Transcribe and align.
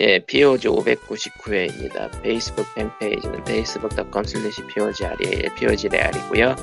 예, 0.00 0.18
POG 0.18 0.68
599회입니다. 0.68 2.22
페이스북 2.22 2.64
팬페이지는 2.74 3.40
facebook.com 3.40 4.24
slash 4.24 4.62
POGREAL, 4.74 5.54
POGREAL이고요. 5.56 6.56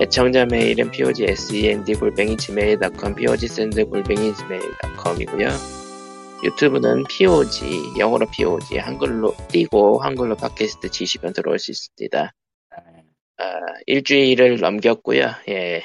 애청자 0.00 0.46
메일은 0.46 0.90
POGSEND 0.92 1.94
골뱅이 1.94 2.36
gmail.com, 2.36 3.14
POGSEND 3.16 3.82
골뱅이 3.84 4.32
gmail.com이고요. 4.34 5.48
유튜브는 6.44 7.04
POG, 7.08 7.98
영어로 7.98 8.26
POG, 8.30 8.78
한글로 8.78 9.34
띄고 9.48 9.98
한글로 10.02 10.36
팟캐스트 10.36 10.90
치시면 10.90 11.32
들어올 11.32 11.58
수 11.58 11.72
있습니다. 11.72 12.32
아, 13.38 13.44
일주일을 13.86 14.58
넘겼고요. 14.60 15.28
예. 15.48 15.82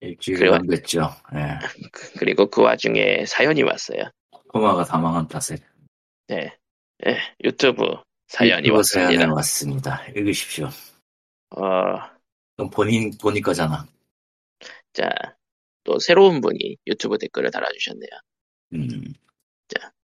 일주일 0.00 0.38
그래요? 0.38 0.52
넘겼죠. 0.58 1.10
예. 1.34 1.58
그- 1.90 2.12
그리고 2.20 2.46
그 2.46 2.62
와중에 2.62 3.24
사연이 3.26 3.62
왔어요. 3.64 4.02
코마가 4.52 4.84
다 4.84 4.98
망한 4.98 5.26
탓에 5.26 5.56
네. 6.28 6.56
예, 7.06 7.18
유튜브 7.44 7.84
사연이 8.28 8.68
유튜브 8.68 8.76
왔습니다. 8.78 9.12
사연이 9.12 9.32
왔습니다. 9.32 10.06
읽으십시오. 10.08 10.66
어, 11.50 11.60
그럼 12.56 12.70
본인 12.70 13.10
본인 13.18 13.42
거잖아. 13.42 13.86
자, 14.92 15.10
또 15.84 15.98
새로운 15.98 16.40
분이 16.40 16.78
유튜브 16.86 17.18
댓글을 17.18 17.50
달아주셨네요. 17.50 18.10
음. 18.74 19.12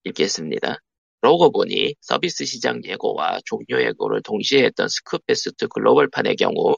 읽겠습니다. 0.08 0.80
그러고 1.22 1.52
보니 1.52 1.96
서비스 2.02 2.46
시작 2.46 2.82
예고와 2.84 3.40
종료 3.46 3.82
예고를 3.82 4.22
동시에 4.22 4.64
했던 4.66 4.88
스쿠페스 4.88 5.68
글로벌판의 5.68 6.36
경우 6.36 6.76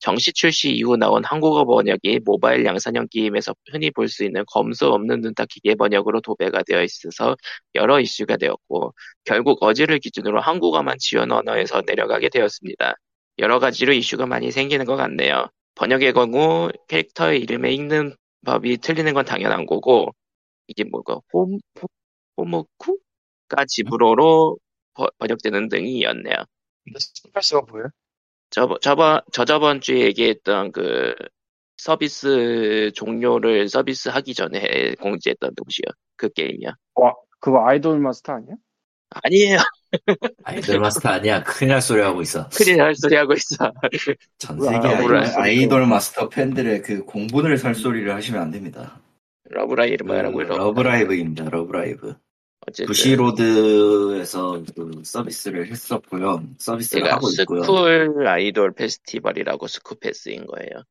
정시 0.00 0.32
출시 0.32 0.70
이후 0.72 0.96
나온 0.96 1.24
한국어 1.24 1.64
번역이 1.66 2.20
모바일 2.24 2.64
양산형 2.64 3.08
게임에서 3.10 3.54
흔히 3.72 3.90
볼 3.90 4.08
수 4.08 4.24
있는 4.24 4.44
검수 4.48 4.86
없는 4.88 5.20
눈딱 5.20 5.48
기계 5.48 5.74
번역으로 5.74 6.20
도배가 6.22 6.62
되어 6.64 6.82
있어서 6.82 7.36
여러 7.74 8.00
이슈가 8.00 8.36
되었고 8.38 8.94
결국 9.24 9.62
어제를 9.62 9.98
기준으로 10.00 10.40
한국어만 10.40 10.96
지원 10.98 11.30
언어에서 11.32 11.82
내려가게 11.86 12.28
되었습니다. 12.30 12.94
여러 13.38 13.58
가지로 13.58 13.92
이슈가 13.92 14.26
많이 14.26 14.50
생기는 14.50 14.84
것 14.86 14.96
같네요. 14.96 15.46
번역의 15.76 16.12
경우 16.14 16.70
캐릭터의 16.88 17.40
이름에 17.40 17.72
읽는 17.72 18.14
법이 18.44 18.78
틀리는 18.78 19.12
건 19.14 19.24
당연한 19.24 19.66
거고 19.66 20.10
이게 20.68 20.84
뭐가 20.84 21.20
홈, 21.34 21.58
홈 21.80 21.88
호모쿠가 22.38 23.64
집으로로 23.68 24.58
버- 24.94 25.10
번역되는 25.18 25.68
등이었네요. 25.68 26.36
스쿠페스가 26.98 27.62
뭐예요? 27.70 27.88
저번, 28.50 28.78
저번, 28.80 29.20
저저번 29.32 29.80
주에 29.80 30.02
얘기했던 30.06 30.72
그 30.72 31.14
서비스 31.76 32.90
종료를 32.94 33.68
서비스 33.68 34.08
하기 34.10 34.34
전에 34.34 34.94
공지했던 35.00 35.52
도시요. 35.54 35.84
그 36.16 36.28
게임이요. 36.30 36.70
그거 37.40 37.66
아이돌 37.66 37.98
마스터 38.00 38.34
아니야? 38.34 38.54
아니에요. 39.24 39.58
아이돌 40.44 40.78
마스터 40.78 41.08
아니야. 41.08 41.42
큰일 41.42 41.70
날 41.70 41.80
소리 41.80 42.02
하고 42.02 42.20
있어. 42.20 42.48
큰일 42.50 42.76
날 42.76 42.94
소리 42.94 43.16
하고 43.16 43.32
있어. 43.32 43.72
전 44.38 44.60
아, 44.60 44.64
세계 44.64 44.88
아이돌, 44.88 45.00
뭐라 45.00 45.42
아이돌 45.42 45.86
마스터 45.86 46.28
팬들의 46.28 46.82
그 46.82 47.04
공분을 47.04 47.56
살 47.56 47.74
소리를 47.74 48.12
하시면 48.14 48.40
안 48.40 48.50
됩니다. 48.50 49.00
러브라이브 49.44 50.04
러 50.04 50.30
러브라이브입니다. 50.30 51.48
러브라이브. 51.50 52.14
어쨌든 52.66 52.86
부시로드에서 52.86 54.62
그 54.76 55.02
서비스를 55.02 55.70
했었고요. 55.70 56.44
서비스를 56.58 57.04
제가 57.04 57.16
하고 57.16 57.28
있고요. 57.40 57.62
School 57.62 58.26
Idol 58.26 58.72
Festival이라고 58.72 59.66
스쿠페스인 59.66 60.46
거예요. 60.46 60.84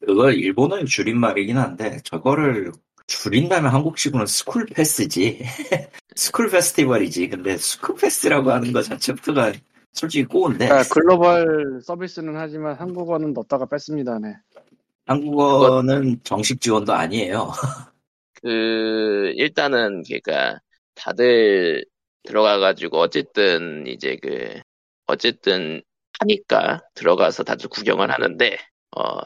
그거 0.00 0.30
일본어의 0.30 0.86
줄임말이긴 0.86 1.58
한데 1.58 1.98
저거를 2.04 2.72
줄인다면 3.06 3.72
한국식으로는 3.72 4.26
school 4.26 4.66
페스지. 4.66 5.40
school 6.14 6.48
페스티벌이지. 6.48 7.28
근데 7.28 7.56
school 7.56 7.96
페스라고 7.96 8.50
하는 8.52 8.72
거 8.72 8.82
자체부터가 8.82 9.52
솔직히 9.92 10.24
꼬운데 10.24 10.68
아, 10.68 10.82
글로벌 10.88 11.80
서비스는 11.82 12.36
하지만 12.36 12.76
한국어는 12.76 13.32
넣었다가 13.32 13.66
뺐습니다. 13.66 14.18
네. 14.20 14.36
한국어는 15.06 16.20
정식 16.22 16.60
지원도 16.60 16.92
아니에요. 16.92 17.50
그 18.42 19.32
일단은 19.36 20.02
그러니까 20.02 20.58
다들 20.94 21.84
들어가가지고 22.24 22.98
어쨌든 22.98 23.86
이제 23.86 24.16
그 24.22 24.60
어쨌든 25.06 25.82
하니까 26.18 26.80
들어가서 26.94 27.44
다들 27.44 27.68
구경을 27.68 28.10
하는데 28.10 28.58
어 28.96 29.20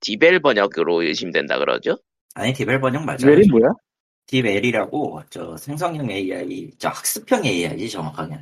DeepL 0.00 0.40
번역으로 0.40 1.02
의심된다 1.02 1.58
그러죠? 1.58 1.96
아니 2.34 2.52
DeepL 2.52 2.80
번역 2.80 3.04
맞아요. 3.04 3.18
DeepL이 3.24 3.48
뭐야? 3.50 3.72
DeepL이라고 4.26 5.22
저 5.28 5.56
생성형 5.56 6.08
AI, 6.08 6.70
저 6.78 6.88
학습형 6.88 7.44
AI지 7.44 7.90
정확하게 7.90 8.40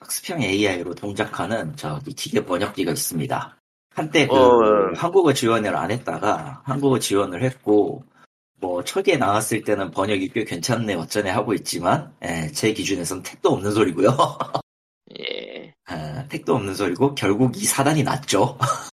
학습형 0.00 0.42
AI로 0.42 0.94
동작하는 0.94 1.76
저기 1.76 2.12
기계 2.12 2.44
번역기가 2.44 2.90
있습니다. 2.90 3.56
한때 3.94 4.26
그 4.26 4.34
어. 4.34 4.92
한국어 4.96 5.32
지원을 5.32 5.76
안 5.76 5.90
했다가 5.90 6.62
한국어 6.64 6.98
지원을 6.98 7.44
했고 7.44 8.04
뭐 8.62 8.84
초기에 8.84 9.16
나왔을 9.16 9.64
때는 9.64 9.90
번역이 9.90 10.28
꽤 10.28 10.44
괜찮네 10.44 10.94
어쩌네 10.94 11.30
하고 11.30 11.52
있지만 11.52 12.14
예, 12.24 12.46
제 12.52 12.72
기준에선 12.72 13.24
택도 13.24 13.50
없는 13.50 13.72
소리고요. 13.72 14.16
예. 15.18 15.74
예, 15.90 16.28
택도 16.28 16.54
없는 16.54 16.74
소리고 16.74 17.16
결국 17.16 17.56
이 17.56 17.64
사단이 17.64 18.04
났죠. 18.04 18.56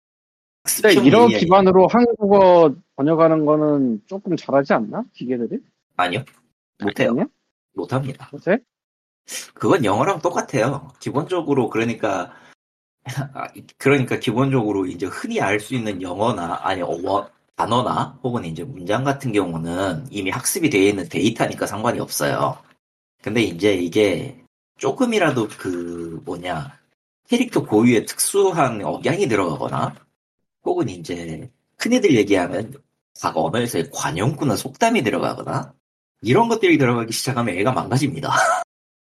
근데 0.64 0.92
이런 1.02 1.30
AI 1.30 1.40
기반으로 1.40 1.88
한국어 1.88 2.74
번역하는 2.96 3.46
거는 3.46 4.02
조금 4.06 4.36
잘하지 4.36 4.74
않나? 4.74 5.02
기계들이? 5.14 5.58
아니요 5.96 6.24
못해요 6.82 7.10
아니야? 7.12 7.24
못합니다. 7.72 8.28
요새? 8.34 8.58
그건 9.54 9.82
영어랑 9.86 10.20
똑같아요. 10.20 10.92
기본적으로 11.00 11.70
그러니까 11.70 12.34
아, 13.32 13.48
그러니까 13.78 14.18
기본적으로 14.18 14.84
이제 14.84 15.06
흔히 15.06 15.40
알 15.40 15.58
수 15.58 15.74
있는 15.74 16.02
영어나 16.02 16.60
아니 16.62 16.82
어, 16.82 17.30
단어나 17.56 18.18
혹은 18.22 18.44
이제 18.44 18.64
문장 18.64 19.04
같은 19.04 19.32
경우는 19.32 20.06
이미 20.10 20.30
학습이 20.30 20.70
되어 20.70 20.88
있는 20.88 21.08
데이터니까 21.08 21.66
상관이 21.66 22.00
없어요. 22.00 22.58
근데 23.22 23.42
이제 23.42 23.74
이게 23.74 24.44
조금이라도 24.78 25.48
그 25.58 26.20
뭐냐 26.24 26.78
캐릭터 27.28 27.64
고유의 27.64 28.06
특수한 28.06 28.82
억양이 28.84 29.28
들어가거나 29.28 29.94
혹은 30.64 30.88
이제 30.88 31.50
흔히들 31.78 32.14
얘기하면 32.16 32.74
각 33.20 33.36
언어에서의 33.36 33.90
관용구나 33.92 34.56
속담이 34.56 35.02
들어가거나 35.02 35.72
이런 36.22 36.48
것들이 36.48 36.78
들어가기 36.78 37.12
시작하면 37.12 37.56
애가 37.56 37.72
망가집니다. 37.72 38.30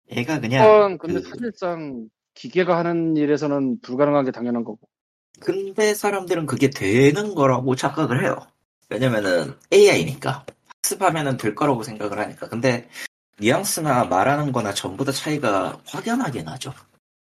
애가 0.10 0.40
그냥 0.40 0.98
그건 0.98 0.98
근데 0.98 1.22
그- 1.22 1.30
사실상 1.30 2.10
기계가 2.34 2.78
하는 2.78 3.16
일에서는 3.18 3.82
불가능한 3.82 4.26
게 4.26 4.32
당연한 4.32 4.64
거고. 4.64 4.80
근데 5.52 5.94
사람들은 5.94 6.46
그게 6.46 6.70
되는 6.70 7.36
거라고 7.36 7.76
착각을 7.76 8.24
해요. 8.24 8.38
왜냐면은 8.90 9.56
AI니까 9.74 10.46
학습하면은 10.84 11.38
될 11.38 11.56
거라고 11.56 11.84
생각을 11.84 12.20
하니까. 12.20 12.48
근데 12.48 12.88
뉘앙스나 13.40 14.06
말하는 14.06 14.52
거나 14.52 14.74
전부 14.74 15.04
다 15.04 15.12
차이가 15.12 15.80
확연하게 15.86 16.44
나죠. 16.44 16.74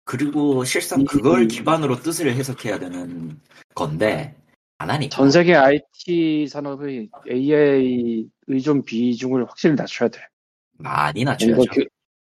그리고 0.04 0.64
실상 0.64 1.04
그걸 1.04 1.42
음. 1.42 1.48
기반으로 1.48 2.00
뜻을 2.00 2.32
해석해야 2.34 2.78
되는 2.80 3.38
건데 3.74 4.34
안 4.78 4.90
하니까. 4.90 5.16
전 5.16 5.30
세계 5.30 5.54
IT 5.54 6.48
산업의 6.48 7.10
AI 7.30 8.26
의존 8.48 8.84
비중을 8.84 9.44
확실히 9.48 9.76
낮춰야 9.76 10.08
돼. 10.08 10.18
많이 10.78 11.22
낮춰야죠. 11.22 11.62
그- 11.72 11.84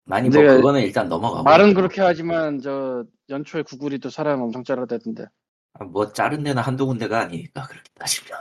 많이 0.03 0.27
뭐 0.27 0.41
그거는 0.41 0.81
일단 0.81 1.07
넘어가고. 1.07 1.43
말은 1.43 1.73
그렇게 1.75 2.01
하지만 2.01 2.59
저 2.59 3.05
연초에 3.29 3.61
구글이 3.61 3.99
또 3.99 4.09
사람 4.09 4.41
엄청 4.41 4.63
자르대던데. 4.65 5.25
뭐 5.85 6.11
자른 6.13 6.43
데는 6.43 6.61
한두 6.61 6.85
군데가 6.85 7.21
아니니까 7.21 7.67
그렇게 7.67 7.89
따지면. 7.95 8.39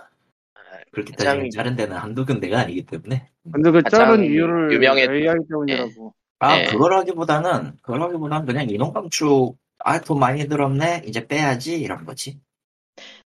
그렇게 0.93 1.13
가장- 1.13 1.27
따지면 1.35 1.51
자른 1.51 1.77
데는 1.77 1.97
한두 1.97 2.25
군데가 2.27 2.61
아니기 2.61 2.85
때문에. 2.85 3.31
근데 3.53 3.71
그 3.71 3.83
자른 3.91 4.25
이유를 4.25 4.73
유명했- 4.73 5.11
AI 5.11 5.37
때문이라고. 5.49 6.15
아, 6.41 6.57
네. 6.57 6.67
그거라기보다는, 6.71 7.77
그거라기보다는 7.83 8.47
그냥 8.47 8.69
인원 8.71 8.93
감축, 8.93 9.57
아, 9.79 10.01
돈 10.01 10.19
많이 10.19 10.49
들었네? 10.49 11.03
이제 11.07 11.27
빼야지? 11.27 11.81
이런 11.81 12.05
거지. 12.05 12.41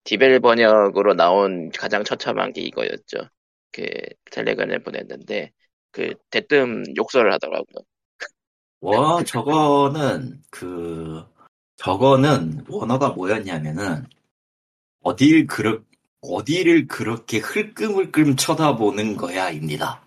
디벨 0.04 0.40
번역으로 0.40 1.14
나온 1.14 1.70
가장 1.72 2.04
처참한 2.04 2.52
게 2.54 2.62
이거였죠. 2.62 3.30
그 3.72 3.86
텔레그램을 4.32 4.84
보냈는데 4.84 5.52
그 5.92 6.14
대뜸 6.30 6.84
욕설을 6.98 7.32
하더라고요. 7.34 7.84
와, 8.82 9.24
저거는, 9.24 10.42
그, 10.52 11.24
저거는 11.78 12.66
원어가 12.68 13.10
뭐였냐면은, 13.10 14.06
어딜 15.02 15.48
그렇, 15.48 15.82
어디를 16.22 16.88
그렇게 16.88 17.40
흘끔흘끔 17.40 18.36
쳐다보는 18.36 19.18
거야입니다. 19.18 20.02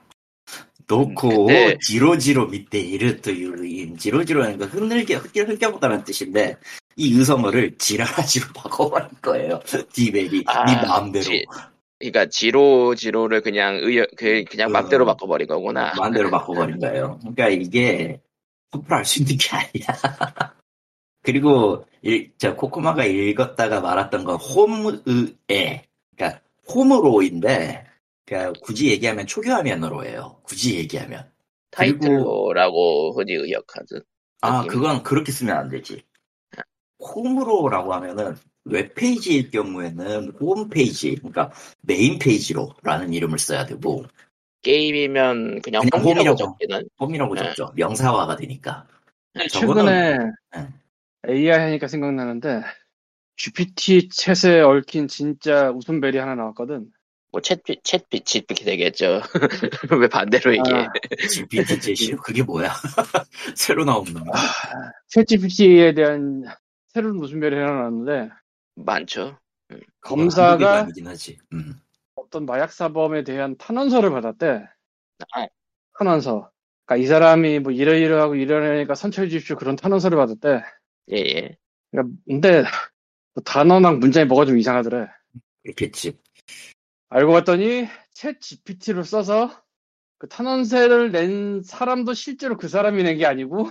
놓고, 0.89 1.47
근데- 1.47 1.77
지로지로 1.83 2.47
밑에 2.47 2.79
이르트 2.79 3.31
유인, 3.31 3.99
지로지로는 3.99 4.59
그 4.59 4.65
흐늘게, 4.67 5.15
흙게 5.17 5.41
흘겨보다는 5.43 6.05
뜻인데, 6.05 6.57
이 6.97 7.13
의성어를 7.19 7.77
지라라지로 7.77 8.47
바꿔버린 8.55 9.09
거예요. 9.21 9.61
디벨이. 9.93 10.45
아, 10.47 10.65
네 10.65 10.77
마음대로. 10.87 11.25
지- 11.25 11.45
그러니까 11.99 12.27
지로 12.31 12.95
지로를 12.95 13.41
그냥 13.43 13.77
의 13.83 14.07
그 14.17 14.45
그냥 14.51 14.69
어. 14.69 14.73
맘대로 14.73 15.05
바꿔버린 15.07 15.47
거구나. 15.49 15.95
마음대로 15.99 16.31
바꿔버린 16.31 16.79
거예요. 16.79 17.19
그러니까 17.21 17.49
이게 17.49 18.21
함부로 18.71 18.97
할수 18.97 19.21
있는 19.23 19.37
게 19.39 19.49
아니야. 19.57 19.87
그리고 21.37 21.84
일, 22.02 22.31
저 22.38 22.55
코코마가 22.55 23.05
읽었다가 23.05 23.81
말았던 23.81 24.23
건 24.23 24.37
홈의에 24.37 25.84
그러니까 26.17 26.40
홈으로인데 26.73 27.84
그러니까 28.25 28.52
굳이 28.62 28.90
얘기하면 28.93 29.26
초기화면으로예요. 29.26 30.38
굳이 30.44 30.76
얘기하면 30.76 31.28
그리고- 31.70 31.99
타이틀로라고 31.99 33.12
흔히 33.17 33.32
의역하듯. 33.34 34.06
아 34.43 34.58
느낌. 34.62 34.69
그건 34.70 35.02
그렇게 35.02 35.32
쓰면 35.32 35.56
안 35.56 35.69
되지. 35.69 36.00
홈으로라고 37.00 37.93
하면은 37.94 38.37
웹페이지일 38.64 39.50
경우에는 39.50 40.31
홈페이지 40.40 41.17
그러니까 41.17 41.50
메인 41.82 42.20
페이지로라는 42.20 43.12
이름을 43.12 43.38
써야 43.40 43.67
되고 43.67 44.05
게임이면 44.62 45.61
그냥, 45.62 45.82
그냥 45.82 46.05
홈이라고 46.05 46.08
홈이라고. 46.08 46.37
적기는. 46.37 46.88
홈이라고 47.00 47.34
네. 47.34 47.43
적죠. 47.43 47.72
명사화가 47.75 48.37
되니까. 48.37 48.87
저거는- 49.34 49.50
최근에 49.50 50.19
네. 50.56 50.69
AI 51.28 51.58
하니까 51.58 51.88
생각나는데 51.88 52.62
GPT 53.37 54.08
챗에 54.08 54.67
얽힌 54.67 55.08
진짜 55.08 55.70
웃음벨이 55.70 56.17
하나 56.17 56.34
나왔거든. 56.34 56.90
뭐, 57.32 57.40
챗, 57.43 57.62
챗, 57.64 57.82
챗, 57.82 58.64
되겠죠. 58.64 59.20
왜 60.00 60.08
반대로 60.08 60.56
얘기해. 60.56 60.87
아, 60.87 60.93
GPT 61.28 61.81
제시로 61.81 62.19
그게 62.19 62.43
뭐야? 62.43 62.70
새로 63.55 63.84
나온 63.84 64.05
놈. 64.06 64.25
챗 65.11 65.26
GPT에 65.26 65.93
대한 65.93 66.44
새로운 66.88 67.19
웃음벨이 67.19 67.55
하나 67.56 67.72
나왔는데 67.72 68.31
많죠. 68.76 69.38
검사가 70.00 70.79
아니긴 70.81 71.08
하지. 71.08 71.38
음. 71.52 71.75
어떤 72.14 72.46
마약 72.46 72.72
사범에 72.72 73.25
대한 73.25 73.56
탄원서를 73.58 74.11
받았대. 74.11 74.67
아. 75.34 75.46
탄원서. 75.99 76.50
그러니까 76.87 77.05
이 77.05 77.06
사람이 77.06 77.58
뭐 77.58 77.72
이러이러하고 77.72 78.37
이러니까 78.37 78.94
선처해 78.94 79.29
주십시오 79.29 79.56
그런 79.56 79.76
탄원서를 79.76 80.17
받았대. 80.17 80.62
예, 81.12 81.17
예. 81.17 81.56
그러니까 81.91 82.17
근데 82.26 82.62
뭐 83.35 83.43
단어랑 83.44 84.00
문장이 84.00 84.26
뭐가 84.26 84.44
좀 84.47 84.58
이상하더래. 84.58 85.06
그렇겠지. 85.62 86.19
알고 87.11 87.32
봤더니 87.32 87.87
챗 88.14 88.41
GPT로 88.41 89.03
써서 89.05 89.62
그 90.19 90.29
탄원서를 90.29 91.12
낸 91.12 91.62
사람도 91.62 92.14
실제로 92.14 92.56
그 92.56 92.69
사람이 92.69 93.03
낸 93.03 93.19
게 93.19 93.26
아니고 93.26 93.70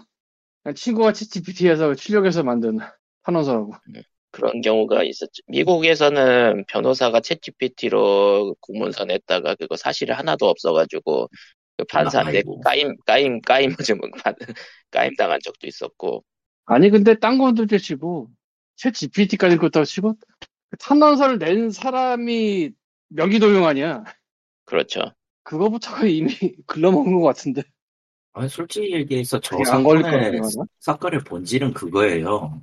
그냥 0.64 0.76
친구가 0.76 1.12
챗 1.14 1.32
GPT에서 1.32 1.96
출력해서 1.96 2.44
만든 2.44 2.80
탄원서라고. 3.24 3.74
그런 4.32 4.62
경우가 4.62 5.04
있었죠. 5.04 5.42
미국에서는 5.48 6.66
변호사가 6.68 7.22
챗 7.22 7.42
GPT로 7.42 8.56
공문서 8.62 9.06
냈다가 9.06 9.56
그거 9.56 9.78
사실이 9.78 10.12
하나도 10.12 10.48
없어가지고 10.50 11.30
그 11.78 11.86
판사한테. 11.86 12.44
까임, 12.64 12.96
까임, 13.06 13.42
까임, 13.74 13.76
좀 13.86 14.00
받- 14.24 14.36
까임 14.92 15.16
당한 15.16 15.40
적도 15.44 15.68
있었고. 15.68 16.24
아니 16.66 16.90
근데 16.90 17.18
딴 17.18 17.38
건도 17.38 17.66
치고 17.66 18.30
챗 18.78 18.94
GPT까지 18.94 19.58
그렇다고 19.58 19.86
치고 19.86 20.16
그 20.70 20.78
탄원서를 20.78 21.40
낸 21.40 21.70
사람이 21.72 22.72
명의도용 23.10 23.66
아니야. 23.66 24.04
그렇죠. 24.66 25.00
그거부터가 25.44 26.06
이미 26.06 26.30
글러먹은 26.66 27.20
것 27.20 27.22
같은데. 27.22 27.64
아니, 28.34 28.50
솔직히 28.50 28.92
얘기해서 28.94 29.40
저 29.40 29.58
사건의. 29.64 30.42
사건의 30.80 31.20
본질은 31.24 31.74
그거예요. 31.74 32.62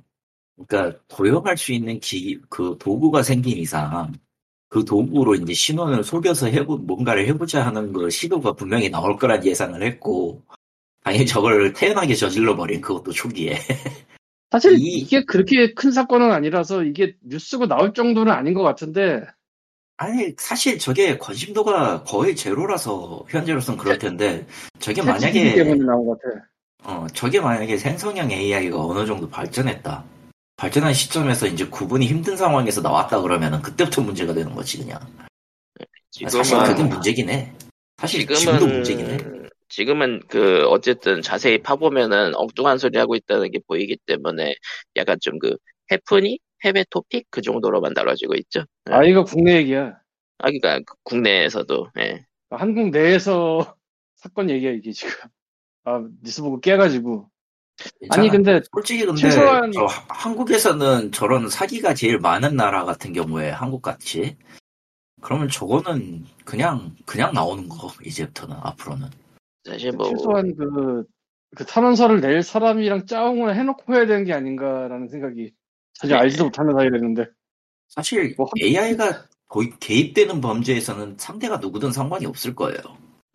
그러니까 0.55 0.99
도용할 1.07 1.57
수 1.57 1.71
있는 1.71 1.99
기, 1.99 2.39
그 2.49 2.77
도구가 2.79 3.23
생긴 3.23 3.57
이상 3.57 4.13
그 4.69 4.85
도구로 4.85 5.35
이제 5.35 5.53
신원을 5.53 6.03
속여서 6.03 6.47
해보, 6.47 6.77
뭔가를 6.77 7.27
해보자 7.27 7.65
하는 7.65 7.91
그 7.91 8.09
시도가 8.09 8.53
분명히 8.53 8.89
나올 8.89 9.17
거란 9.17 9.43
예상을 9.43 9.81
했고 9.81 10.43
당연히 11.03 11.25
저걸 11.25 11.73
태연하게 11.73 12.15
저질러 12.15 12.55
버린 12.55 12.81
그것도 12.81 13.11
초기에 13.11 13.57
사실 14.51 14.73
이- 14.77 14.99
이게 14.99 15.23
그렇게 15.25 15.73
큰 15.73 15.91
사건은 15.91 16.31
아니라서 16.31 16.83
이게 16.83 17.15
뉴스가 17.21 17.67
나올 17.67 17.93
정도는 17.93 18.31
아닌 18.31 18.53
것 18.53 18.61
같은데 18.63 19.23
아니 19.97 20.33
사실 20.37 20.79
저게 20.79 21.17
관심도가 21.17 22.03
거의 22.03 22.35
제로라서 22.35 23.25
현재로선 23.29 23.77
그럴 23.77 23.97
텐데 23.97 24.45
저게 24.79 25.01
만약에 25.01 25.53
때문에 25.53 25.83
나온 25.85 26.05
것 26.07 26.19
같아. 26.19 26.45
어, 26.85 27.07
저게 27.13 27.39
만약에 27.39 27.77
생성형 27.77 28.31
AI가 28.31 28.83
어느 28.83 29.05
정도 29.05 29.29
발전했다. 29.29 30.03
발전한 30.57 30.93
시점에서 30.93 31.47
이제 31.47 31.65
구분이 31.67 32.07
힘든 32.07 32.35
상황에서 32.35 32.81
나왔다 32.81 33.21
그러면은 33.21 33.61
그때부터 33.61 34.01
문제가 34.01 34.33
되는 34.33 34.53
거지 34.53 34.79
그냥. 34.79 34.99
사실 36.11 36.43
지금은 36.43 36.63
그게 36.65 36.83
문제긴 36.83 37.29
해. 37.29 37.53
사실 37.97 38.27
지금도 38.27 38.67
문제긴 38.67 39.09
해. 39.09 39.17
지금은 39.69 40.21
그 40.27 40.65
어쨌든 40.67 41.21
자세히 41.21 41.57
파보면은 41.61 42.35
엉뚱한 42.35 42.77
소리 42.77 42.97
하고 42.97 43.15
있다는 43.15 43.51
게 43.51 43.59
보이기 43.67 43.97
때문에 44.05 44.55
약간 44.95 45.17
좀 45.21 45.39
그 45.39 45.55
해프니 45.91 46.39
해외 46.63 46.85
토픽 46.89 47.27
그 47.29 47.41
정도로만 47.41 47.93
다뤄지고 47.93 48.35
있죠. 48.35 48.63
네. 48.85 48.93
아 48.95 49.03
이거 49.03 49.23
국내 49.25 49.57
얘기야. 49.57 49.97
아 50.39 50.49
그러니까 50.49 50.79
국내에서도 51.03 51.89
예. 51.99 52.25
한국 52.49 52.89
내에서 52.91 53.75
사건 54.15 54.49
얘기야 54.49 54.71
이게 54.71 54.91
지금. 54.91 55.11
아 55.85 56.01
뉴스 56.23 56.41
보고 56.41 56.59
깨가지고. 56.61 57.29
아니 58.11 58.29
괜찮아. 58.29 58.31
근데 58.31 58.61
솔직히 58.71 59.05
근데 59.05 59.21
최소한- 59.21 59.71
저 59.73 59.83
하- 59.85 60.05
한국에서는 60.07 61.11
저런 61.11 61.49
사기가 61.49 61.93
제일 61.93 62.19
많은 62.19 62.55
나라 62.55 62.85
같은 62.85 63.11
경우에 63.11 63.49
한국 63.49 63.81
같이 63.81 64.37
그러면 65.21 65.49
저거는 65.49 66.25
그냥 66.45 66.95
그냥 67.05 67.33
나오는 67.33 67.67
거 67.67 67.89
이제부터는 68.05 68.55
앞으로는. 68.61 69.09
사실 69.65 69.91
뭐 69.93 70.09
최소한 70.09 70.55
그, 70.55 71.03
그 71.55 71.65
탄원서를 71.65 72.21
낼 72.21 72.43
사람이랑 72.43 73.05
짜웅을 73.05 73.55
해놓고 73.55 73.93
해야 73.93 74.05
되는 74.05 74.23
게 74.25 74.33
아닌가라는 74.33 75.07
생각이 75.07 75.53
전혀 75.93 76.15
네. 76.15 76.21
알지도 76.21 76.45
못하는 76.45 76.73
사이랬는데. 76.73 77.25
사실 77.89 78.33
뭐 78.37 78.47
한- 78.47 78.51
AI가 78.67 79.27
거의 79.47 79.71
개입되는 79.79 80.41
범죄에서는 80.41 81.15
상대가 81.19 81.57
누구든 81.57 81.91
상관이 81.91 82.25
없을 82.25 82.55
거예요. 82.55 82.79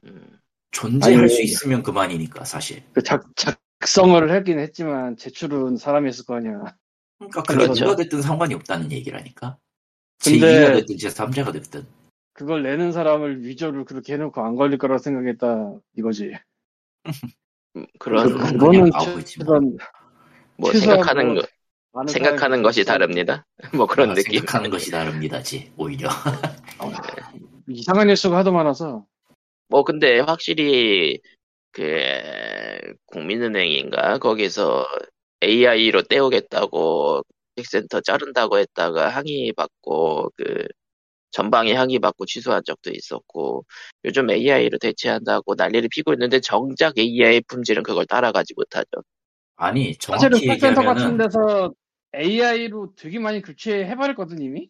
음, 0.05 0.39
존재할 0.73 1.21
아니, 1.21 1.29
수 1.29 1.43
있으면 1.43 1.83
그만이니까 1.83 2.45
사실. 2.45 2.83
그 2.93 3.03
작, 3.03 3.25
작성을 3.37 4.31
하긴 4.31 4.59
했지만 4.59 5.17
제출은 5.17 5.77
사람이 5.77 6.09
했을 6.09 6.25
거 6.25 6.35
아니야. 6.35 6.77
그러니까 7.19 7.43
그렇죠. 7.43 7.85
누가 7.85 7.97
됐든 7.97 8.21
상관이 8.23 8.55
없다는 8.55 8.91
얘기라니까. 8.93 9.59
근데- 10.23 10.39
제2가 10.41 10.75
됐든 10.81 10.97
제3자가 10.97 11.53
됐든. 11.53 11.87
그걸 12.39 12.63
내는 12.63 12.93
사람을 12.93 13.43
위조를 13.45 13.85
그렇게 13.85 14.13
해놓고 14.13 14.41
안 14.41 14.55
걸릴 14.55 14.79
거라고 14.79 14.99
생각했다 14.99 15.75
이거지. 15.97 16.35
음, 17.75 17.85
그런 17.99 18.29
그- 18.39 18.53
그거는 18.53 18.91
뭐. 18.91 19.21
최소한 19.25 19.77
뭐 20.57 20.73
생각하는 20.73 21.35
뭐거 21.35 22.07
생각하는 22.07 22.63
것이. 22.63 22.85
다릅니다. 22.85 23.45
뭐 23.75 23.87
그런 23.89 24.11
아, 24.11 24.15
느낌. 24.15 24.35
생각하는 24.39 24.71
것이 24.71 24.89
다릅니다지 24.93 25.73
오히려. 25.77 26.09
이상한 27.69 28.07
뉴스가 28.07 28.37
하도 28.37 28.53
많아서 28.53 29.05
뭐 29.67 29.83
근데 29.83 30.21
확실히 30.21 31.21
그 31.73 31.83
국민은행인가 33.07 34.19
거기서 34.19 34.87
AI로 35.43 36.03
떼우겠다고 36.03 37.23
텍센터 37.57 38.01
자른다고 38.01 38.59
했다가 38.59 39.09
항의 39.09 39.53
받고 39.55 40.31
그 40.37 40.69
전방에 41.31 41.75
항의 41.75 41.99
받고 41.99 42.27
취소한 42.27 42.63
적도 42.65 42.91
있었고 42.91 43.65
요즘 44.05 44.31
AI로 44.31 44.79
대체한다고 44.79 45.55
난리를 45.55 45.89
피고 45.91 46.13
있는데 46.15 46.41
정작 46.41 46.97
AI 46.99 47.41
품질은 47.43 47.83
그걸 47.83 48.07
따라가지 48.07 48.55
못하죠. 48.57 48.87
아니 49.57 49.95
사실은 50.01 50.39
정확히 50.39 50.47
콜센터 50.47 50.83
같은 50.83 51.03
얘기하면은 51.03 51.19
데서 51.19 51.73
AI로 52.15 52.95
되게 52.97 53.19
많이 53.19 53.43
교체해버렸거든 53.43 54.41
이미. 54.41 54.69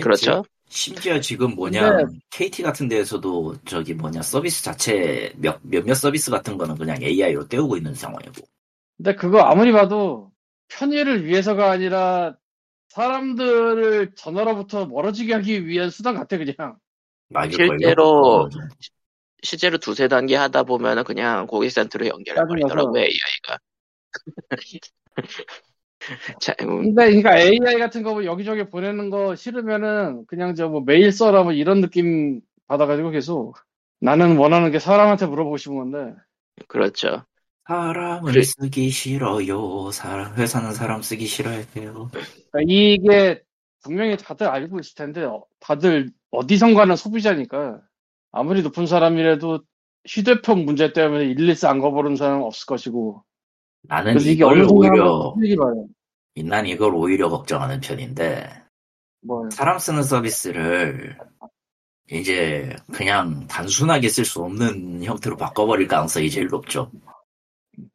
그렇죠? 0.00 0.44
심지어 0.68 1.20
지금 1.20 1.54
뭐냐 1.54 1.96
근데- 1.96 2.18
KT 2.30 2.62
같은 2.62 2.88
데에서도 2.88 3.56
저기 3.66 3.92
뭐냐 3.92 4.22
서비스 4.22 4.64
자체 4.64 5.30
몇, 5.36 5.60
몇몇 5.62 5.92
서비스 5.94 6.30
같은 6.30 6.56
거는 6.56 6.76
그냥 6.76 6.96
AI로 7.02 7.46
떼우고 7.48 7.76
있는 7.76 7.94
상황이고 7.94 8.32
근데 8.96 9.14
그거 9.14 9.40
아무리 9.40 9.70
봐도 9.70 10.32
편의를 10.68 11.26
위해서가 11.26 11.70
아니라 11.70 12.36
사람들을 12.92 14.12
전화로부터 14.14 14.84
멀어지게 14.86 15.32
하기 15.34 15.66
위한 15.66 15.88
수단 15.90 16.14
같아 16.14 16.36
그냥. 16.36 16.76
실제로. 17.50 18.48
실제로 19.42 19.78
두세 19.78 20.06
단계 20.08 20.36
하다 20.36 20.62
보면은 20.64 21.02
그냥 21.04 21.46
고객센터로 21.46 22.06
연결해버리더라고요 22.06 23.00
AI가. 23.02 23.58
자, 26.40 26.54
음, 26.60 26.82
근데 26.94 27.06
그러니까 27.06 27.38
AI 27.38 27.78
같은 27.78 28.02
거 28.02 28.12
뭐 28.12 28.24
여기저기 28.24 28.64
보내는 28.68 29.10
거 29.10 29.34
싫으면은 29.36 30.26
그냥 30.26 30.54
저 30.54 30.68
뭐 30.68 30.82
메일 30.84 31.12
써라 31.12 31.42
뭐 31.42 31.52
이런 31.52 31.80
느낌 31.80 32.40
받아가지고 32.66 33.10
계속 33.10 33.54
나는 34.00 34.36
원하는 34.36 34.70
게 34.70 34.78
사람한테 34.78 35.26
물어보고 35.26 35.56
싶은 35.56 35.76
건데 35.76 36.14
그렇죠. 36.68 37.24
사람을 37.72 38.32
그래. 38.32 38.42
쓰기 38.42 38.90
싫어요 38.90 39.90
사람 39.92 40.34
회사는 40.34 40.72
사람 40.72 41.02
쓰기 41.02 41.26
싫어해요 41.26 41.64
그러니까 41.72 42.60
이게 42.66 43.42
분명히 43.82 44.16
다들 44.16 44.46
알고 44.46 44.78
있을 44.80 44.94
텐데 44.94 45.24
어, 45.24 45.44
다들 45.60 46.10
어디선가는 46.30 46.96
소비자니까 46.96 47.80
아무리 48.30 48.62
높은 48.62 48.86
사람이라도 48.86 49.60
휴대폰 50.06 50.64
문제 50.64 50.92
때문에 50.92 51.24
일일이 51.24 51.54
안 51.64 51.80
거부르는 51.80 52.16
사람은 52.16 52.44
없을 52.44 52.66
것이고 52.66 53.24
나는 53.82 54.20
이걸 54.20 54.66
오히려. 54.70 55.34
난 56.44 56.66
이걸 56.66 56.94
오히려 56.94 57.28
걱정하는 57.28 57.80
편인데 57.80 58.48
뭐 59.20 59.48
사람 59.50 59.78
쓰는 59.78 60.02
서비스를 60.02 61.16
이제 62.10 62.74
그냥 62.92 63.46
단순하게 63.48 64.08
쓸 64.08 64.24
수 64.24 64.42
없는 64.42 65.04
형태로 65.04 65.36
바꿔버릴 65.36 65.88
가능성이 65.88 66.30
제일 66.30 66.48
높죠. 66.48 66.90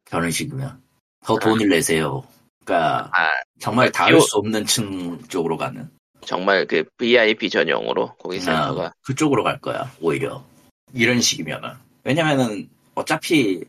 저런 0.06 0.30
식이면. 0.30 0.80
더 1.24 1.38
돈을 1.38 1.68
내세요. 1.68 2.22
그러니까 2.64 3.10
아, 3.12 3.28
정말 3.60 3.90
그러니까 3.90 3.98
닿을 3.98 4.12
기호- 4.14 4.20
수 4.20 4.36
없는 4.36 4.66
층 4.66 5.18
쪽으로 5.28 5.56
가는. 5.56 5.88
정말 6.26 6.66
그 6.66 6.84
VIP 6.96 7.48
전용으로 7.50 8.14
고객센터가. 8.16 8.74
그냥 8.74 8.92
그쪽으로 9.02 9.42
갈 9.44 9.58
거야 9.60 9.90
오히려. 10.00 10.44
이런 10.92 11.20
식이면은. 11.20 11.70
왜냐면은 12.04 12.68
어차피 12.94 13.62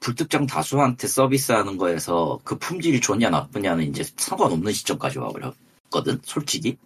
불특정 0.00 0.46
다수한테 0.46 1.06
서비스하는 1.06 1.76
거에서 1.76 2.40
그 2.44 2.56
품질이 2.58 3.00
좋냐 3.00 3.28
나쁘냐는 3.30 3.84
이제 3.84 4.02
상관없는 4.16 4.72
시점까지 4.72 5.18
와버렸거든 5.18 6.20
솔직히. 6.22 6.76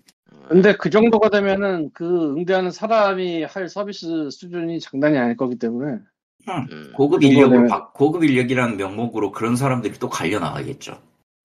근데 0.48 0.76
그 0.76 0.90
정도가 0.90 1.30
되면은 1.30 1.90
그 1.94 2.34
응대하는 2.36 2.70
사람이 2.70 3.44
할 3.44 3.68
서비스 3.68 4.28
수준이 4.30 4.80
장난이 4.80 5.16
아닐 5.16 5.36
거기 5.36 5.56
때문에 5.56 5.98
음, 6.48 6.92
고급 6.94 7.20
그 7.20 7.26
인력을 7.26 7.66
바- 7.68 7.90
고급 7.92 8.24
인력이라는 8.24 8.76
명목으로 8.76 9.32
그런 9.32 9.56
사람들이 9.56 9.94
또 9.98 10.08
갈려 10.08 10.38
나가겠죠. 10.40 11.00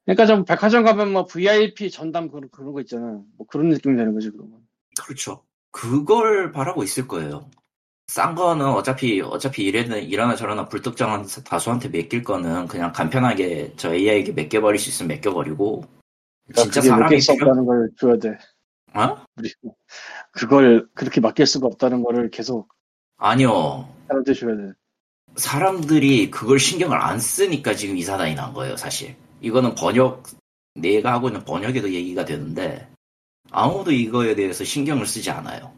그러니까 0.06 0.26
좀 0.26 0.44
백화점 0.46 0.84
가면 0.84 1.12
뭐 1.14 1.26
VIP 1.26 1.92
전담 1.92 2.30
그런, 2.30 2.50
그런 2.52 2.74
거 2.74 2.82
있잖아. 2.82 3.22
뭐 3.38 3.48
그런 3.48 3.70
느낌이 3.70 3.96
되는 3.96 4.14
거지 4.14 4.30
그러면. 4.32 4.60
그렇죠. 5.04 5.44
그걸 5.72 6.52
바라고 6.52 6.84
있을 6.84 7.08
거예요. 7.08 7.50
싼 8.08 8.34
거는 8.34 8.66
어차피 8.66 9.22
어차피 9.22 9.66
이래는 9.66 10.02
이러나 10.04 10.36
저러나 10.36 10.66
불특정한 10.68 11.28
다수한테 11.46 11.90
맡길 11.90 12.24
거는 12.24 12.68
그냥 12.68 12.92
간편하게 12.92 13.74
저 13.78 13.94
AI에게 13.94 14.32
맡겨버릴 14.32 14.80
수 14.80 14.90
있으면 14.90 15.16
맡겨버리고 15.16 15.84
진짜 16.56 16.80
그게 16.82 16.88
사람이 16.90 17.02
맡길 17.04 17.22
수 17.22 17.34
필요 17.34 17.46
없다는 17.50 17.66
걸 17.68 17.90
줘야 18.00 18.18
돼. 18.18 18.38
어? 18.96 19.16
우리 19.38 19.54
그걸 20.32 20.90
그렇게 20.96 21.22
맡길 21.22 21.46
수가 21.46 21.68
없다는 21.68 22.02
거를 22.02 22.32
계속 22.32 22.68
아니요. 23.18 23.88
사람한테 24.08 24.34
줘야 24.34 24.56
돼 24.58 24.72
사람들이 25.36 26.32
그걸 26.32 26.60
신경을 26.60 26.98
안 26.98 27.20
쓰니까 27.20 27.74
지금 27.76 27.98
이 27.98 28.04
사단이 28.04 28.36
난 28.36 28.54
거예요 28.54 28.76
사실 28.76 29.16
이거는 29.42 29.76
번역 29.76 30.24
내가 30.76 31.14
하고 31.14 31.28
있는 31.30 31.44
번역에도 31.46 31.92
얘기가 31.94 32.26
되는데 32.26 32.88
아무도 33.52 33.92
이거에 33.92 34.36
대해서 34.36 34.64
신경을 34.64 35.06
쓰지 35.06 35.30
않아요 35.32 35.74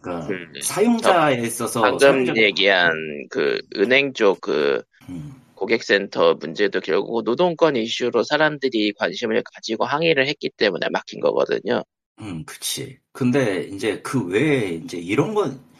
그러니까 0.00 0.26
그 0.26 0.60
사용자에 0.62 1.42
있어서 1.42 1.82
방금 1.82 2.24
사용자가- 2.24 2.36
얘기한 2.38 2.92
그 3.30 3.60
은행 3.76 4.12
쪽그 4.14 4.82
음. 5.10 5.34
고객센터 5.54 6.34
문제도 6.34 6.80
결국 6.80 7.22
노동권 7.24 7.76
이슈로 7.76 8.22
사람들이 8.24 8.92
관심을 8.94 9.42
가지고 9.54 9.84
항의를 9.84 10.26
했기 10.26 10.50
때문에 10.50 10.88
막힌 10.90 11.20
거거든요. 11.20 11.82
음, 12.20 12.44
그치. 12.44 12.98
근데 13.12 13.62
이제 13.72 14.00
그 14.02 14.26
외에 14.26 14.70
이제 14.70 14.98
이런 14.98 15.32
건 15.34 15.52
이- 15.52 15.73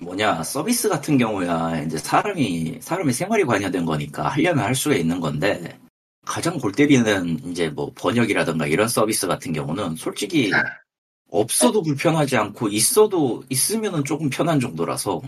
뭐냐 0.00 0.42
서비스 0.42 0.88
같은 0.88 1.18
경우야 1.18 1.80
이제 1.82 1.96
사람이 1.98 2.78
사람의 2.80 3.12
생활이 3.14 3.44
관여된 3.44 3.84
거니까 3.84 4.28
하려면 4.28 4.64
할 4.64 4.74
수가 4.74 4.96
있는 4.96 5.20
건데 5.20 5.78
가장 6.26 6.58
골 6.58 6.72
때리는 6.72 7.38
이제 7.50 7.68
뭐 7.70 7.92
번역이라든가 7.94 8.66
이런 8.66 8.88
서비스 8.88 9.26
같은 9.26 9.52
경우는 9.52 9.96
솔직히 9.96 10.50
없어도 11.30 11.82
불편하지 11.82 12.36
않고 12.36 12.68
있어도 12.68 13.42
있으면은 13.48 14.04
조금 14.04 14.30
편한 14.30 14.58
정도라서 14.60 15.22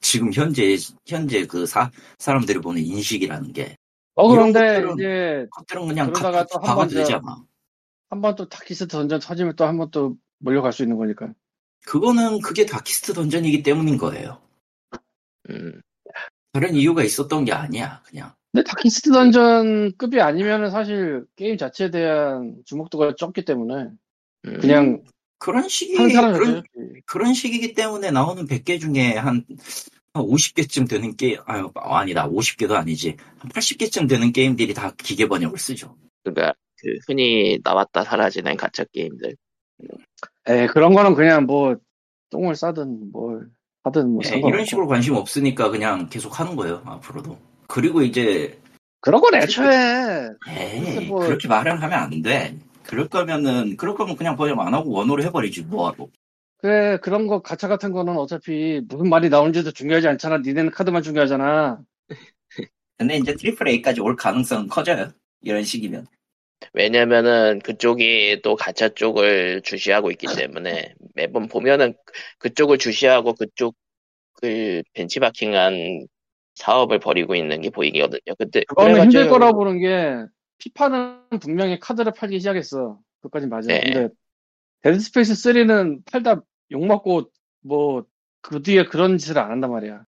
지금 0.00 0.32
현재 0.32 0.76
현재 1.06 1.46
그 1.46 1.66
사, 1.66 1.90
사람들이 2.18 2.60
보는 2.60 2.80
인식이라는 2.82 3.52
게. 3.52 3.76
어 4.14 4.28
그런데 4.28 4.60
것들은- 4.80 4.94
이제 4.98 5.46
그것들은 5.50 5.88
그냥 5.88 6.06
다, 6.12 6.12
그러다가 6.12 6.38
다, 6.44 6.46
또한 6.52 6.66
다가 6.66 6.76
번 6.76 6.88
더- 6.88 6.94
되잖아. 6.94 7.42
한번또 8.10 8.48
Darkest 8.48 8.86
Dungeon 8.88 9.20
터지면 9.20 9.54
또 9.56 9.64
한 9.66 9.76
번 9.76 9.90
또 9.90 10.16
몰려갈 10.38 10.72
수 10.72 10.82
있는 10.82 10.96
거니까 10.96 11.28
그거는 11.88 12.40
그게 12.40 12.66
Darkest 12.66 13.14
Dungeon이기 13.14 13.62
때문인 13.62 13.96
거예요. 13.96 14.42
음, 15.48 15.80
다른 16.52 16.74
이유가 16.74 17.02
있었던 17.02 17.46
게 17.46 17.52
아니야, 17.52 18.02
그냥. 18.04 18.34
근데 18.52 18.62
Darkest 18.68 19.10
Dungeon급이 19.10 20.20
아니면은 20.20 20.70
사실 20.70 21.24
게임 21.34 21.56
자체에 21.56 21.90
대한 21.90 22.56
주목도가 22.66 23.14
적기 23.16 23.42
때문에 23.42 23.88
음. 24.44 24.58
그냥 24.60 25.02
그런 25.38 25.66
사람 26.12 26.34
그런, 26.34 26.62
그런 27.06 27.32
시기이기 27.32 27.72
때문에 27.72 28.10
나오는 28.10 28.46
100개 28.46 28.78
중에 28.78 29.14
한, 29.14 29.46
한 30.12 30.24
50개쯤 30.24 30.90
되는 30.90 31.16
게임, 31.16 31.38
아유, 31.46 31.70
아니다, 31.74 32.28
50개도 32.28 32.72
아니지. 32.72 33.16
한 33.38 33.50
80개쯤 33.50 34.06
되는 34.10 34.30
게임들이 34.32 34.74
다 34.74 34.92
기계 34.98 35.26
번역을 35.26 35.58
쓰죠. 35.58 35.96
그러니까 36.22 36.52
그 36.76 36.98
흔히 37.06 37.58
나왔다 37.64 38.04
사라지는 38.04 38.58
가짜 38.58 38.84
게임들. 38.92 39.36
에 40.48 40.66
그런 40.66 40.94
거는 40.94 41.14
그냥 41.14 41.44
뭐 41.46 41.76
똥을 42.30 42.54
싸든 42.54 43.12
뭘 43.12 43.48
하든 43.84 44.10
뭐 44.10 44.22
예, 44.26 44.38
이런 44.38 44.64
식으로 44.64 44.86
관심 44.86 45.14
없으니까 45.14 45.70
그냥 45.70 46.08
계속 46.08 46.38
하는 46.40 46.56
거예요, 46.56 46.82
앞으로도. 46.84 47.38
그리고 47.68 48.02
이제, 48.02 48.58
그런 49.00 49.20
건 49.20 49.34
애초에 49.34 50.28
에이, 50.48 50.84
근데 50.84 51.06
뭐- 51.08 51.20
그렇게 51.20 51.48
말을 51.48 51.80
하면 51.82 51.98
안 51.98 52.22
돼. 52.22 52.56
그럴 52.82 53.08
거면은, 53.08 53.76
그럴 53.76 53.94
거면 53.94 54.16
그냥 54.16 54.36
번역 54.36 54.58
안 54.60 54.72
하고 54.74 54.90
원어로 54.90 55.22
해버리지, 55.22 55.62
뭐하러. 55.64 56.08
그래 56.60 56.98
그런 57.02 57.26
거 57.28 57.40
가차 57.40 57.68
같은 57.68 57.92
거는 57.92 58.16
어차피 58.16 58.80
무슨 58.88 59.08
말이 59.08 59.28
나오는지도 59.28 59.70
중요하지 59.70 60.08
않잖아 60.08 60.38
니네는 60.38 60.72
카드만 60.72 61.04
중요하잖아 61.04 61.78
근데 62.96 63.16
이제 63.16 63.32
triple 63.36 63.68
A까지 63.68 64.00
올 64.00 64.16
가능성은 64.16 64.66
커져요. 64.66 65.10
이런 65.42 65.62
식이면. 65.62 66.06
왜냐면은 66.72 67.60
그쪽이 67.60 68.40
또 68.42 68.56
가챠 68.56 68.88
쪽을 68.88 69.62
주시하고 69.62 70.10
있기 70.10 70.26
때문에 70.36 70.94
매번 71.14 71.48
보면은 71.48 71.94
그쪽을 72.38 72.78
주시하고 72.78 73.34
그쪽을 73.34 74.84
벤치마킹한 74.94 76.06
사업을 76.54 76.98
벌이고 76.98 77.34
있는 77.34 77.60
게 77.60 77.70
보이거든요. 77.70 78.34
근데 78.36 78.64
그거는 78.66 79.02
힘들 79.02 79.28
거라고 79.28 79.58
보는 79.58 79.78
게 79.78 80.26
FIFA는 80.58 81.38
분명히 81.40 81.78
카드를 81.78 82.12
팔기 82.12 82.40
시작했어 82.40 82.98
그것까지 83.22 83.46
맞아 83.46 83.68
네. 83.68 83.80
근데 83.80 84.08
Dead 84.82 84.98
Space 84.98 85.34
3는 85.34 86.04
팔다 86.04 86.42
욕 86.72 86.86
먹고 86.86 87.30
뭐 87.60 88.06
그 88.40 88.62
뒤에 88.62 88.84
그런 88.84 89.18
짓을 89.18 89.38
안 89.38 89.50
한단 89.50 89.70
말이야 89.70 90.04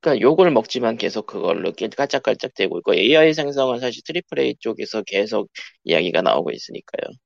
그러니까 0.00 0.20
욕을 0.22 0.50
먹지만 0.50 0.96
계속 0.96 1.26
그걸로 1.26 1.72
깨- 1.72 1.88
깔짝깔짝 1.88 2.54
대고 2.54 2.78
있고 2.78 2.94
AI 2.94 3.34
생성은 3.34 3.80
사실 3.80 4.02
triple 4.04 4.38
A 4.40 4.56
쪽에서 4.60 5.02
계속 5.02 5.50
이야기가 5.84 6.22
나오고 6.22 6.50
있으니까요. 6.52 7.16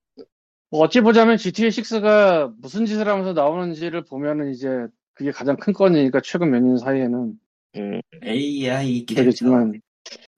뭐 0.70 0.80
어찌 0.82 1.00
보자면 1.00 1.36
GTA 1.36 1.70
6가 1.70 2.52
무슨 2.58 2.86
짓을 2.86 3.08
하면서 3.08 3.32
나오는지를 3.32 4.04
보면은 4.04 4.50
이제 4.52 4.86
그게 5.14 5.30
가장 5.30 5.56
큰 5.56 5.72
건이니까 5.72 6.20
최근 6.22 6.50
몇 6.50 6.60
년 6.62 6.78
사이에는 6.78 7.38
음, 7.76 8.00
AI. 8.24 9.06
되겠지만 9.06 9.80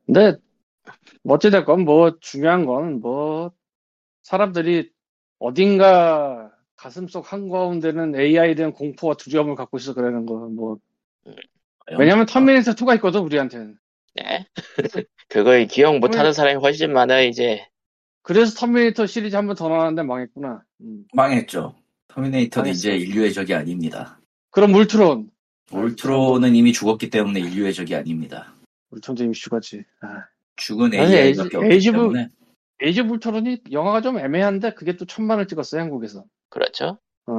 근데 0.06 0.36
어찌됐건 1.28 1.84
뭐 1.84 2.18
중요한 2.20 2.66
건 2.66 3.00
뭐 3.00 3.52
사람들이 4.24 4.90
어딘가 5.40 6.52
가슴속 6.76 7.32
한가운데는 7.32 8.16
AI에 8.16 8.54
대한 8.56 8.72
공포와 8.72 9.14
두려움을 9.16 9.56
갖고 9.56 9.78
있어 9.78 9.94
그러는 9.94 10.26
거뭐 10.26 10.78
왜냐면 11.98 12.26
터미네이터 12.26 12.72
2가 12.72 12.94
있거든 12.96 13.20
우리한테는 13.20 13.78
네. 14.14 14.46
그걸 15.28 15.66
기억 15.66 15.98
못하는 15.98 16.32
사람이 16.32 16.58
훨씬 16.60 16.92
많아 16.92 17.20
이제. 17.22 17.66
그래서 18.22 18.58
터미네이터 18.58 19.06
시리즈 19.06 19.36
한 19.36 19.46
번 19.46 19.54
더 19.56 19.68
나왔는데 19.68 20.02
망했구나 20.02 20.62
음. 20.80 21.04
망했죠. 21.14 21.76
터미네이터는 22.08 22.68
망했어. 22.70 22.78
이제 22.78 22.96
인류의 22.96 23.32
적이 23.32 23.54
아닙니다. 23.54 24.18
그럼 24.50 24.74
울트론 24.74 25.30
울트론은 25.72 26.54
이미 26.56 26.72
죽었기 26.72 27.10
때문에 27.10 27.40
인류의 27.40 27.74
적이 27.74 27.94
아닙니다. 27.96 28.54
울트론도 28.90 29.24
이미 29.24 29.32
죽었지 29.34 29.84
아. 30.00 30.24
죽은 30.56 30.94
AI밖에 30.94 31.32
Age- 31.32 31.54
없기 31.56 31.72
Age 31.74 31.90
브- 31.92 31.96
때문에 31.98 32.28
of 32.82 33.12
울트론이 33.14 33.62
영화가 33.72 34.00
좀 34.00 34.18
애매한데 34.18 34.74
그게 34.74 34.96
또 34.96 35.04
천만을 35.04 35.46
찍었어요 35.46 35.80
한국에서 35.82 36.24
그렇죠. 36.50 36.98
어. 37.26 37.32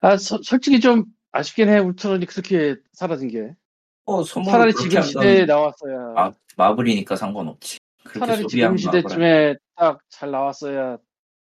아 0.00 0.16
서- 0.16 0.40
솔직히 0.42 0.80
좀 0.80 1.04
아쉽긴 1.36 1.68
해 1.68 1.78
울트론이 1.78 2.26
그렇게 2.26 2.76
사라진 2.92 3.28
게 3.28 3.54
어, 4.06 4.22
차라리 4.22 4.72
지금 4.72 5.02
시대에 5.02 5.44
나왔어야 5.44 5.98
마, 6.14 6.32
마블이니까 6.56 7.16
상관없지. 7.16 7.78
그렇게 8.04 8.20
차라리 8.20 8.46
지금 8.46 8.76
시대쯤에 8.76 9.56
딱 9.74 9.98
잘 10.08 10.30
나왔어야 10.30 10.98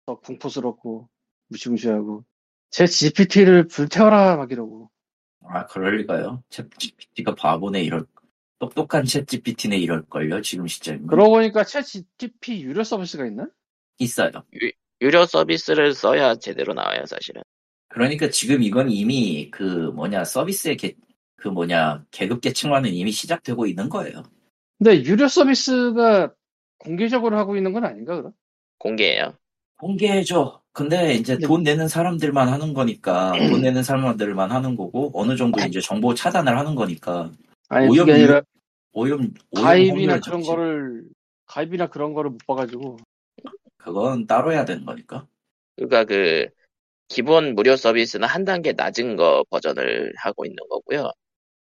더 0.05 0.15
공포스럽고 0.19 1.07
무시무시하고 1.50 2.23
ChatGPT를 2.71 3.67
불태워라 3.67 4.38
막 4.38 4.51
이러고 4.51 4.89
아 5.45 5.65
그럴 5.67 5.97
리가요. 5.97 6.41
챗 6.50 6.69
GPT가 6.79 7.35
바보네 7.35 7.83
이럴 7.83 8.05
똑똑한 8.59 9.03
챗 9.03 9.27
GPT네 9.27 9.77
이럴 9.77 10.03
걸요 10.05 10.41
지금 10.41 10.67
시점이 10.67 11.05
그러고 11.07 11.31
보니까 11.31 11.63
챗 11.63 11.83
GTP 11.85 12.62
유료 12.63 12.83
서비스가 12.83 13.25
있나? 13.25 13.47
있어요. 14.00 14.31
유료 15.01 15.25
서비스를 15.25 15.93
써야 15.93 16.35
제대로 16.35 16.73
나와요 16.73 17.05
사실은. 17.05 17.43
그러니까 17.93 18.27
지금 18.29 18.63
이건 18.63 18.89
이미 18.89 19.51
그 19.51 19.62
뭐냐 19.95 20.23
서비스의 20.25 20.77
개, 20.77 20.95
그 21.35 21.47
뭐냐 21.47 22.03
계급 22.09 22.41
계층화는 22.41 22.89
이미 22.91 23.12
시작되고 23.12 23.67
있는 23.67 23.88
거예요. 23.88 24.23
근데 24.79 25.03
유료 25.03 25.27
서비스가 25.27 26.33
공개적으로 26.79 27.38
하고 27.38 27.55
있는 27.55 27.71
건 27.71 27.85
아닌가 27.85 28.15
그럼? 28.15 28.33
공개예요. 28.79 29.35
공개해줘. 29.77 30.59
근데 30.73 31.13
이제 31.13 31.33
근데- 31.35 31.47
돈 31.47 31.62
내는 31.62 31.88
사람들만 31.88 32.50
하는 32.50 32.73
거니까 32.73 33.31
돈 33.59 33.62
내는 33.62 33.83
사람들만 33.83 34.51
하는 34.51 34.75
거고 34.75 35.12
어느 35.13 35.35
정도 35.35 35.63
이제 35.63 35.79
정보 35.79 36.15
차단을 36.15 36.57
하는 36.57 36.73
거니까 36.73 37.31
아니 37.69 37.88
오염 37.88 38.07
그게 38.07 38.13
아니라 38.13 38.41
오염 38.93 39.31
오염 39.51 39.63
가입이나 39.65 40.19
그런 40.19 40.39
적지. 40.41 40.47
거를 40.50 41.03
가입이나 41.45 41.88
그런 41.88 42.13
거를 42.15 42.31
못 42.31 42.39
봐가지고 42.47 42.97
그건 43.77 44.25
따로 44.25 44.51
해야 44.51 44.65
되는 44.65 44.83
거니까. 44.83 45.27
그러니까 45.75 46.05
그 46.05 46.47
기본 47.13 47.53
무료 47.53 47.75
서비스는 47.75 48.27
한 48.27 48.43
단계 48.43 48.72
낮은 48.74 49.15
거 49.17 49.46
버전을 49.51 50.13
하고 50.17 50.46
있는 50.46 50.58
거고요. 50.67 51.12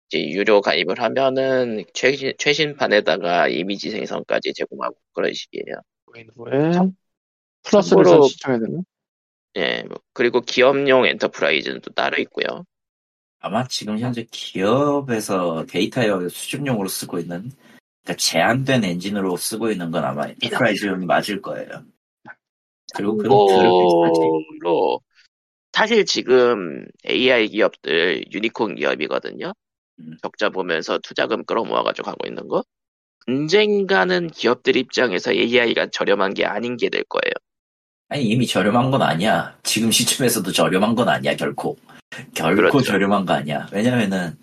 이제 0.09 0.27
유료 0.29 0.61
가입을 0.61 0.99
하면은 0.99 1.83
최신 1.93 2.33
최신판에다가 2.39 3.49
이미지 3.49 3.91
생성까지 3.91 4.53
제공하고 4.55 4.95
그런 5.13 5.31
식이에요. 5.31 5.75
왜 6.15 6.25
플러스를 7.63 8.03
참고로- 8.03 8.27
신청해야 8.27 8.59
되나? 8.59 8.81
예, 9.57 9.83
뭐, 9.83 9.99
그리고 10.13 10.41
기업용 10.41 11.05
enterprise는 11.05 11.81
또 11.81 11.91
따로 11.93 12.17
있고요. 12.23 12.65
아마 13.39 13.67
지금 13.67 13.99
현재 13.99 14.25
기업에서 14.31 15.65
데이터 15.67 16.01
수집용으로 16.29 16.87
쓰고 16.87 17.19
있는 17.19 17.51
그러니까 18.03 18.17
제한된 18.17 18.83
엔진으로 18.83 19.37
쓰고 19.37 19.69
있는 19.69 19.91
건 19.91 20.03
아마 20.03 20.27
엔터프라이즈용이 20.27 21.05
맞을 21.05 21.41
거예요. 21.43 21.67
그리고. 22.95 23.47
참고로 23.47 24.99
사실 25.73 26.05
지금 26.05 26.85
AI 27.09 27.47
기업들 27.49 28.25
유니콘 28.31 28.75
기업이거든요. 28.75 29.53
음. 29.99 30.17
적자 30.21 30.49
보면서 30.49 30.99
투자금 30.99 31.43
끌어모아가지고 31.45 32.09
하고 32.11 32.27
있는 32.27 32.47
거. 32.47 32.63
언젠가는 33.27 34.27
기업들 34.29 34.75
입장에서 34.77 35.31
AI가 35.33 35.87
저렴한 35.91 36.33
게 36.33 36.45
아닌 36.45 36.77
게 36.77 36.89
될 36.89 37.03
거예요. 37.05 37.31
아니 38.09 38.25
이미 38.25 38.45
저렴한 38.45 38.91
건 38.91 39.01
아니야. 39.01 39.57
지금 39.63 39.91
시점에서도 39.91 40.51
저렴한 40.51 40.93
건 40.95 41.09
아니야 41.09 41.35
결코. 41.35 41.75
결코 42.35 42.55
그렇죠. 42.55 42.81
저렴한 42.83 43.25
거 43.25 43.33
아니야. 43.33 43.67
왜냐면은 43.71 44.37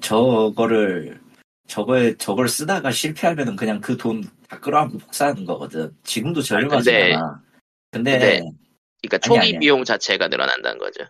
저거를 0.00 1.20
저거에 1.66 2.16
저걸 2.16 2.48
쓰다가 2.48 2.90
실패하면은 2.92 3.56
그냥 3.56 3.80
그 3.80 3.96
돈 3.96 4.22
다 4.48 4.58
끌어안고 4.58 4.98
복사하는 4.98 5.44
거거든. 5.44 5.90
지금도 6.02 6.42
저렴하잖아. 6.42 7.40
근데, 7.92 8.18
근데- 8.18 8.42
그러니까 9.02 9.16
아니, 9.16 9.20
초기 9.22 9.38
아니야. 9.38 9.58
비용 9.60 9.84
자체가 9.84 10.28
늘어난다는 10.28 10.78
거죠. 10.78 11.04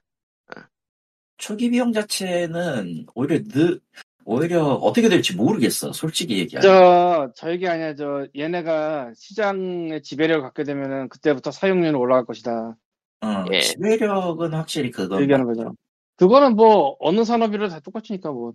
초기 1.40 1.70
비용 1.70 1.92
자체는 1.92 3.06
오히려 3.14 3.42
느 3.42 3.78
오히려 4.26 4.62
어떻게 4.74 5.08
될지 5.08 5.34
모르겠어. 5.34 5.92
솔직히 5.92 6.38
얘기하면. 6.38 6.62
저, 6.62 7.32
저 7.34 7.50
얘기 7.50 7.66
아니야. 7.66 7.94
저, 7.94 8.28
얘네가 8.36 9.12
시장의 9.16 10.02
지배력을 10.02 10.42
갖게 10.42 10.62
되면은 10.62 11.08
그때부터 11.08 11.50
사용료는 11.50 11.94
올라갈 11.94 12.26
것이다. 12.26 12.76
어, 13.22 13.44
예. 13.52 13.60
지배력은 13.60 14.52
확실히 14.52 14.90
그건 14.90 15.22
얘기하는 15.22 15.46
거죠. 15.46 15.74
그거는 16.16 16.54
뭐, 16.54 16.96
어느 17.00 17.24
산업이라도 17.24 17.70
다 17.70 17.80
똑같으니까 17.80 18.30
뭐. 18.30 18.52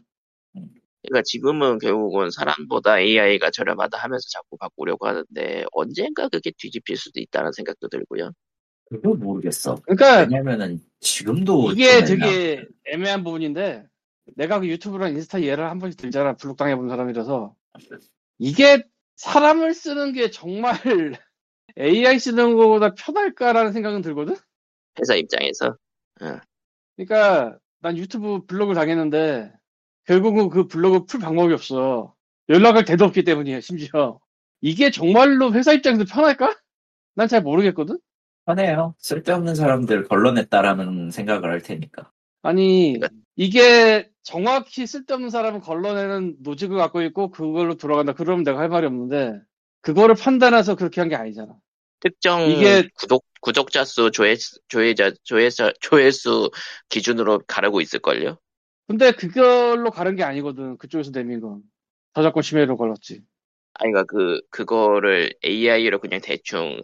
그러니까 0.54 1.24
지금은 1.26 1.80
결국은 1.80 2.30
사람보다 2.30 3.00
AI가 3.00 3.52
저렴하다 3.52 3.98
하면서 3.98 4.24
자꾸 4.32 4.58
바꾸려고 4.58 5.08
하는데 5.08 5.66
언젠가 5.72 6.30
그게 6.30 6.52
뒤집힐 6.58 6.96
수도 6.96 7.20
있다는 7.20 7.52
생각도 7.52 7.90
들고요. 7.90 8.32
그거 8.86 9.16
모르겠어. 9.16 9.76
그러니까, 9.84 10.22
왜냐면은 10.22 10.80
지금도 11.00 11.72
이게 11.72 12.06
좀 12.06 12.20
되게 12.20 12.66
애매한 12.86 13.24
부분인데, 13.24 13.86
내가 14.36 14.60
그 14.60 14.68
유튜브랑 14.68 15.12
인스타 15.12 15.42
예를 15.42 15.70
한 15.70 15.80
번씩 15.80 16.00
들잖아. 16.00 16.36
블록당해본 16.36 16.90
사람이라서. 16.90 17.56
이게 18.40 18.84
사람을 19.16 19.74
쓰는 19.74 20.14
게 20.14 20.30
정말 20.30 20.74
AI 21.78 22.20
쓰는 22.20 22.56
것보다 22.56 22.94
편할까라는 22.96 23.72
생각은 23.72 24.02
들거든? 24.02 24.36
회사 25.00 25.16
입장에서 25.16 25.78
그러니까 26.96 27.58
난 27.82 27.98
유튜브 27.98 28.46
블로그를 28.46 28.76
당했는데 28.76 29.52
결국은 30.06 30.50
그 30.50 30.68
블로그 30.68 31.06
풀 31.06 31.20
방법이 31.20 31.54
없어. 31.54 32.14
연락할 32.50 32.86
데도 32.86 33.06
없기 33.06 33.24
때문이야, 33.24 33.62
심지어. 33.62 34.20
이게 34.62 34.92
정말로 34.92 35.52
회사 35.54 35.74
입장에서 35.74 36.06
편할까? 36.06 36.56
난 37.16 37.28
잘 37.28 37.42
모르겠거든? 37.42 38.00
편해요. 38.46 38.96
쓸데없는 39.00 39.56
사람들 39.56 40.04
걸러냈다라는 40.08 41.12
생각을 41.12 41.50
할 41.50 41.62
테니까. 41.62 42.12
아니, 42.44 43.00
이게 43.36 44.10
정확히 44.22 44.86
쓸데없는 44.86 45.30
사람은 45.32 45.62
걸러내는 45.62 46.38
노직을 46.42 46.78
갖고 46.78 47.02
있고 47.04 47.32
그걸로 47.32 47.76
돌아간다. 47.76 48.14
그러면 48.14 48.44
내가 48.44 48.60
할 48.60 48.70
말이 48.70 48.86
없는데 48.86 49.40
그거를 49.82 50.16
판단해서 50.16 50.76
그렇게 50.76 51.02
한 51.02 51.10
게 51.10 51.16
아니잖아. 51.16 51.56
특정 52.02 52.42
이게- 52.44 52.88
구독 52.96 53.26
구독자 53.42 53.84
수 53.84 54.12
조회수 54.12 54.60
조회자 54.68 55.12
조회자 55.24 55.74
조회수 55.80 56.52
기준으로 56.90 57.42
가르고 57.48 57.82
있을걸요. 57.82 58.38
근데 58.88 59.12
그걸로 59.12 59.90
가는 59.90 60.16
게 60.16 60.24
아니거든. 60.24 60.78
그쪽에서 60.78 61.12
내민 61.12 61.40
건. 61.42 61.62
저작권 62.14 62.44
침해로 62.44 62.78
걸렸지. 62.78 63.22
아니 63.74 63.92
그러니까 63.92 64.04
그 64.06 64.42
그거를 64.52 65.34
AI로 65.44 66.00
그냥 66.00 66.22
대충 66.22 66.82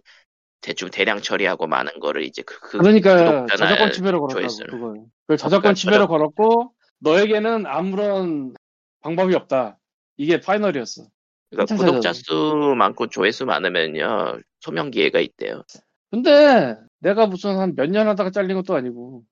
대충 0.61 0.89
대량 0.89 1.21
처리하고 1.21 1.67
많은 1.67 1.99
거를 1.99 2.23
이제 2.23 2.41
그, 2.43 2.59
그 2.59 2.77
그러니까 2.77 3.15
구독자나 3.15 3.57
저작권 3.69 3.91
침해로 3.91 4.21
걸었다고. 4.27 4.55
그걸. 4.69 4.93
그걸 5.23 5.37
저작권 5.37 5.61
그러니까 5.61 5.73
침해로 5.73 6.03
저작- 6.03 6.07
걸었고 6.09 6.73
너에게는 6.99 7.65
아무런 7.65 8.53
방법이 9.01 9.33
없다. 9.35 9.77
이게 10.17 10.39
파이널이었어. 10.39 11.03
그러니까 11.49 11.75
구독자. 11.75 12.13
수 12.13 12.75
많고 12.77 13.07
조회수 13.07 13.45
많으면요 13.45 14.39
소명 14.59 14.91
기회가 14.91 15.19
있대요. 15.19 15.63
근데 16.11 16.77
내가 16.99 17.25
무슨 17.25 17.57
한 17.57 17.73
몇 17.75 17.89
년 17.89 18.07
하다가 18.07 18.29
잘린 18.31 18.55
것도 18.57 18.75
아니고. 18.75 19.23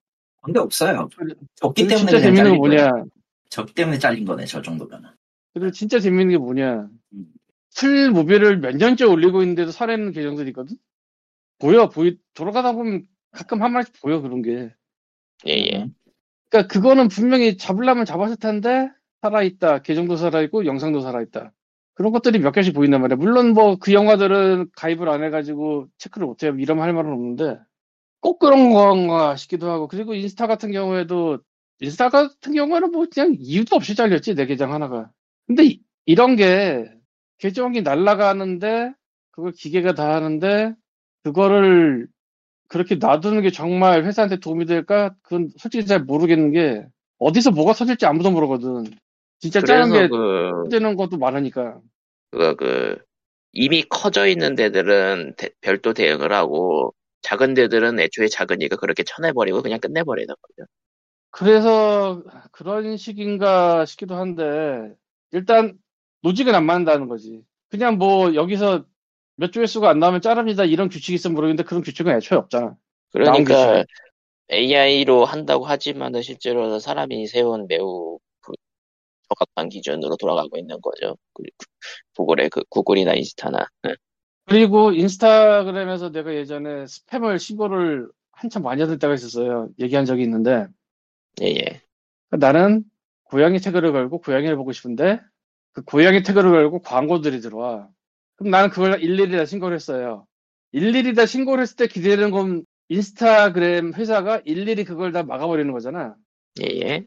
근데 0.42 0.60
없어요. 0.60 1.10
적기 1.56 1.84
때문에 1.88 1.98
진짜 1.98 2.20
재밌는 2.20 2.58
거야. 2.58 2.90
뭐냐? 2.90 3.04
적기 3.50 3.74
때문에 3.74 4.00
잘린 4.00 4.26
거네, 4.26 4.46
저 4.46 4.62
정도면은. 4.62 5.10
그리고 5.54 5.72
진짜 5.72 6.00
재밌는 6.00 6.30
게 6.30 6.38
뭐냐? 6.38 6.88
음. 7.14 7.26
full 7.76 8.10
movie를 8.12 8.58
몇 8.60 8.76
년째 8.76 9.06
올리고 9.06 9.42
있는데도 9.44 9.72
살아있는 9.72 10.12
계정들이 10.14 10.50
있거든? 10.50 10.78
보여, 11.60 11.90
보이, 11.90 12.18
돌아가다 12.34 12.74
보면 12.74 13.08
가끔 13.32 13.62
한 13.64 13.74
마리씩 13.74 14.02
보여, 14.02 14.22
그런 14.22 14.42
게. 14.42 14.74
예예. 15.48 15.84
음. 15.84 15.96
그러니까 16.50 16.74
그거는 16.74 17.08
분명히 17.10 17.58
잡으려면 17.58 18.06
잡았을 18.06 18.38
텐데, 18.38 18.90
살아있다. 19.22 19.82
계정도 19.84 20.18
살아있고, 20.18 20.66
영상도 20.66 21.02
살아있다. 21.02 21.54
그런 21.96 22.12
것들이 22.14 22.40
몇 22.40 22.52
개씩 22.54 22.74
보인단 22.76 23.02
말이야. 23.02 23.18
물론 23.18 23.54
뭐 23.54 23.78
그 23.78 23.94
영화들은 23.94 24.72
가입을 24.76 25.10
안 25.10 25.24
해가지고 25.24 25.88
체크를 25.98 26.28
못해요. 26.28 26.56
이러면 26.60 26.84
할 26.84 26.94
말은 26.94 27.12
없는데, 27.12 27.60
꼭 28.22 28.40
그런 28.40 28.72
건가 28.72 29.36
싶기도 29.38 29.70
하고. 29.72 29.88
그리고 29.88 30.14
인스타 30.16 30.48
같은 30.48 30.72
경우에도, 30.72 31.40
인스타 31.82 32.10
같은 32.10 32.54
경우에는 32.54 32.92
뭐 32.92 33.06
그냥 33.14 33.36
이유도 33.40 33.76
없이 33.78 33.96
잘렸지, 33.96 34.36
내 34.36 34.46
계정 34.48 34.74
하나가. 34.74 35.12
근데 35.48 35.66
이- 35.66 35.82
이런 36.06 36.36
게, 36.36 36.92
계정이 37.40 37.82
날아가는데, 37.84 38.94
그걸 39.32 39.52
기계가 39.54 39.94
다 39.96 40.16
하는데, 40.16 40.76
그거를 41.24 42.08
그렇게 42.68 42.96
놔두는 42.96 43.42
게 43.42 43.52
정말 43.52 44.06
회사한테 44.06 44.38
도움이 44.38 44.66
될까? 44.66 45.14
그건 45.24 45.50
솔직히 45.58 45.86
잘 45.86 46.04
모르겠는 46.04 46.52
게, 46.52 46.86
어디서 47.18 47.52
뭐가 47.52 47.74
터질지 47.74 48.06
아무도 48.06 48.32
모르거든. 48.32 48.86
진짜 49.40 49.60
그래서 49.62 49.94
게그 49.94 50.64
터지는 50.66 50.96
것도 50.96 51.18
많으니까. 51.18 51.80
그, 52.32 52.56
그, 52.56 52.98
이미 53.52 53.84
커져 53.84 54.28
있는 54.28 54.56
데들은 54.56 55.34
대- 55.36 55.50
별도 55.62 55.94
대응을 55.94 56.32
하고, 56.32 56.94
작은 57.22 57.56
데들은 57.56 58.00
애초에 58.00 58.28
작으니까 58.28 58.76
그렇게 58.78 59.04
쳐내버리고 59.04 59.62
그냥 59.62 59.80
끝내버리는 59.80 60.28
거죠. 60.28 60.70
그래서 61.32 62.24
그런 62.52 62.98
식인가 62.98 63.86
싶기도 63.86 64.16
한데, 64.16 64.94
일단, 65.32 65.78
노직은 66.22 66.54
안 66.54 66.66
맞는다는 66.66 67.08
거지. 67.08 67.42
그냥 67.70 67.98
뭐, 67.98 68.36
여기서 68.36 68.86
몇 69.40 69.54
조회수가 69.54 69.90
안 69.90 70.00
나오면 70.00 70.20
자릅니다. 70.22 70.66
이런 70.66 70.90
규칙이 70.90 71.16
있으면 71.16 71.36
모르겠는데, 71.36 71.64
그런 71.64 71.82
규칙은 71.82 72.14
애초에 72.14 72.38
없잖아. 72.38 72.76
그러니까 73.12 73.86
AI로 74.52 75.24
한다고 75.24 75.66
하지만은 75.66 76.22
실제로는 76.22 76.82
사람이 76.82 77.26
세운 77.28 77.66
매우 77.68 78.20
그 78.42 78.52
적합한 79.30 79.70
기준으로 79.70 80.18
돌아가고 80.18 80.58
있는 80.58 80.82
거죠. 80.82 81.16
그- 81.34 81.44
구글의 82.18 82.50
그 82.50 82.64
구글이나 82.70 83.14
인스타나. 83.14 83.66
네. 83.84 83.96
그리고 84.46 84.92
인스타그램에서 84.92 86.12
내가 86.12 86.34
예전에 86.34 86.84
스팸을 86.84 87.40
신고를 87.40 88.10
한참 88.34 88.64
많이 88.64 88.82
하던 88.82 89.00
때가 89.00 89.14
있었어요. 89.14 89.70
얘기한 89.80 90.04
적이 90.06 90.24
있는데, 90.24 90.68
예 91.42 91.46
예. 91.48 91.82
나는 92.32 92.84
고양이 93.24 93.60
태그를 93.60 93.94
걸고 93.94 94.20
고양이를 94.20 94.58
보고 94.58 94.72
싶은데 94.74 95.22
그 95.72 95.84
고양이 95.84 96.24
태그를 96.24 96.52
걸고 96.52 96.82
광고들이 96.82 97.40
들어와. 97.42 97.88
그럼 98.40 98.52
나는 98.52 98.70
그걸 98.70 99.04
일일이 99.04 99.36
다 99.36 99.44
신고를 99.46 99.76
했어요. 99.76 100.26
일일이 100.72 101.14
다 101.14 101.26
신고를 101.26 101.62
했을 101.62 101.76
때 101.76 101.88
기대되는 101.88 102.32
건 102.32 102.66
인스타그램 102.88 103.94
회사가 103.94 104.42
일일이 104.46 104.86
그걸 104.86 105.12
다 105.12 105.24
막아버리는 105.24 105.70
거잖아. 105.74 106.16
예예. 106.62 107.06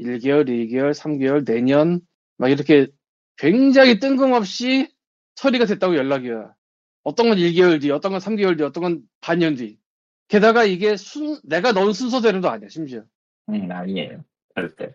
1개월, 0.00 0.48
2개월, 0.48 0.92
3개월, 0.92 1.46
내년 1.46 2.00
막 2.36 2.50
이렇게 2.50 2.88
굉장히 3.36 4.00
뜬금없이 4.00 4.92
처리가 5.36 5.66
됐다고 5.66 5.94
연락이 5.94 6.30
와. 6.30 6.52
어떤 7.04 7.28
건 7.28 7.38
1개월 7.38 7.80
뒤, 7.80 7.92
어떤 7.92 8.10
건 8.10 8.20
3개월 8.20 8.58
뒤, 8.58 8.64
어떤 8.64 8.82
건 8.82 9.02
반년 9.20 9.54
뒤. 9.54 9.78
게다가 10.26 10.64
이게 10.64 10.96
순, 10.96 11.38
내가 11.44 11.70
넣은 11.70 11.92
순서대로도 11.92 12.50
아니야, 12.50 12.68
심지어. 12.68 13.04
음, 13.50 13.70
아니에요. 13.70 14.24
절대. 14.56 14.92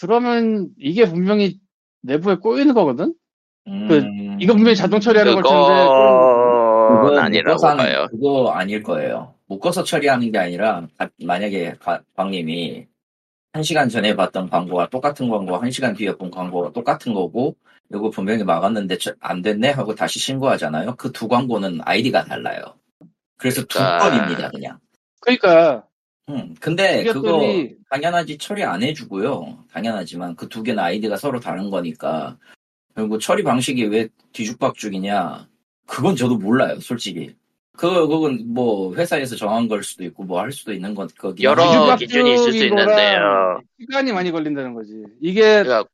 그러면 0.00 0.68
이게 0.78 1.04
분명히 1.04 1.58
내부에 2.02 2.36
꼬이는 2.36 2.74
거거든? 2.74 3.14
음, 3.68 4.36
이거 4.40 4.52
분명히 4.54 4.76
자동 4.76 5.00
처리하는 5.00 5.34
걸 5.34 5.42
텐데. 5.42 5.56
그건 7.02 7.18
아니라고 7.18 7.54
묶어서 7.54 7.68
하는- 7.68 7.76
봐요. 7.78 8.06
그거 8.10 8.50
아닐 8.50 8.82
거예요. 8.82 9.34
묶어서 9.46 9.84
처리하는 9.84 10.32
게 10.32 10.38
아니라 10.38 10.86
가- 10.98 11.08
만약에 11.22 11.74
가- 11.80 12.02
광님이 12.16 12.86
한 13.52 13.62
시간 13.62 13.88
전에 13.88 14.16
봤던 14.16 14.50
광고와 14.50 14.88
똑같은 14.88 15.28
광고, 15.30 15.56
한 15.56 15.70
시간 15.70 15.94
뒤에 15.94 16.12
본 16.16 16.30
광고가 16.30 16.72
똑같은 16.72 17.14
거고, 17.14 17.56
이거 17.92 18.10
분명히 18.10 18.42
막았는데 18.42 18.98
저- 18.98 19.14
안 19.20 19.42
됐네 19.42 19.70
하고 19.70 19.94
다시 19.94 20.18
신고하잖아요. 20.18 20.96
그 20.96 21.12
두 21.12 21.28
광고는 21.28 21.80
아이디가 21.84 22.24
달라요. 22.24 22.60
그래서 23.38 23.64
그러니까- 23.66 23.98
두 23.98 24.10
건입니다, 24.10 24.50
그냥. 24.50 24.78
그러니까, 25.20 25.84
음, 26.28 26.54
근데 26.60 27.04
그거 27.04 27.38
당연하지 27.90 28.38
처리 28.38 28.64
안 28.64 28.82
해주고요. 28.82 29.58
당연하지만 29.72 30.34
그 30.36 30.48
두 30.48 30.62
개는 30.62 30.82
아이디가 30.82 31.16
서로 31.16 31.38
다른 31.40 31.70
거니까. 31.70 32.36
그리고 32.94 33.18
처리 33.18 33.42
방식이 33.42 33.84
왜 33.86 34.08
뒤죽박죽이냐? 34.32 35.48
그건 35.86 36.16
저도 36.16 36.36
몰라요, 36.38 36.78
솔직히. 36.80 37.34
그거 37.76 38.06
그건 38.06 38.44
뭐 38.54 38.94
회사에서 38.94 39.34
정한 39.34 39.66
걸 39.66 39.82
수도 39.82 40.04
있고 40.04 40.22
뭐 40.22 40.40
할 40.40 40.52
수도 40.52 40.72
있는 40.72 40.94
건 40.94 41.08
거긴 41.18 41.42
여러 41.42 41.96
기준이 41.96 42.34
있을 42.34 42.52
수 42.52 42.68
거랑 42.68 42.84
있는데 42.88 43.16
요. 43.16 43.60
시간이 43.80 44.12
많이 44.12 44.30
걸린다는 44.30 44.74
거지. 44.74 45.02
이게 45.20 45.62
그러니까 45.64 45.84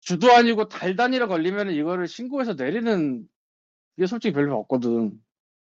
주도 0.00 0.30
아니고 0.32 0.68
달 0.68 0.94
단위로 0.94 1.26
걸리면 1.26 1.70
이거를 1.72 2.06
신고해서 2.06 2.54
내리는 2.54 3.26
이게 3.96 4.06
솔직히 4.06 4.32
별로 4.32 4.58
없거든. 4.60 5.10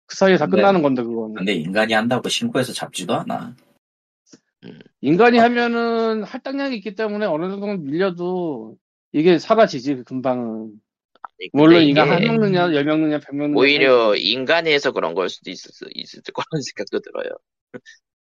그 0.06 0.16
사이에 0.16 0.38
다 0.38 0.46
근데- 0.46 0.56
끝나는 0.56 0.80
건데 0.80 1.02
그건. 1.02 1.34
근데 1.34 1.52
인간이 1.52 1.92
한다고 1.92 2.30
신고해서 2.30 2.72
잡지도 2.72 3.14
않아. 3.14 3.54
인간이 5.02 5.36
하면은 5.38 6.24
할당량이 6.24 6.76
있기 6.76 6.94
때문에 6.94 7.26
어느 7.26 7.48
정도 7.50 7.66
밀려도 7.76 8.76
이게 9.12 9.38
사라지지 9.38 9.96
그 9.96 10.04
금방은. 10.04 10.72
근데 11.22 11.48
물론 11.52 11.82
이게 11.82 11.90
인간 11.90 12.10
한명 12.10 12.40
넣냐, 12.40 12.74
열명 12.74 13.02
넣냐, 13.02 13.20
백명 13.20 13.52
넣냐. 13.52 13.60
오히려 13.60 14.14
인간이 14.14 14.70
해서 14.70 14.92
그런 14.92 15.14
걸 15.14 15.28
수도 15.28 15.50
있을, 15.50 15.72
수, 15.72 15.86
있을 15.94 16.22
거라는 16.34 16.62
생각도 16.62 17.00
들어요. 17.00 17.30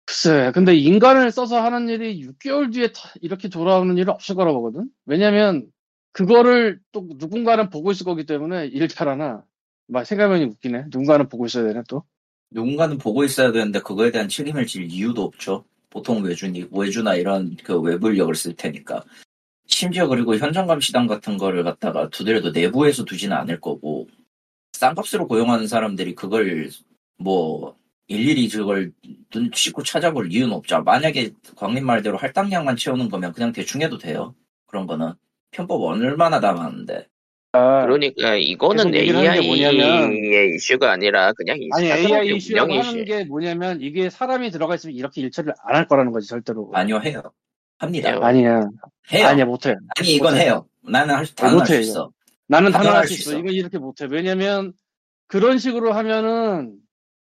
글쎄, 0.05 0.51
근데 0.53 0.75
인간을 0.75 1.31
써서 1.31 1.61
하는 1.61 1.87
일이 1.87 2.21
6개월 2.27 2.73
뒤에 2.73 2.91
다 2.91 3.13
이렇게 3.21 3.47
돌아오는 3.47 3.97
일은 3.97 4.13
없을 4.13 4.35
거라고 4.35 4.61
보거든? 4.61 4.89
왜냐면, 5.05 5.67
그거를 6.11 6.79
또 6.91 7.07
누군가는 7.15 7.69
보고 7.69 7.91
있을 7.91 8.05
거기 8.05 8.25
때문에 8.25 8.67
일 8.67 8.87
잘하나. 8.87 9.43
막 9.87 10.05
생각하면 10.05 10.49
웃기네. 10.49 10.85
누군가는 10.91 11.27
보고 11.27 11.45
있어야 11.45 11.67
되네, 11.67 11.81
또. 11.87 12.03
누군가는 12.51 12.97
보고 12.97 13.23
있어야 13.23 13.51
되는데 13.51 13.79
그거에 13.79 14.11
대한 14.11 14.29
책임을 14.29 14.67
질 14.67 14.83
이유도 14.91 15.23
없죠. 15.23 15.65
보통 15.89 16.23
외주니 16.23 16.67
외주나 16.71 17.15
이런 17.15 17.55
그 17.63 17.79
외부 17.79 18.09
인력을 18.09 18.33
쓸 18.35 18.55
테니까. 18.55 19.03
심지어 19.73 20.07
그리고 20.07 20.35
현장 20.37 20.67
감시단 20.67 21.07
같은 21.07 21.37
거를 21.37 21.63
갖다가 21.63 22.07
두더라도 22.09 22.51
내부에서 22.51 23.03
두지는 23.03 23.35
않을 23.37 23.59
거고 23.59 24.07
싼 24.73 24.93
값으로 24.95 25.27
고용하는 25.27 25.67
사람들이 25.67 26.13
그걸 26.15 26.69
뭐 27.17 27.75
일일이 28.07 28.47
그걸 28.49 28.91
눈 29.31 29.49
씻고 29.53 29.81
찾아볼 29.83 30.31
이유는 30.31 30.53
없죠. 30.53 30.83
만약에 30.83 31.31
광님 31.55 31.85
말대로 31.85 32.17
할당량만 32.17 32.75
채우는 32.75 33.09
거면 33.09 33.33
그냥 33.33 33.51
대충 33.51 33.81
해도 33.81 33.97
돼요. 33.97 34.35
그런 34.67 34.85
거는 34.85 35.13
편법 35.51 35.81
얼마나 35.81 36.39
다 36.39 36.53
많은데. 36.53 37.07
그러니까 37.51 38.35
이거는 38.35 38.91
게 38.91 39.05
뭐냐면- 39.11 40.11
AI의 40.11 40.55
이슈가 40.55 40.91
아니라 40.91 41.31
그냥 41.33 41.57
이 41.61 41.69
아니, 41.73 41.91
AI 41.91 42.35
이슈라고 42.35 42.71
운영 42.73 42.85
하는 42.85 42.99
이슈. 43.01 43.05
게 43.05 43.23
뭐냐면, 43.25 43.79
이게 43.79 44.09
사람이 44.09 44.49
들어가 44.49 44.73
있으면 44.73 44.95
이렇게 44.95 45.21
일처리를 45.21 45.53
안 45.63 45.75
할 45.75 45.87
거라는 45.87 46.11
거지, 46.11 46.27
절대로. 46.27 46.71
아니요 46.73 46.99
해요. 46.99 47.21
합니다. 47.83 48.09
해요. 48.09 48.19
아니야. 48.21 48.69
해요. 49.11 49.27
아니야, 49.27 49.45
못해. 49.45 49.75
아니 49.97 50.15
이건 50.15 50.33
못해. 50.33 50.45
해요. 50.45 50.67
나는 50.81 51.15
할 51.15 51.25
수, 51.25 51.35
다는 51.35 51.59
할수 51.59 51.73
못해, 51.73 51.81
있어. 51.81 52.11
나는 52.47 52.71
단언할 52.71 53.07
수수 53.07 53.21
있어. 53.21 53.31
있어. 53.31 53.39
이건 53.39 53.53
이렇게 53.53 53.77
못해. 53.77 54.07
왜냐면, 54.09 54.73
그런 55.27 55.57
식으로 55.57 55.93
하면은, 55.93 56.77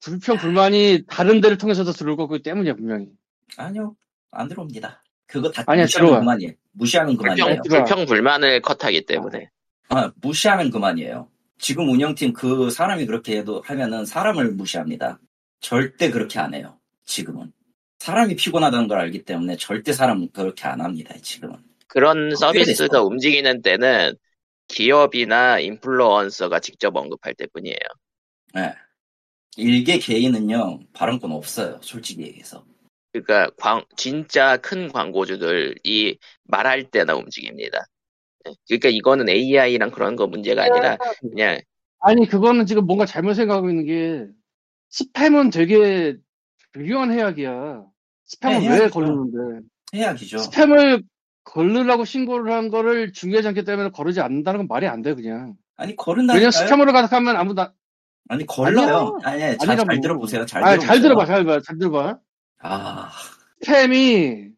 불평, 0.02 0.38
불만이 0.38 1.04
다른 1.08 1.42
데를 1.42 1.58
통해서도 1.58 1.92
들어올 1.92 2.18
거기 2.18 2.42
때문이야, 2.42 2.76
분명히. 2.76 3.08
아니요, 3.58 3.96
안 4.32 4.48
들어옵니다. 4.48 5.04
그거 5.26 5.52
다 5.52 5.64
아니야, 5.68 5.84
무시하면 5.86 6.08
들어와. 6.08 6.20
그만이에요. 6.20 6.52
무시하면 6.74 7.18
불평, 7.18 7.36
그만이에요. 7.36 7.62
들어와. 7.64 7.84
불평 7.84 8.06
불만을 8.06 8.62
컷하기 8.62 9.06
때문에. 9.06 9.50
아, 9.90 10.12
무시하면 10.22 10.70
그만이에요. 10.70 11.30
지금 11.60 11.90
운영팀 11.90 12.34
그 12.34 12.70
사람이 12.70 13.08
그렇게 13.08 13.38
해도 13.38 13.62
하면은 13.66 14.06
사람을 14.06 14.52
무시합니다. 14.52 15.20
절대 15.60 16.12
그렇게 16.12 16.40
안 16.40 16.54
해요. 16.54 16.78
지금은. 17.06 17.52
사람이 18.00 18.36
피곤하다는 18.36 18.88
걸 18.88 19.00
알기 19.00 19.24
때문에 19.24 19.58
절대 19.58 19.92
사람 19.92 20.28
그렇게 20.30 20.66
안 20.68 20.82
합니다. 20.82 21.14
지금은. 21.22 21.58
그런 21.88 22.30
꽤 22.30 22.36
서비스가. 22.36 23.02
움직이는 23.02 23.62
때는 23.62 24.16
기업이나 24.68 25.60
인플루언서가 25.60 26.60
직접 26.60 26.96
언급할 26.96 27.34
때 27.34 27.48
뿐이에요. 27.54 27.78
예. 28.58 28.74
일개 29.56 29.98
개인은요, 29.98 30.82
발언권 30.94 31.32
없어요. 31.32 31.80
솔직히 31.82 32.24
얘기해서. 32.24 32.64
그러니까 33.12 33.50
광- 33.58 33.86
진짜 33.96 34.58
큰 34.58 34.92
광고주들이 34.92 36.20
말할 36.44 36.92
때나 36.92 37.16
움직입니다. 37.16 37.86
네. 38.46 38.54
그러니까 38.68 38.90
이거는 38.90 39.30
AI랑 39.30 39.90
그런 39.92 40.16
거 40.16 40.28
문제가 40.28 40.64
아니라 40.64 40.98
그냥 41.22 41.60
아니, 42.00 42.28
그거는 42.28 42.68
지금 42.68 42.86
뭔가 42.86 43.08
잘못 43.08 43.34
생각하고 43.34 43.70
있는 43.72 43.86
게, 43.86 44.28
스팸은 44.92 45.52
되게 45.52 46.16
중요한 46.78 47.12
해악이야. 47.12 47.84
스팸은 48.30 48.50
네, 48.50 48.58
왜 48.70 48.76
해악이죠. 48.76 48.90
걸리는데? 48.94 49.68
해야기죠. 49.96 50.38
스팸을 50.38 51.04
걸르라고 51.44 52.06
신고를 52.06 52.52
한 52.54 52.70
거를 52.70 53.14
중요하지 53.14 53.48
않기 53.50 53.64
때문에 53.64 53.90
거르지 53.92 54.20
않는다는 54.22 54.60
건 54.60 54.68
말이 54.68 54.88
안 54.88 55.02
돼, 55.02 55.14
그냥. 55.16 55.56
아니, 55.78 55.92
왜냐면 55.92 55.96
거른다니까요. 55.98 56.50
스팸으로 56.50 56.92
가득하면 56.92 57.36
아무도, 57.38 57.62
안- 57.62 57.72
아니, 58.30 58.46
걸러요. 58.46 59.18
아니, 59.24 59.40
잘, 59.40 59.58
잘 59.58 59.70
아니라고. 59.80 60.02
들어보세요. 60.02 60.46
잘 60.46 60.64
아, 60.64 60.72
들어보세요. 60.72 60.88
잘 60.88 61.02
들어봐, 61.02 61.26
잘 61.26 61.44
들어봐, 61.44 61.62
잘 61.62 61.78
들어봐. 61.78 62.20
아, 62.60 63.12
스팸이 63.64 64.52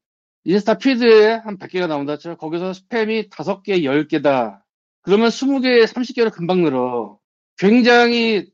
인스타 0.45 0.75
피드에 0.75 1.33
한 1.43 1.57
100개가 1.59 1.87
나온다 1.87 2.17
죠 2.17 2.35
거기서 2.37 2.71
스팸이 2.71 3.29
5개, 3.29 3.83
10개다. 3.83 4.61
그러면 5.01 5.29
20개, 5.29 5.85
30개로 5.85 6.31
금방 6.33 6.63
늘어. 6.63 7.19
굉장히 7.57 8.49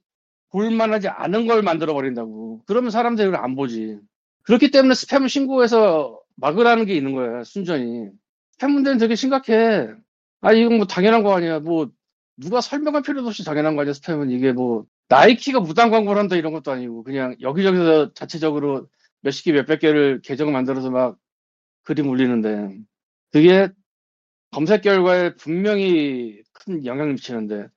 볼만하지 0.56 1.10
않은 1.10 1.48
걸 1.48 1.62
만들어 1.64 1.94
버린다고. 1.94 2.64
그러면 2.66 2.90
사람들이 2.90 3.28
그걸 3.28 3.44
안 3.44 3.56
보지. 3.56 4.00
그렇기 4.44 4.72
때문에 4.72 4.94
스팸을 4.94 5.28
신고해서 5.28 6.18
막으라는 6.38 6.86
게 6.86 6.96
있는 6.96 7.14
거야, 7.14 7.44
순전히. 7.44 8.08
스팸 8.58 8.72
문제는 8.72 8.98
되게 8.98 9.16
심각해. 9.16 9.90
아, 10.40 10.54
이건 10.54 10.78
뭐 10.78 10.88
당연한 10.88 11.24
거 11.24 11.36
아니야. 11.36 11.60
뭐, 11.60 11.90
누가 12.38 12.62
설명할 12.62 13.02
필요도 13.02 13.28
없이 13.28 13.44
당연한 13.44 13.76
거 13.76 13.82
아니야, 13.82 13.92
스팸은. 13.92 14.32
이게 14.32 14.54
뭐, 14.54 14.86
나이키가 15.10 15.60
무단 15.60 15.92
광고를 15.92 16.22
한다 16.22 16.38
이런 16.38 16.54
것도 16.54 16.72
아니고, 16.72 17.04
그냥 17.04 17.36
여기저기서 17.42 18.14
자체적으로 18.14 18.88
몇십 19.22 19.44
개, 19.44 19.52
몇백 19.52 19.82
개를 19.82 20.22
계정 20.22 20.54
만들어서 20.54 20.90
막 20.90 21.18
그림 21.84 22.08
올리는데, 22.08 22.78
그게 23.34 23.68
검색 24.52 24.84
결과에 24.84 25.36
분명히 25.36 26.42
큰 26.54 26.86
영향을 26.86 27.14
미치는데, 27.14 27.68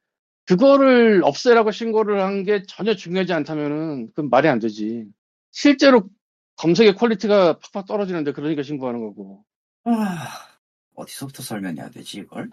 그거를 0.49 1.21
없애라고 1.25 1.71
신고를 1.73 2.23
한 2.23 2.43
게 2.45 2.63
전혀 2.67 2.95
중요하지 2.95 3.33
않다면은, 3.35 4.09
그건 4.09 4.31
말이 4.31 4.49
안 4.49 4.59
되지. 4.59 5.05
실제로 5.51 6.09
검색의 6.57 6.95
퀄리티가 6.95 7.59
팍팍 7.59 7.87
떨어지는데, 7.87 8.33
그러니까 8.33 8.63
신고하는 8.63 9.01
거고. 9.01 9.45
아, 9.85 10.27
어디서부터 10.95 11.43
설명해야 11.43 11.91
되지, 11.91 12.21
이걸? 12.21 12.49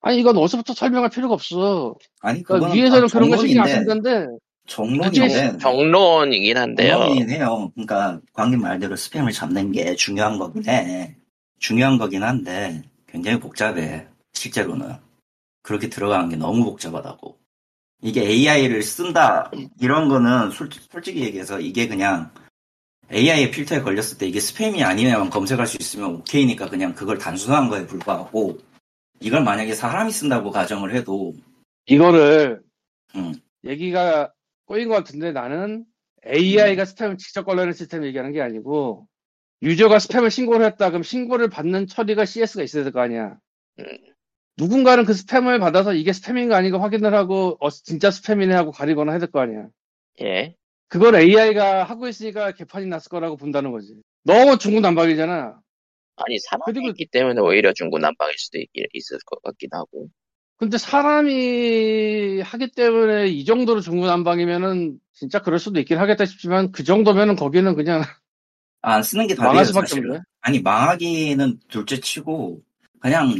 아니, 0.00 0.18
이건 0.18 0.36
어디서부터 0.38 0.74
설명할 0.74 1.10
필요가 1.10 1.34
없어. 1.34 1.94
아니, 2.20 2.42
그러니까 2.42 2.66
그거는 2.66 2.76
위에서는 2.82 3.08
다 3.08 3.12
그런 3.18 3.30
거 3.30 3.36
신경 3.36 3.62
안 3.62 3.68
정론인데, 3.68 3.92
쓴다는데, 3.92 4.38
정론인데, 4.66 5.58
정론이긴 5.58 6.56
한데요. 6.56 6.98
정론이긴 6.98 7.30
해요. 7.30 7.70
그러니까, 7.74 8.20
광님 8.32 8.60
말대로 8.60 8.96
스팸을 8.96 9.32
잡는 9.32 9.70
게 9.70 9.94
중요한 9.94 10.38
거긴 10.38 10.68
해. 10.68 11.16
중요한 11.60 11.98
거긴 11.98 12.24
한데, 12.24 12.82
굉장히 13.06 13.38
복잡해. 13.38 14.08
실제로는. 14.32 15.05
그렇게 15.66 15.88
들어가는 15.90 16.28
게 16.28 16.36
너무 16.36 16.64
복잡하다고. 16.64 17.36
이게 18.02 18.22
AI를 18.22 18.82
쓴다, 18.82 19.50
이런 19.80 20.08
거는 20.08 20.50
솔, 20.52 20.70
솔직히 20.72 21.22
얘기해서 21.22 21.58
이게 21.58 21.88
그냥 21.88 22.30
AI의 23.10 23.50
필터에 23.50 23.80
걸렸을 23.80 24.16
때 24.18 24.26
이게 24.28 24.38
스팸이 24.38 24.84
아니면 24.84 25.28
검색할 25.28 25.66
수 25.66 25.76
있으면 25.80 26.16
오케이니까 26.16 26.68
그냥 26.68 26.94
그걸 26.94 27.18
단순한 27.18 27.68
거에 27.68 27.84
불과하고, 27.86 28.58
이걸 29.18 29.42
만약에 29.42 29.74
사람이 29.74 30.12
쓴다고 30.12 30.52
가정을 30.52 30.94
해도, 30.94 31.34
이거를, 31.86 32.62
음. 33.16 33.34
얘기가 33.64 34.32
꼬인 34.66 34.88
것 34.88 34.94
같은데 34.94 35.32
나는 35.32 35.84
AI가 36.24 36.84
스팸을 36.84 37.18
직접 37.18 37.42
걸러내는 37.44 37.72
시스템 37.72 38.04
얘기하는 38.04 38.32
게 38.32 38.40
아니고, 38.40 39.08
유저가 39.62 39.96
스팸을 39.96 40.30
신고를 40.30 40.66
했다. 40.66 40.90
그럼 40.90 41.02
신고를 41.02 41.48
받는 41.48 41.88
처리가 41.88 42.24
CS가 42.24 42.62
있어야 42.62 42.84
될 42.84 42.92
거 42.92 43.00
아니야. 43.00 43.38
음. 44.58 44.62
누군가는 44.62 45.04
그 45.04 45.12
스팸을 45.12 45.60
받아서 45.60 45.94
이게 45.94 46.10
스팸인가 46.12 46.52
아닌가 46.54 46.80
확인을 46.80 47.14
하고 47.14 47.56
어 47.60 47.70
진짜 47.70 48.08
스팸이네 48.10 48.50
하고 48.50 48.70
가리거나 48.72 49.12
해야 49.12 49.18
될 49.18 49.30
거 49.30 49.40
아니야. 49.40 49.66
예. 50.22 50.54
그걸 50.88 51.14
AI가 51.16 51.84
하고 51.84 52.08
있으니까 52.08 52.52
개판이 52.52 52.86
났을 52.86 53.08
거라고 53.10 53.36
본다는 53.36 53.72
거지. 53.72 53.94
너무 54.24 54.56
중구난방이잖아. 54.58 55.58
아니 56.18 56.38
사람이 56.38 56.62
그리고- 56.72 56.88
있기 56.90 57.06
때문에 57.10 57.40
오히려 57.40 57.72
중구난방일 57.74 58.34
수도 58.38 58.58
있, 58.58 58.68
있을 58.94 59.18
것 59.26 59.42
같긴 59.42 59.68
하고. 59.72 60.08
근데 60.58 60.78
사람이 60.78 62.40
하기 62.40 62.70
때문에 62.72 63.26
이 63.28 63.44
정도로 63.44 63.80
중구난방이면은 63.82 64.98
진짜 65.12 65.42
그럴 65.42 65.58
수도 65.58 65.80
있긴 65.80 65.98
하겠다 65.98 66.24
싶지만 66.24 66.72
그 66.72 66.82
정도면은 66.82 67.36
거기는 67.36 67.74
그냥 67.74 68.02
안 68.80 69.02
쓰는 69.02 69.26
게 69.26 69.34
답이에요, 69.36 69.48
망할 69.50 69.64
수밖에. 69.66 69.98
없네. 69.98 70.20
아니, 70.40 70.60
망하기는 70.62 71.58
둘째 71.68 72.00
치고, 72.00 72.62
그냥 73.00 73.34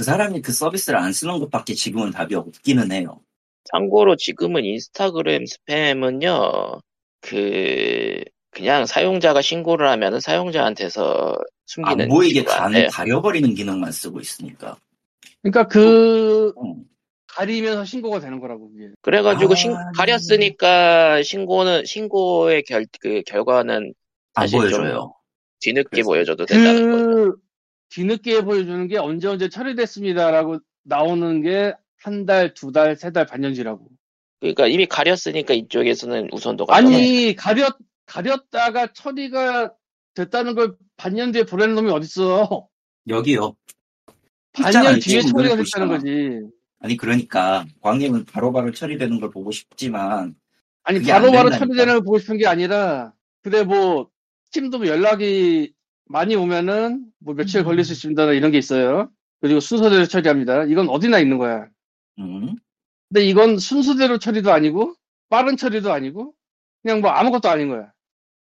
그 0.00 0.04
사람이 0.04 0.40
그 0.40 0.50
서비스를 0.50 0.98
안 0.98 1.12
쓰는 1.12 1.38
것밖에 1.40 1.74
지금은 1.74 2.10
답이 2.10 2.34
없기는 2.34 2.90
해요. 2.90 3.20
참고로 3.64 4.16
지금은 4.16 4.64
인스타그램 4.64 5.44
스팸은요, 5.44 6.80
그, 7.20 8.24
그냥 8.50 8.86
사용자가 8.86 9.42
신고를 9.42 9.86
하면은 9.90 10.18
사용자한테서 10.18 11.36
숨기는 11.66 12.04
안 12.04 12.08
보이게 12.08 12.42
돼요. 12.42 12.88
가려버리는 12.90 13.54
기능만 13.54 13.92
쓰고 13.92 14.20
있으니까. 14.20 14.78
그러니까 15.42 15.68
그 15.68 16.54
어. 16.56 16.76
가리면서 17.26 17.84
신고가 17.84 18.20
되는 18.20 18.40
거라고 18.40 18.72
그게. 18.72 18.88
그래가지고 19.02 19.52
아, 19.52 19.54
신- 19.54 19.76
가렸으니까 19.98 21.22
신고는, 21.22 21.84
신고의 21.84 22.62
결, 22.62 22.86
그 23.02 23.20
결과는 23.26 23.92
안 24.32 24.48
사실 24.48 24.60
좀 24.60 24.78
보여줘요. 24.78 25.14
뒤늦게 25.60 25.88
그래서 25.90 26.08
보여줘도 26.08 26.46
된다는 26.46 26.90
거죠. 26.90 27.36
그 27.90 27.94
뒤늦게 27.94 28.42
보여주는 28.42 28.86
게 28.88 28.96
언제 28.98 29.28
언제 29.28 29.48
처리됐습니다라고 29.48 30.60
나오는 30.84 31.42
게 31.42 31.74
한 32.02 32.24
달, 32.24 32.54
두 32.54 32.72
달, 32.72 32.96
세 32.96 33.12
달, 33.12 33.26
반년지라고. 33.26 33.86
그러니까 34.40 34.66
이미 34.66 34.86
가렸으니까 34.86 35.52
이쪽에서는 35.52 36.30
우선도가 36.32 36.74
아니 36.74 37.34
가렸 37.36 37.76
가렸다가 38.06 38.92
처리가 38.92 39.74
됐다는 40.14 40.54
걸 40.54 40.76
반년 40.96 41.30
뒤에 41.30 41.44
보내는 41.44 41.74
놈이 41.74 41.90
어딨어? 41.90 42.68
여기요. 43.08 43.54
반년. 44.52 44.98
뒤에 44.98 45.20
처리가 45.20 45.56
됐다는 45.56 45.88
거지. 45.88 46.40
아니, 46.82 46.96
그러니까, 46.96 47.66
광님은 47.82 48.24
바로바로 48.24 48.72
처리되는 48.72 49.20
걸 49.20 49.30
보고 49.30 49.50
싶지만, 49.52 50.34
아니 50.82 51.02
바로바로 51.02 51.50
된다니까. 51.50 51.58
처리되는 51.58 51.94
걸 51.94 52.02
보고 52.02 52.18
싶은 52.18 52.38
게 52.38 52.46
아니라 52.46 53.12
그래 53.42 53.62
뭐 53.62 54.08
팀도 54.52 54.78
뭐 54.78 54.86
연락이 54.86 55.74
많이 56.10 56.34
오면은 56.34 57.06
뭐 57.20 57.34
며칠 57.34 57.60
음. 57.60 57.64
걸릴 57.64 57.84
수 57.84 57.92
있습니다 57.92 58.32
이런 58.32 58.50
게 58.50 58.58
있어요. 58.58 59.10
그리고 59.40 59.60
순서대로 59.60 60.06
처리합니다. 60.06 60.64
이건 60.64 60.88
어디나 60.88 61.18
있는 61.20 61.38
거야. 61.38 61.66
음, 62.18 62.56
근데 63.08 63.24
이건 63.24 63.58
순서대로 63.58 64.18
처리도 64.18 64.52
아니고 64.52 64.94
빠른 65.28 65.56
처리도 65.56 65.92
아니고 65.92 66.34
그냥 66.82 67.00
뭐 67.00 67.10
아무것도 67.10 67.48
아닌 67.48 67.68
거야. 67.68 67.92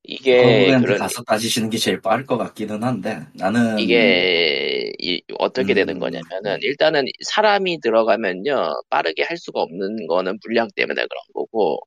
이게 0.05 0.79
그런 0.79 0.99
가서 0.99 1.25
따지시는 1.25 1.69
게 1.69 1.79
제일 1.79 2.01
빠를 2.01 2.25
것 2.27 2.37
같기는 2.39 2.85
한데, 2.85 3.27
나는. 3.35 3.77
이게 3.81 4.93
이- 5.01 5.21
어떻게 5.41 5.73
음. 5.73 5.75
되는 5.75 5.99
거냐면은 5.99 6.59
일단은 6.63 7.05
사람이 7.25 7.81
들어가면요 7.81 8.83
빠르게 8.89 9.25
할 9.25 9.37
수가 9.37 9.61
없는 9.61 10.07
거는 10.07 10.39
물량 10.45 10.69
때문에 10.77 10.95
그런 10.95 11.21
거고 11.35 11.81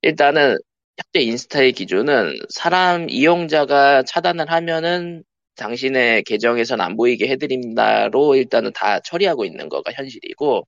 일단은 0.00 0.56
현재 0.98 1.20
인스타의 1.26 1.72
기준은 1.72 2.38
사람 2.48 3.08
이용자가 3.10 4.02
차단을 4.04 4.50
하면은 4.50 5.24
당신의 5.56 6.24
계정에선 6.24 6.80
안 6.80 6.96
보이게 6.96 7.28
해드립니다로 7.28 8.36
일단은 8.36 8.72
다 8.74 9.00
처리하고 9.00 9.44
있는 9.44 9.68
거가 9.68 9.92
현실이고 9.92 10.66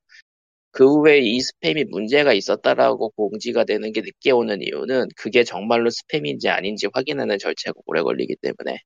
그 0.71 0.85
후에 0.87 1.19
이 1.19 1.39
스팸이 1.39 1.89
문제가 1.89 2.33
있었다라고 2.33 3.09
공지가 3.11 3.63
되는 3.63 3.91
게 3.91 4.01
늦게 4.01 4.31
오는 4.31 4.61
이유는 4.61 5.09
그게 5.15 5.43
정말로 5.43 5.89
스팸인지 5.89 6.47
아닌지 6.47 6.87
확인하는 6.93 7.37
절차가 7.39 7.79
오래 7.85 8.01
걸리기 8.01 8.35
때문에 8.41 8.79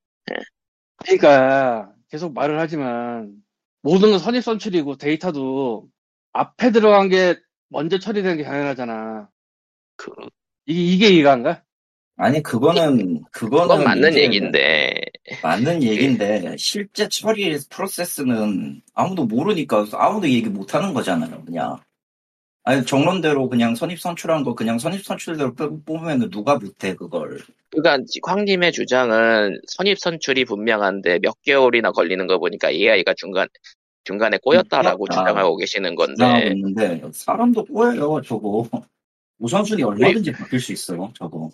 그러니까 1.04 1.92
계속 2.10 2.32
말을 2.32 2.58
하지만 2.58 3.34
모든 3.82 4.10
건 4.10 4.18
선입선출이고 4.18 4.96
데이터도 4.96 5.88
앞에 6.32 6.70
들어간 6.70 7.08
게 7.08 7.36
먼저 7.68 7.98
처리되는 7.98 8.38
게 8.38 8.44
당연하잖아. 8.44 9.28
그 9.96 10.10
이게 10.66 10.80
이게 10.80 11.08
이해가인가? 11.10 11.62
아니, 12.16 12.42
그거는, 12.42 13.22
그거는. 13.32 13.68
그건 13.68 13.84
맞는 13.84 14.16
얘기인데 14.16 14.94
맞는 15.42 15.82
얘기인데, 15.82 16.56
실제 16.58 17.08
처리 17.08 17.58
프로세스는 17.68 18.82
아무도 18.94 19.24
모르니까 19.24 19.86
아무도 19.92 20.28
얘기 20.28 20.48
못 20.48 20.74
하는 20.74 20.94
거잖아요, 20.94 21.44
그냥. 21.44 21.78
아니, 22.62 22.84
정론대로 22.86 23.48
그냥 23.48 23.74
선입선출한 23.74 24.44
거 24.44 24.54
그냥 24.54 24.78
선입선출대로 24.78 25.54
뽑- 25.54 25.84
뽑으면 25.84 26.30
누가 26.30 26.56
못해, 26.56 26.94
그걸. 26.94 27.40
그러니까 27.70 28.04
황님의 28.22 28.72
주장은 28.72 29.60
선입선출이 29.66 30.44
분명한데 30.44 31.18
몇 31.18 31.34
개월이나 31.42 31.90
걸리는 31.90 32.26
거 32.26 32.38
보니까 32.38 32.70
AI가 32.70 33.14
중간 33.16 33.48
중간에 34.04 34.38
꼬였다라고 34.38 35.06
꼬였다. 35.06 35.20
주장하고 35.22 35.56
계시는 35.56 35.94
건데 35.96 36.54
사람도 37.12 37.64
꼬여요, 37.64 38.22
저거. 38.22 38.68
우선순위 39.44 39.82
얼마든지 39.82 40.32
바뀔 40.32 40.58
수 40.58 40.72
있어요, 40.72 41.12
저거. 41.14 41.50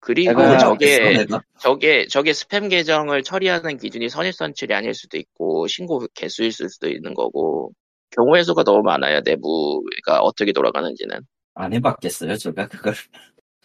그리고 0.00 0.40
내가 0.40 0.56
저게 0.56 0.98
내가? 0.98 1.42
저게 1.58 2.06
저게 2.06 2.30
스팸 2.30 2.70
계정을 2.70 3.22
처리하는 3.22 3.76
기준이 3.76 4.08
선입선출이 4.08 4.72
아닐 4.72 4.94
수도 4.94 5.18
있고 5.18 5.66
신고 5.66 6.06
개수일 6.14 6.52
수도 6.52 6.88
있는 6.88 7.12
거고 7.12 7.72
경우의 8.10 8.44
수가 8.44 8.64
너무 8.64 8.82
많아요 8.82 9.20
내부가 9.20 10.20
어떻게 10.22 10.52
돌아가는지는 10.52 11.20
안 11.54 11.72
해봤겠어요, 11.74 12.36
제가 12.36 12.68
그걸. 12.68 12.94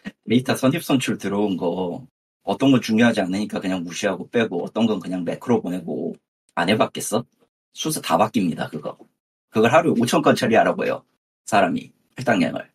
데이터 0.27 0.55
선입선출 0.55 1.17
들어온 1.19 1.55
거, 1.55 2.05
어떤 2.41 2.71
건 2.71 2.81
중요하지 2.81 3.21
않으니까 3.21 3.59
그냥 3.61 3.83
무시하고 3.83 4.29
빼고, 4.29 4.63
어떤 4.63 4.87
건 4.87 4.99
그냥 4.99 5.23
매크로 5.23 5.61
보내고, 5.61 6.15
안 6.55 6.69
해봤겠어? 6.69 7.23
순서 7.73 8.01
다 8.01 8.17
바뀝니다, 8.17 8.69
그거. 8.71 8.97
그걸 9.51 9.71
하루에 9.71 9.93
5천 9.93 10.23
건 10.23 10.35
처리하라고요, 10.35 11.05
사람이. 11.45 11.91
할당량을. 12.17 12.72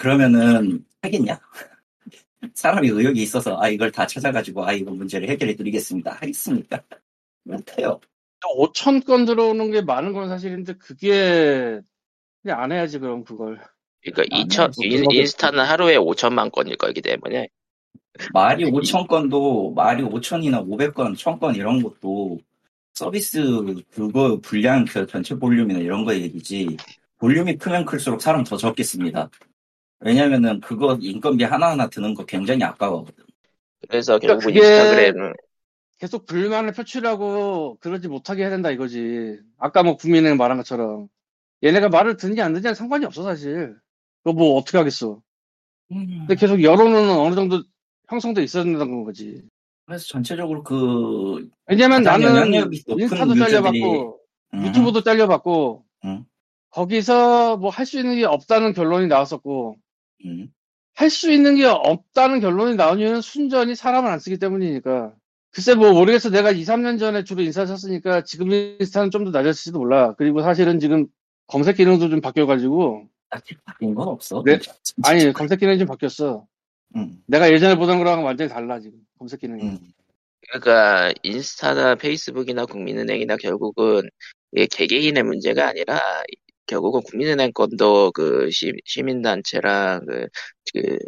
그러면은, 0.00 0.82
하겠냐? 1.02 1.38
사람이 2.54 2.88
의욕이 2.88 3.20
있어서, 3.20 3.60
아, 3.60 3.68
이걸 3.68 3.92
다 3.92 4.06
찾아가지고, 4.06 4.64
아, 4.64 4.72
이거 4.72 4.92
문제를 4.92 5.28
해결해 5.28 5.54
드리겠습니다. 5.56 6.12
하겠습니까? 6.12 6.82
못해요. 7.44 8.00
5천 8.56 9.04
건 9.04 9.26
들어오는 9.26 9.70
게 9.70 9.82
많은 9.82 10.14
건 10.14 10.30
사실인데 10.30 10.74
그게 10.78 11.82
그냥 12.42 12.62
안 12.62 12.72
해야지 12.72 12.98
그럼 12.98 13.24
그걸. 13.24 13.60
그러니까 14.00 14.34
아니야, 14.34 14.46
2천 14.46 14.72
뭐 14.76 14.86
인. 14.86 15.10
인스타는 15.10 15.62
하루에 15.62 15.96
5천만 15.96 16.50
건일 16.50 16.78
거기 16.78 17.02
때문에 17.02 17.48
말이 18.32 18.64
5천 18.64 19.06
건도 19.06 19.74
말이 19.74 20.02
5천이나 20.02 20.66
500건, 20.66 21.14
1000건 21.14 21.56
이런 21.56 21.82
것도 21.82 22.38
서비스 22.94 23.42
그거 23.90 24.38
분량 24.42 24.86
그 24.86 25.06
전체 25.06 25.34
볼륨이나 25.38 25.80
이런 25.80 26.06
거 26.06 26.14
얘기지 26.14 26.78
볼륨이 27.18 27.58
크면 27.58 27.84
클수록 27.84 28.22
사람 28.22 28.42
더 28.42 28.56
적겠습니다. 28.56 29.28
왜냐면은 30.00 30.60
그거 30.60 30.96
인건비 31.00 31.44
하나하나 31.44 31.88
드는 31.88 32.14
거 32.14 32.24
굉장히 32.24 32.62
아까워거든. 32.64 33.24
그래서 33.88 34.18
그러니까 34.18 34.44
결국 34.44 34.54
그게- 34.60 34.60
인스타그램 34.60 35.32
계속 35.98 36.24
불만을 36.26 36.72
표출하고 36.72 37.76
그러지 37.80 38.08
못하게 38.08 38.42
해야 38.42 38.50
된다 38.50 38.70
이거지. 38.70 39.38
아까 39.58 39.82
뭐 39.82 39.96
국민은행 39.96 40.38
말한 40.38 40.56
것처럼 40.58 41.08
얘네가 41.62 41.90
말을 41.90 42.16
듣는지 42.16 42.40
안 42.40 42.54
듣는지 42.54 42.74
상관이 42.76 43.04
없어 43.04 43.22
사실. 43.22 43.76
그거 44.24 44.32
뭐 44.32 44.56
어떻게 44.58 44.78
하겠어. 44.78 45.20
근데 45.88 46.34
계속 46.36 46.62
여론은 46.62 47.10
어느 47.10 47.34
정도 47.34 47.62
형성돼 48.08 48.42
있어야 48.42 48.64
된다는 48.64 49.04
거지. 49.04 49.42
그래서 49.84 50.06
전체적으로 50.06 50.62
그 50.62 51.48
왜냐면 51.66 52.02
나는 52.02 52.62
인스타도 52.62 53.34
잘려봤고 53.34 54.18
음, 54.54 54.66
유튜브도 54.66 55.02
잘려봤고 55.02 55.84
음. 56.04 56.24
거기서 56.70 57.56
뭐 57.58 57.70
할 57.70 57.84
수 57.84 57.98
있는 57.98 58.14
게 58.16 58.24
없다는 58.24 58.72
결론이 58.72 59.08
나왔었고 59.08 59.76
음, 60.24 60.48
할수 60.94 61.30
있는 61.32 61.56
게 61.56 61.64
없다는 61.66 62.40
결론이 62.40 62.76
나온 62.76 62.98
이유는 63.00 63.20
순전히 63.22 63.74
사람을 63.74 64.10
안 64.10 64.18
쓰기 64.18 64.38
때문이니까. 64.38 65.14
글쎄 65.52 65.74
뭐 65.74 65.92
모르겠어. 65.92 66.30
내가 66.30 66.50
2, 66.52 66.62
3년 66.62 66.98
전에 66.98 67.24
주로 67.24 67.42
인스타 67.42 67.66
쳤으니까 67.66 68.22
지금 68.24 68.52
인스타는 68.52 69.10
좀 69.10 69.24
더 69.24 69.30
낮았을지도 69.30 69.78
몰라. 69.80 70.14
그리고 70.16 70.42
사실은 70.42 70.78
지금 70.78 71.06
검색 71.48 71.76
기능도 71.76 72.08
좀 72.08 72.20
바뀌어가지고 72.20 73.08
딱히 73.30 73.56
바뀐 73.64 73.94
건 73.94 74.08
없어. 74.08 74.42
네. 74.46 74.58
아니 75.04 75.32
검색 75.32 75.58
기능이 75.60 75.78
좀 75.78 75.88
바뀌었어. 75.88 76.46
음, 76.96 77.22
내가 77.26 77.50
예전에 77.52 77.76
보던 77.76 77.98
거랑 77.98 78.24
완전히 78.24 78.48
달라 78.50 78.78
지금 78.80 78.98
검색 79.18 79.40
기능이. 79.40 79.62
음. 79.64 79.78
그러니까 80.48 81.12
인스타나 81.22 81.94
페이스북이나 81.96 82.66
국민은행이나 82.66 83.36
결국은 83.36 84.02
이게 84.52 84.66
개개인의 84.66 85.22
문제가 85.22 85.68
아니라 85.68 86.00
결국은 86.70 87.02
국민은행 87.02 87.52
건도 87.52 88.12
그 88.12 88.48
시, 88.52 88.72
시민단체랑 88.84 90.06
그, 90.06 90.26
그 90.72 90.98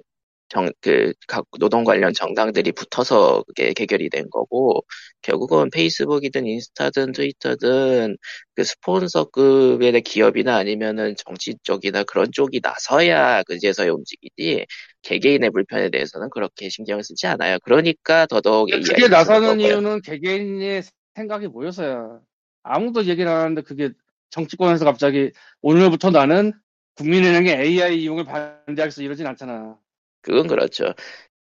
정, 0.48 0.68
그, 0.82 1.14
각 1.28 1.46
노동 1.58 1.84
관련 1.84 2.12
정당들이 2.12 2.72
붙어서 2.72 3.42
그게 3.46 3.72
개결이 3.72 4.10
된 4.10 4.28
거고, 4.28 4.84
결국은 5.22 5.70
페이스북이든 5.70 6.46
인스타든 6.46 7.12
트위터든 7.12 8.18
그 8.54 8.64
스폰서급의 8.64 10.02
기업이나 10.02 10.56
아니면은 10.56 11.14
정치 11.16 11.54
쪽이나 11.62 12.04
그런 12.04 12.30
쪽이 12.32 12.60
나서야 12.62 13.44
그제서야 13.44 13.92
움직이지, 13.92 14.66
개개인의 15.02 15.50
불편에 15.52 15.88
대해서는 15.90 16.28
그렇게 16.30 16.68
신경을 16.68 17.02
쓰지 17.02 17.26
않아요. 17.28 17.56
그러니까 17.64 18.26
더더욱 18.26 18.68
그게 18.70 19.02
를 19.02 19.10
나서는. 19.10 19.60
이유는 19.60 20.02
개개인의 20.02 20.82
생각이 21.14 21.46
모여서야. 21.46 22.20
아무도 22.62 23.06
얘기를 23.06 23.30
안 23.30 23.40
하는데 23.40 23.62
그게 23.62 23.90
정치권에서 24.32 24.84
갑자기 24.84 25.30
오늘부터 25.60 26.10
나는 26.10 26.52
국민은행의 26.96 27.54
AI 27.54 28.02
이용을 28.02 28.24
반대하겠어 28.24 29.02
이러진 29.02 29.26
않잖아. 29.26 29.78
그건 30.22 30.48
그렇죠. 30.48 30.92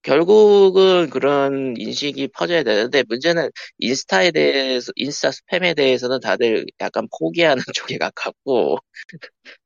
결국은 0.01 1.09
그런 1.09 1.75
인식이 1.77 2.29
퍼져야 2.29 2.63
되는데 2.63 3.03
문제는 3.07 3.49
인스타에 3.77 4.31
대해서 4.31 4.91
인스타 4.95 5.29
스팸에 5.29 5.75
대해서는 5.75 6.19
다들 6.19 6.65
약간 6.81 7.07
포기하는 7.17 7.61
쪽에 7.75 7.97
가깝고 7.97 8.77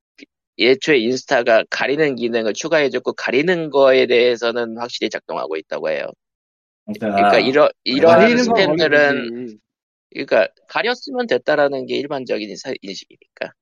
예초에 0.58 0.98
인스타가 0.98 1.64
가리는 1.70 2.16
기능을 2.16 2.54
추가해줬고 2.54 3.14
가리는 3.14 3.70
거에 3.70 4.06
대해서는 4.06 4.78
확실히 4.78 5.10
작동하고 5.10 5.56
있다고 5.58 5.90
해요. 5.90 6.08
그러니까 7.00 7.40
이러 7.40 7.70
이러한 7.84 8.20
가리는 8.20 8.46
건 8.46 8.56
스팸들은 8.56 9.30
거기지. 9.30 9.58
그러니까 10.14 10.48
가렸으면 10.68 11.28
됐다라는 11.28 11.86
게 11.86 11.98
일반적인 11.98 12.50
인식이니까. 12.82 13.54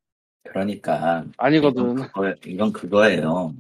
그러니까 0.44 1.26
아니거든. 1.38 1.82
이건, 1.82 1.96
그거, 2.08 2.36
이건 2.46 2.74
그거예요. 2.74 3.56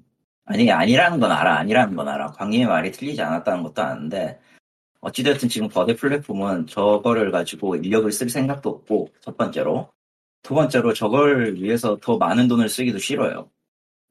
아니 0.45 0.69
아니라는 0.69 1.19
건 1.19 1.31
알아. 1.31 1.59
아니라는 1.59 1.95
건 1.95 2.07
알아. 2.07 2.31
광님의 2.33 2.67
말이 2.67 2.91
틀리지 2.91 3.21
않았다는 3.21 3.63
것도 3.63 3.81
아는데 3.81 4.39
어찌됐든 4.99 5.49
지금 5.49 5.67
거대 5.67 5.95
플랫폼은 5.95 6.67
저거를 6.67 7.31
가지고 7.31 7.75
인력을 7.75 8.11
쓸 8.11 8.29
생각도 8.29 8.69
없고 8.69 9.09
첫 9.21 9.37
번째로 9.37 9.91
두 10.43 10.53
번째로 10.53 10.93
저걸 10.93 11.55
위해서 11.55 11.97
더 12.01 12.17
많은 12.17 12.47
돈을 12.47 12.69
쓰기도 12.69 12.97
싫어요. 12.97 13.49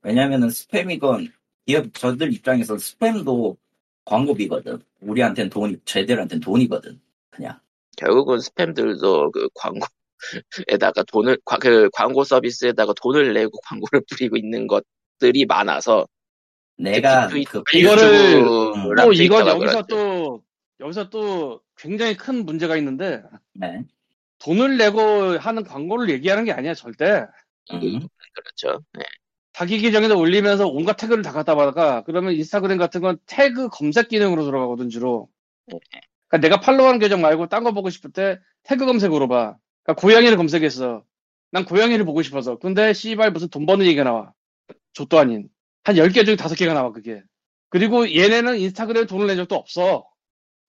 왜냐면은 0.03 0.49
스팸이건 0.49 1.31
기업 1.67 1.93
저들 1.95 2.33
입장에서 2.33 2.77
스팸도 2.77 3.57
광고비거든. 4.05 4.81
우리한텐 5.01 5.51
돈이 5.51 5.77
쟤들한텐 5.85 6.41
돈이거든. 6.41 7.01
그냥 7.31 7.59
결국은 7.97 8.39
스팸들도 8.39 9.33
그 9.33 9.49
광고에다가 9.55 11.03
돈을 11.05 11.39
과- 11.45 11.59
그 11.59 11.91
광고 11.93 12.25
서비스에다가 12.25 12.93
돈을 12.95 13.33
내고 13.35 13.59
광고를 13.65 14.03
뿌리고 14.09 14.37
있는 14.37 14.67
것들이 14.67 15.45
많아서 15.47 16.07
내가 16.77 17.29
그 17.29 17.39
이거를 17.75 18.43
또 19.03 19.13
이건 19.13 19.47
여기서 19.47 19.83
그렇죠. 19.83 19.87
또 19.89 20.43
여기서 20.81 21.11
또 21.11 21.61
굉장히 21.77 22.17
큰 22.17 22.47
문제가 22.47 22.77
있는데 22.79 23.23
네. 23.53 23.85
돈을 24.39 24.79
내고 24.79 25.01
하는 25.39 25.65
광고를 25.65 26.09
얘기하는 26.11 26.45
게 26.45 26.53
아니야 26.53 26.73
절대. 26.75 27.27
음. 27.73 28.01
그렇죠. 28.33 28.83
네. 28.95 29.05
자기 29.53 29.79
계정에다 29.79 30.15
올리면서 30.17 30.69
온갖 30.69 30.97
태그를 30.97 31.23
다 31.23 31.33
갖다 31.33 31.55
받아가 31.55 32.03
그러면 32.05 32.33
인스타그램 32.33 32.79
같은 32.79 33.03
건 33.03 33.19
태그 33.27 33.69
검색 33.69 34.09
기능으로 34.09 34.45
들어가거든 34.45 34.89
주로. 34.89 35.29
네. 35.67 35.79
그러니까 36.31 36.39
내가 36.39 36.61
팔로우하는 36.61 37.01
계정 37.01 37.21
말고 37.21 37.49
딴 37.49 37.65
거 37.65 37.73
보고 37.73 37.91
싶을 37.91 38.13
때 38.13 38.39
태그 38.63 38.87
검색으로 38.87 39.29
봐. 39.29 39.57
그러니까 39.83 40.01
고양이를 40.01 40.37
검색했어. 40.37 41.05
난 41.51 41.65
고양이를 41.65 42.05
보고 42.05 42.23
싶어서. 42.23 42.57
근데 42.59 42.93
씨발 42.93 43.33
무슨 43.33 43.49
돈 43.49 43.67
버는 43.67 43.85
얘기가 43.87 44.05
나와. 44.05 44.33
족도 44.93 45.19
아닌. 45.19 45.49
한 45.85 45.97
10개 45.97 46.25
중에 46.25 46.37
5개가 46.37 46.75
나와 46.75 46.93
그게. 46.93 47.23
그리고 47.69 48.09
얘네는 48.09 48.59
인스타그램에 48.59 49.07
돈을 49.07 49.27
낸 49.27 49.37
적도 49.37 49.57
없어. 49.57 50.07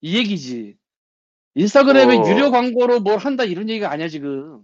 이 0.02 0.17
얘기지. 0.17 0.76
인스타그램에 1.56 2.17
어. 2.17 2.28
유료 2.28 2.52
광고로 2.52 3.02
뭘 3.02 3.17
한다 3.19 3.43
이런 3.43 3.69
얘기가 3.69 3.91
아니야 3.91 4.08
지금. 4.08 4.62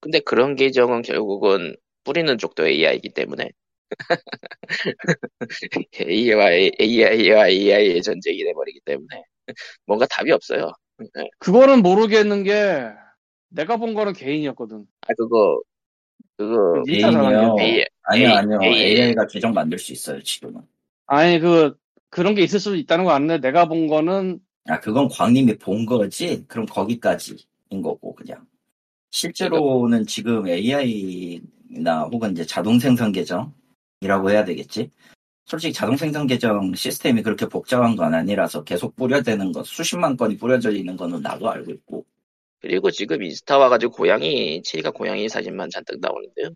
근데 0.00 0.20
그런 0.20 0.56
계정은 0.56 1.02
결국은 1.02 1.76
뿌리는 2.04 2.38
쪽도 2.38 2.66
AI이기 2.66 3.10
때문에 3.10 3.50
AI와 6.00 6.52
AI와 6.80 7.48
AI의 7.48 8.02
전쟁이 8.02 8.44
돼버리기 8.44 8.80
때문에 8.84 9.22
뭔가 9.86 10.06
답이 10.06 10.30
없어요. 10.32 10.72
네. 10.98 11.30
그거는 11.38 11.82
모르겠는 11.82 12.42
게 12.44 12.88
내가 13.48 13.76
본 13.76 13.94
거는 13.94 14.12
개인이었거든. 14.12 14.86
아 15.02 15.14
그거 15.16 15.60
그거 16.36 16.82
인스타 16.86 17.10
개인이요. 17.10 17.56
AI, 17.58 17.86
아니요, 18.02 18.28
아니요. 18.30 18.58
AI. 18.62 18.84
AI가 18.86 19.26
계정 19.26 19.52
만들 19.52 19.78
수 19.78 19.92
있어요, 19.92 20.22
지금은. 20.22 20.62
아니 21.06 21.38
그 21.40 21.76
그런 22.10 22.34
게 22.34 22.42
있을 22.42 22.60
수도 22.60 22.76
있다는 22.76 23.04
거 23.04 23.12
아는데 23.12 23.38
내가 23.38 23.66
본 23.66 23.86
거는 23.86 24.40
아, 24.70 24.80
그건 24.80 25.08
광님이 25.08 25.56
본 25.56 25.86
거지? 25.86 26.44
그럼 26.46 26.66
거기까지인 26.66 27.38
거고, 27.82 28.14
그냥. 28.14 28.46
실제로는 29.10 30.04
지금 30.06 30.46
AI나 30.46 32.02
혹은 32.12 32.32
이제 32.32 32.44
자동 32.44 32.78
생성 32.78 33.10
계정이라고 33.12 34.30
해야 34.30 34.44
되겠지? 34.44 34.90
솔직히 35.48 35.72
자동 35.72 35.96
생성 35.96 36.26
계정 36.26 36.74
시스템이 36.74 37.22
그렇게 37.22 37.46
복잡한 37.46 37.96
건 37.96 38.12
아니라서 38.12 38.64
계속 38.64 38.94
뿌려대는 38.96 39.52
것, 39.52 39.66
수십만 39.66 40.18
건이 40.18 40.36
뿌려져 40.36 40.70
있는 40.70 40.94
거는 40.96 41.22
나도 41.22 41.48
알고 41.48 41.72
있고. 41.72 42.04
그리고 42.60 42.90
지금 42.90 43.22
인스타 43.22 43.56
와가지고 43.56 43.92
고양이 43.92 44.62
치가 44.62 44.90
고양이 44.90 45.26
사진만 45.28 45.70
잔뜩 45.70 46.00
나오는데요. 46.00 46.50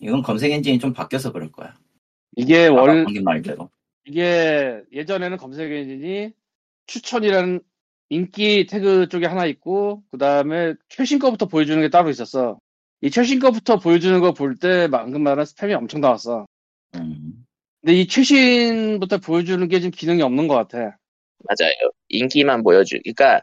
이건 0.00 0.20
검색 0.22 0.52
엔진이 0.52 0.78
좀 0.78 0.92
바뀌어서 0.92 1.32
그럴 1.32 1.50
거야. 1.50 1.74
이게 2.36 2.68
광님 2.68 3.24
말대로. 3.24 3.70
이게 4.04 4.82
예전에는 4.92 5.38
검색 5.38 5.72
엔진이 5.72 6.32
추천이라는 6.86 7.60
인기 8.10 8.66
태그 8.66 9.08
쪽에 9.08 9.26
하나 9.26 9.46
있고 9.46 10.02
그 10.10 10.18
다음에 10.18 10.74
최신 10.90 11.18
거부터 11.18 11.46
보여주는 11.46 11.80
게 11.80 11.88
따로 11.88 12.10
있었어. 12.10 12.58
이 13.00 13.10
최신 13.10 13.38
거부터 13.38 13.78
보여주는 13.78 14.20
거 14.20 14.32
볼 14.32 14.56
때 14.58 14.88
방금 14.90 15.22
말한 15.22 15.46
스팸이 15.46 15.72
엄청 15.78 16.02
나왔어. 16.02 16.46
음. 16.96 17.27
근데 17.88 18.02
이 18.02 18.06
최신부터 18.06 19.16
보여주는 19.16 19.66
게 19.66 19.80
지금 19.80 19.90
기능이 19.92 20.20
없는 20.20 20.46
것 20.46 20.54
같아. 20.56 20.98
맞아요. 21.48 21.72
인기만 22.10 22.62
보여주. 22.62 22.98
그러니까 23.02 23.40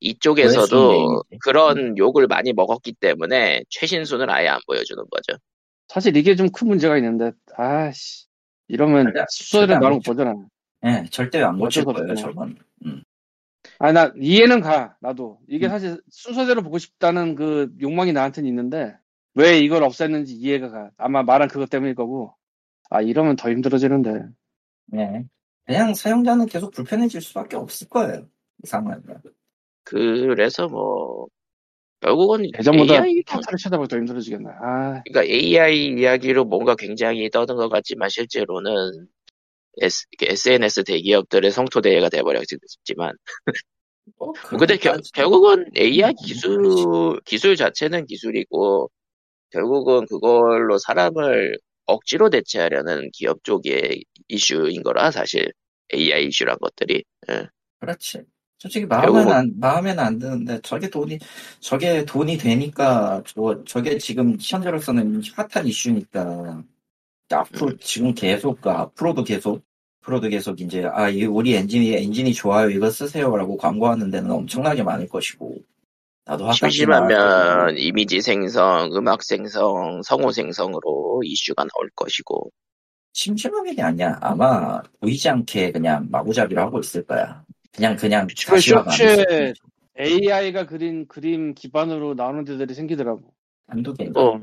이쪽에서도. 0.00 1.20
그런 1.42 1.98
욕을 1.98 2.26
많이 2.26 2.54
먹었기 2.54 2.94
때문에 2.94 3.64
최신순을 3.68 4.30
아예 4.30 4.48
안 4.48 4.60
보여주는 4.66 5.04
거죠. 5.10 5.38
사실 5.88 6.16
이게 6.16 6.34
좀 6.36 6.48
큰 6.48 6.68
문제가 6.68 6.96
있는데 6.96 7.32
아씨 7.54 8.24
이러면 8.68 9.12
수소를 9.28 9.78
먹죠. 9.78 10.10
보잖아. 10.10 10.34
예, 10.86 11.04
절대 11.10 11.42
안 11.42 11.58
고칠 11.58 11.84
거예요. 11.84 12.14
저건. 12.14 12.56
음. 12.86 13.02
아니 13.78 13.92
나 13.92 14.10
이해는 14.18 14.62
가 14.62 14.96
나도 15.02 15.38
이게 15.48 15.66
음. 15.66 15.68
사실 15.68 16.00
순서대로 16.08 16.62
보고 16.62 16.78
싶다는 16.78 17.34
그 17.34 17.70
욕망이 17.82 18.14
나한테는 18.14 18.48
있는데 18.48 18.96
왜 19.34 19.58
이걸 19.58 19.82
없앴는지 19.82 20.28
이해가 20.30 20.70
가 20.70 20.90
아마 20.96 21.22
말한 21.22 21.48
그것 21.48 21.68
때문일 21.68 21.94
거고 21.94 22.34
아 22.90 23.02
이러면 23.02 23.36
더 23.36 23.50
힘들어지는데 23.50 24.10
예. 24.94 25.24
그냥 25.64 25.94
사용자는 25.94 26.46
계속 26.46 26.70
불편해질 26.70 27.20
수밖에 27.20 27.56
없을 27.56 27.88
거예요. 27.88 28.28
이 28.62 28.66
상황은. 28.66 29.02
그래서 29.84 30.68
뭐 30.68 31.26
결국은 32.00 32.46
예전보다 32.58 32.94
AI 33.04 33.22
캡처를 33.22 33.58
찾아보기 33.58 33.88
더 33.88 33.96
힘들어지겠네 33.96 34.50
아 34.60 35.02
그러니까 35.04 35.22
AI 35.24 35.86
이야기로 35.98 36.44
뭔가 36.44 36.74
굉장히 36.76 37.30
떠든 37.30 37.56
것 37.56 37.68
같지만 37.68 38.08
실제로는 38.08 39.08
S, 39.80 40.06
SNS 40.20 40.84
대기업들의 40.84 41.50
성토대회가 41.50 42.08
돼버렸지만 42.08 43.12
뭐, 44.18 44.32
근데 44.32 44.76
겨- 44.76 44.92
그것까지- 44.92 45.12
결국은 45.14 45.66
AI 45.76 46.10
음, 46.10 46.14
기술 46.24 47.20
기술 47.24 47.56
자체는 47.56 48.06
기술이고 48.06 48.90
결국은 49.50 50.06
그걸로 50.06 50.78
사람을 50.78 51.58
억지로 51.86 52.30
대체하려는 52.30 53.10
기업 53.12 53.42
쪽의 53.44 54.04
이슈인 54.28 54.82
거라 54.82 55.10
사실 55.10 55.52
AI 55.94 56.26
이슈란 56.26 56.56
것들이 56.60 57.04
예. 57.30 57.46
그렇지. 57.80 58.22
솔직히 58.58 58.86
마음에는 58.86 59.12
결국은- 59.26 59.32
안, 59.32 59.52
마음에는 59.60 59.98
안 60.02 60.18
드는데 60.18 60.60
저게 60.62 60.88
돈이 60.88 61.18
저게 61.60 62.04
돈이 62.04 62.38
되니까 62.38 63.22
저 63.26 63.62
저게 63.66 63.98
지금 63.98 64.36
현재로서는 64.40 65.22
핫한 65.36 65.66
이슈니까 65.66 66.62
앞으로 67.30 67.68
음. 67.68 67.78
지금 67.80 68.14
계속 68.14 68.60
그 68.60 68.70
앞으로도 68.70 69.24
계속 69.24 69.62
앞으로도 70.02 70.28
계속 70.28 70.60
이제 70.60 70.84
아 70.92 71.10
이 71.10 71.24
우리 71.24 71.54
엔진이 71.54 71.94
엔진이 71.94 72.32
좋아요 72.34 72.70
이거 72.70 72.88
쓰세요라고 72.90 73.56
광고하는 73.58 74.10
데는 74.10 74.30
엄청나게 74.30 74.82
많을 74.84 75.08
것이고 75.08 75.58
나도 76.26 76.50
심심하면 76.52 77.78
이미지 77.78 78.20
생성, 78.20 78.90
음악 78.94 79.22
생성, 79.22 80.02
성우 80.02 80.32
생성으로 80.32 81.22
이슈가 81.24 81.64
나올 81.64 81.88
것이고 81.94 82.50
심심한 83.12 83.64
게 83.74 83.80
아니야 83.80 84.18
아마 84.20 84.82
보이지 85.00 85.28
않게 85.28 85.72
그냥 85.72 86.08
마구잡이로 86.10 86.60
하고 86.60 86.80
있을 86.80 87.04
거야 87.04 87.44
그냥 87.74 87.96
그냥 87.96 88.26
그 88.26 88.60
쇼츠에. 88.60 89.54
AI가 89.98 90.66
그린 90.66 91.06
그림 91.08 91.54
기반으로 91.54 92.14
나오는 92.14 92.44
데들이 92.44 92.74
생기더라고 92.74 93.22
한두 93.68 93.94
개 93.94 94.10
어. 94.14 94.38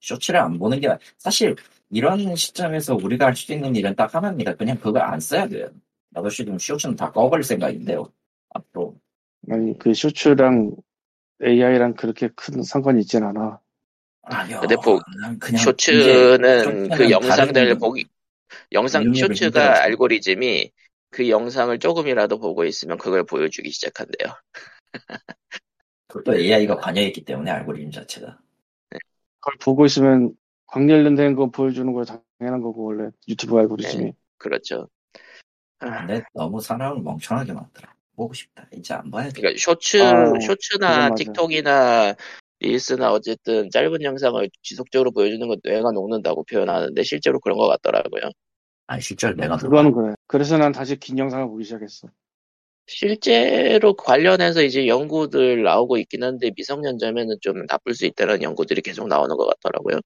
쇼츠를 0.00 0.40
안 0.40 0.58
보는 0.58 0.80
게 0.80 0.88
사실 1.18 1.54
이런 1.90 2.34
시점에서 2.34 2.96
우리가 2.96 3.26
할 3.26 3.34
수 3.36 3.52
있는 3.52 3.76
일은 3.76 3.94
딱 3.94 4.14
하나입니다. 4.14 4.54
그냥 4.54 4.78
그걸 4.78 5.02
안 5.02 5.20
써야 5.20 5.46
돼요. 5.46 5.68
나도 6.10 6.28
지금 6.30 6.58
쇼츠는 6.58 6.96
다 6.96 7.10
꺼버릴 7.12 7.42
생각인데요. 7.44 8.10
앞으로. 8.50 8.94
아니 9.50 9.76
그 9.78 9.94
쇼츠랑 9.94 10.74
AI랑 11.44 11.94
그렇게 11.94 12.28
큰 12.34 12.62
상관이 12.62 13.00
있진 13.00 13.24
않아. 13.24 13.60
아니요. 14.22 14.60
근데 14.60 14.76
뭐, 14.84 15.00
난 15.22 15.38
그냥 15.38 15.62
쇼츠는 15.62 16.90
그 16.90 17.10
영상들 17.10 17.78
보기 17.78 18.06
영상 18.72 19.12
쇼츠가. 19.14 19.82
알고리즘이 19.82 20.72
그 21.10 21.28
영상을 21.28 21.78
조금이라도 21.78 22.38
보고 22.38 22.64
있으면 22.64 22.98
그걸 22.98 23.24
보여주기 23.24 23.70
시작한대요. 23.70 24.34
그것도 26.08 26.36
AI가 26.36 26.76
관여했기 26.76 27.24
때문에 27.24 27.50
알고리즘 27.50 27.90
자체가. 27.90 28.38
그걸 29.40 29.58
보고 29.60 29.86
있으면 29.86 30.34
광렬련된 30.66 31.34
거 31.34 31.50
보여주는 31.50 31.90
거 31.92 32.04
당연한 32.04 32.60
거고 32.60 32.84
원래 32.84 33.10
유튜브 33.28 33.58
알고리즘이. 33.58 34.12
그렇죠. 34.36 34.88
아, 35.78 36.06
근데 36.06 36.24
너무 36.34 36.60
사람을 36.60 37.02
멍청하게 37.02 37.52
만들어. 37.52 37.88
보고 38.18 38.34
싶다. 38.34 38.68
이제 38.76 38.92
안 38.94 39.10
봐야 39.10 39.28
돼. 39.30 39.40
그러니까 39.40 39.58
쇼츠 39.58 39.96
아, 40.02 40.32
쇼츠나. 40.40 41.14
틱톡이나 41.14 42.14
릴스나 42.60 43.12
어쨌든 43.12 43.70
짧은 43.70 44.02
영상을 44.02 44.50
지속적으로 44.62 45.12
보여주는 45.12 45.46
건 45.46 45.58
뇌가 45.62 45.92
녹는다고 45.92 46.42
표현하는데 46.44 47.00
실제로 47.04 47.38
그런 47.38 47.56
것 47.56 47.68
같더라고요. 47.68 48.30
아 48.88 48.98
실제로 48.98 49.34
내가 49.36 49.56
그거는 49.56 49.92
그래. 49.92 50.14
그래서 50.26 50.58
난 50.58 50.72
다시 50.72 50.96
긴 50.96 51.18
영상을 51.18 51.46
보기 51.46 51.62
시작했어. 51.64 52.08
실제로 52.86 53.94
관련해서 53.94 54.62
이제 54.62 54.86
연구들 54.88 55.62
나오고 55.62 55.98
있긴 55.98 56.24
한데 56.24 56.50
미성년자면은 56.56 57.36
좀 57.40 57.64
나쁠 57.66 57.94
수 57.94 58.06
있다는 58.06 58.42
연구들이 58.42 58.80
계속 58.82 59.06
나오는 59.06 59.36
것 59.36 59.46
같더라고요. 59.46 60.00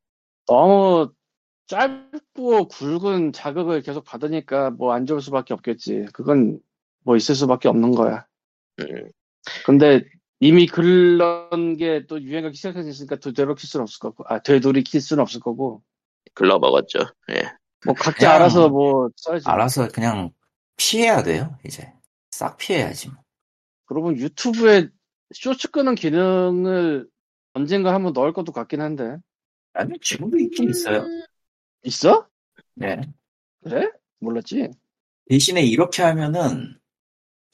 너무 0.46 1.12
짧고 1.68 2.68
굵은 2.68 3.32
자극을 3.32 3.82
계속 3.82 4.04
받으니까 4.04 4.70
뭐 4.70 4.92
안 4.92 5.06
좋을 5.06 5.20
수밖에 5.20 5.54
없겠지. 5.54 6.06
그건 6.12 6.60
뭐 7.04 7.16
있을 7.16 7.34
수밖에 7.34 7.68
없는 7.68 7.92
거야. 7.92 8.26
음, 8.80 9.10
근데 9.64 10.04
이미 10.40 10.66
그런 10.66 11.76
게 11.76 12.04
또 12.08 12.20
유행하기 12.20 12.56
시작했으니까 12.56 13.16
되돌이킬 13.16 13.68
수는 13.68 13.82
없을 13.82 13.98
거고, 14.00 14.24
아, 14.26 14.40
되돌이킬 14.40 15.00
수는 15.00 15.22
없을 15.22 15.40
거고, 15.40 15.82
글러 16.34 16.58
먹었죠. 16.58 16.98
예. 17.30 17.42
뭐 17.84 17.94
각자 17.94 18.34
알아서 18.34 18.68
뭐 18.68 19.08
써야지. 19.16 19.44
알아서 19.48 19.88
그냥 19.88 20.30
피해야 20.76 21.22
돼요. 21.22 21.56
이제 21.64 21.92
싹 22.30 22.56
피해야지. 22.56 23.08
뭐. 23.10 23.18
그러고 23.86 24.06
보면 24.08 24.20
유튜브에 24.20 24.88
쇼츠 25.34 25.70
끄는 25.70 25.94
기능을 25.94 27.08
언젠가 27.54 27.92
한번 27.92 28.12
넣을 28.12 28.32
것도 28.32 28.52
같긴 28.52 28.80
한데. 28.80 29.16
아니 29.74 29.98
지금도 30.00 30.38
있긴 30.38 30.70
있어요. 30.70 31.04
있어? 31.84 32.28
네. 32.74 33.00
그래? 33.62 33.90
몰랐지? 34.20 34.70
대신에 35.28 35.62
이렇게 35.62 36.02
하면은 36.02 36.78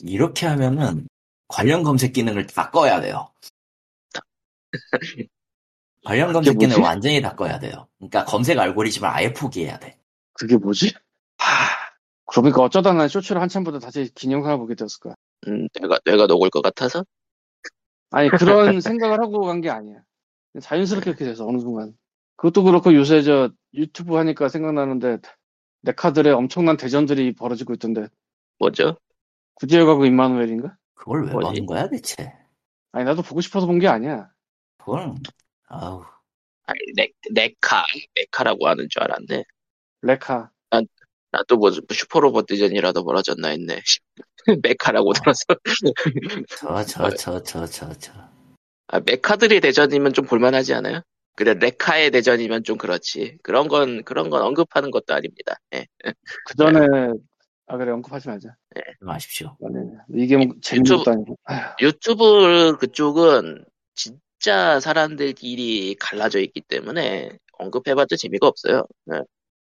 이렇게 0.04 0.46
하면은 0.46 1.08
관련 1.48 1.82
검색 1.82 2.12
기능을 2.12 2.46
다 2.46 2.70
꺼야 2.70 3.00
돼요. 3.00 3.30
관련 6.04 6.32
검색? 6.32 6.58
기능을 6.58 6.82
완전히 6.82 7.20
다 7.20 7.34
꺼야 7.34 7.58
돼요. 7.58 7.88
그러니까 7.98 8.24
검색 8.24 8.58
알고리즘을 8.58 9.08
아예 9.08 9.32
포기해야 9.32 9.78
돼. 9.78 9.98
그게 10.32 10.56
뭐지? 10.56 10.94
하, 11.38 11.46
그러니까 12.26 12.62
어쩌다 12.62 12.92
난 12.92 13.08
쇼츠를 13.08 13.40
한참 13.40 13.64
보다 13.64 13.78
다시 13.78 14.10
긴 14.14 14.32
영상을 14.32 14.56
보게 14.58 14.74
되었을 14.74 15.00
거야. 15.00 15.14
음, 15.48 15.68
뇌가 15.80 15.98
뇌가 16.04 16.26
녹을 16.26 16.50
것 16.50 16.62
같아서 16.62 17.04
아니, 18.10 18.30
그런 18.30 18.80
생각을 18.80 19.20
하고 19.20 19.42
간 19.42 19.60
게 19.60 19.70
아니야. 19.70 20.02
자연스럽게 20.60 21.12
그렇게 21.12 21.24
돼서, 21.26 21.46
어느 21.46 21.58
순간. 21.58 21.92
그것도 22.36 22.64
그렇고 22.64 22.94
요새 22.94 23.22
저 23.22 23.50
유튜브 23.74 24.14
하니까 24.16 24.48
생각나는데, 24.48 25.18
네카들의 25.82 26.32
엄청난 26.32 26.76
대전들이 26.78 27.34
벌어지고 27.34 27.74
있던데, 27.74 28.08
뭐죠? 28.58 28.96
구제여 29.58 29.86
가고 29.86 30.04
임마누엘인가? 30.06 30.76
그걸 30.94 31.26
왜 31.26 31.32
뭐지? 31.32 31.46
보는 31.46 31.66
거야 31.66 31.88
대체? 31.88 32.32
아니, 32.92 33.04
나도 33.04 33.22
보고 33.22 33.40
싶어서 33.40 33.66
본 33.66 33.78
게 33.80 33.88
아니야. 33.88 34.30
그걸 34.78 35.14
아우 35.66 36.04
아니, 36.66 36.78
네, 36.96 37.08
네카 37.32 37.84
네카라고 38.14 38.68
하는 38.68 38.88
줄 38.90 39.02
알았네. 39.02 39.44
레카. 40.02 40.50
나도 41.30 41.58
뭐 41.58 41.70
슈퍼로봇 41.92 42.46
대전이라도 42.46 43.04
벌어졌나 43.04 43.48
했네. 43.48 43.82
메카라고 44.62 45.12
들어서. 45.12 45.44
저저 46.48 47.10
저 47.10 47.42
저 47.42 47.66
저 47.66 47.92
저. 47.98 48.12
아, 48.86 49.00
메카들이 49.04 49.60
대전이면 49.60 50.14
좀 50.14 50.24
볼만하지 50.24 50.72
않아요? 50.74 51.02
그래 51.36 51.52
렉카의 51.54 52.10
대전이면 52.12 52.64
좀 52.64 52.78
그렇지. 52.78 53.36
그런 53.42 53.68
건 53.68 54.02
그런 54.04 54.30
건 54.30 54.40
언급하는 54.42 54.90
것도 54.90 55.12
아닙니다. 55.14 55.56
예. 55.74 55.86
그 56.46 56.54
전에, 56.56 56.78
아, 57.66 57.76
그래, 57.76 57.92
언급하지 57.92 58.28
말자. 58.28 58.48
좀 58.98 59.08
아십시오. 59.10 59.56
아니, 59.64 60.22
이게 60.22 60.36
뭐 60.36 60.54
재밌는 60.60 61.04
유튜브- 61.80 62.76
그쪽은 62.78 63.64
진짜 63.94 64.80
사람들끼리 64.80 65.96
갈라져 65.96 66.40
있기 66.40 66.60
때문에 66.62 67.38
언급해봤자 67.58 68.16
재미가 68.16 68.46
없어요. 68.46 68.86
예. 69.12 69.22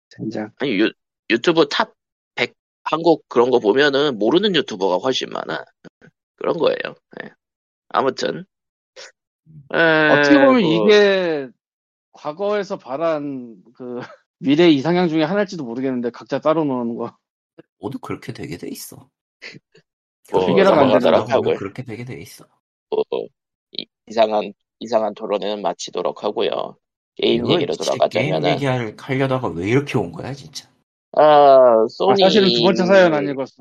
젠장. 0.08 0.50
아니 0.58 0.72
유, 0.78 0.92
유튜브 1.30 1.66
탑 1.68 1.92
100 2.34 2.54
한국 2.82 3.24
그런 3.28 3.50
거 3.50 3.58
보면은 3.60 4.18
모르는 4.18 4.54
유튜버가 4.56 4.96
훨씬 4.96 5.28
많아. 5.30 5.64
그런 6.36 6.56
거예요. 6.58 6.76
예. 7.22 7.30
아무튼 7.88 8.44
에, 9.72 10.10
어떻게 10.10 10.36
보면 10.44 10.62
뭐, 10.62 10.86
이게 10.86 11.48
과거에서 12.12 12.76
바란 12.78 13.56
그 13.74 14.00
미래 14.38 14.68
이상향 14.68 15.08
중에 15.08 15.22
하나일지도 15.22 15.64
모르겠는데 15.64 16.10
각자 16.10 16.38
따로 16.40 16.64
노는 16.64 16.96
거. 16.96 17.16
모두 17.84 17.98
그렇게 17.98 18.32
되게 18.32 18.56
돼 18.56 18.66
있어. 18.68 18.96
뭐 20.32 20.46
피계랑 20.46 20.90
하고요. 21.28 21.56
그렇게 21.56 21.82
되게 21.82 22.02
돼 22.02 22.18
있어. 22.18 22.46
뭐, 22.88 23.04
이, 23.72 23.84
이상한 24.06 24.54
이상한 24.80 25.12
토론은 25.14 25.60
마치도록 25.60 26.24
하고요. 26.24 26.78
게임 27.16 27.46
얘기로 27.50 27.74
진짜 27.74 28.08
게임 28.08 28.42
얘기할 28.42 28.96
하려다가 28.98 29.48
왜 29.48 29.68
이렇게 29.68 29.98
온 29.98 30.12
거야 30.12 30.32
진짜. 30.32 30.66
아 31.12 31.22
아, 31.22 31.86
소니 31.90 32.22
사실은 32.22 32.48
두 32.48 32.62
번째 32.62 32.86
사연 32.86 33.12
안 33.12 33.28
읽었어. 33.28 33.54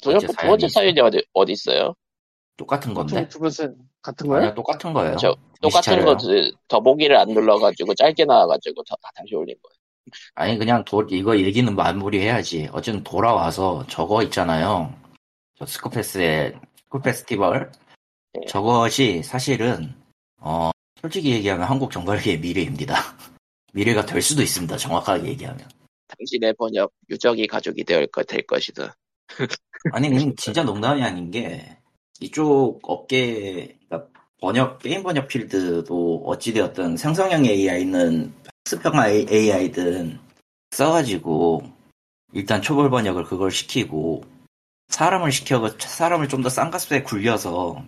두, 0.00 0.10
번- 0.10 0.12
번째 0.12 0.26
두 0.28 0.32
사연이 0.34 0.50
번째. 0.50 0.68
사연이 0.68 1.00
어디 1.00 1.26
어디 1.32 1.52
있어요? 1.52 1.94
똑같은 2.56 2.94
건데? 2.94 3.24
두, 3.24 3.30
두 3.30 3.38
번째 3.40 3.68
같은 4.00 4.28
거야? 4.28 4.38
아니야 4.38 4.54
똑같은 4.54 4.92
거예요. 4.92 5.16
저 5.16 5.36
똑같은 5.60 6.04
거. 6.04 6.16
더- 6.16 6.26
더보기를 6.68 7.16
안 7.16 7.28
눌러가지고 7.30 7.94
짧게 7.96 8.26
나와가지고 8.26 8.84
더, 8.84 8.96
다시 9.16 9.34
올린 9.34 9.56
거예요. 9.60 9.77
아니 10.34 10.58
그냥 10.58 10.84
도, 10.84 11.02
이거 11.10 11.38
얘기는 11.38 11.74
마무리해야지. 11.74 12.68
어쨌든 12.72 13.02
돌아와서 13.04 13.84
저거 13.88 14.22
있잖아요. 14.24 14.94
저 15.58 15.66
스쿠페스의 15.66 16.54
스쿠 16.76 17.00
페스티벌. 17.00 17.72
네. 18.34 18.40
저것이 18.46 19.22
사실은 19.22 19.94
어 20.38 20.70
솔직히 21.00 21.32
얘기하면 21.32 21.66
한국 21.66 21.90
정발계의 21.90 22.40
미래입니다. 22.40 22.96
미래가 23.72 24.06
될 24.06 24.22
수도 24.22 24.42
있습니다. 24.42 24.76
정확하게 24.76 25.28
얘기하면. 25.28 25.68
당신의 26.08 26.54
번역 26.54 26.92
유적이 27.10 27.46
가족이 27.46 27.84
될, 27.84 28.06
것, 28.06 28.26
될 28.26 28.46
것이다. 28.46 28.96
아니 29.92 30.34
진짜 30.36 30.62
농담이 30.62 31.02
아닌 31.02 31.30
게 31.30 31.78
이쪽 32.20 32.80
업계 32.82 33.78
그러니까 33.88 34.10
번역 34.40 34.78
게임 34.78 35.02
번역 35.02 35.28
필드도 35.28 36.22
어찌되었든 36.26 36.96
생성형 36.96 37.44
AI는 37.44 38.32
학습형 38.68 39.02
AI든 39.32 40.20
써가지고 40.72 41.62
일단 42.34 42.60
초벌 42.60 42.90
번역을 42.90 43.24
그걸 43.24 43.50
시키고 43.50 44.24
사람을 44.88 45.32
시켜 45.32 45.66
사람을 45.78 46.28
좀 46.28 46.42
더 46.42 46.50
싼 46.50 46.70
값에 46.70 47.02
굴려서 47.02 47.82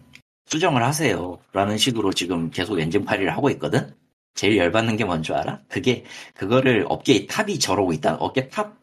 수정을 0.47 0.83
하세요 0.83 1.39
라는 1.53 1.77
식으로 1.77 2.15
지금 2.15 2.51
계속 2.51 2.81
엔진 2.81 3.05
팔이를 3.05 3.31
하고 3.31 3.51
있거든 3.51 3.95
제일 4.35 4.57
열받는 4.57 4.97
게 4.97 5.05
뭔 5.05 5.23
줄 5.23 5.35
알아? 5.35 5.61
그게 5.69 6.05
그거를 6.35 6.87
업계의 6.89 7.27
탑이 7.27 7.59
저러고 7.59 7.93
있다 7.93 8.15
업계 8.15 8.49
탑 8.49 8.79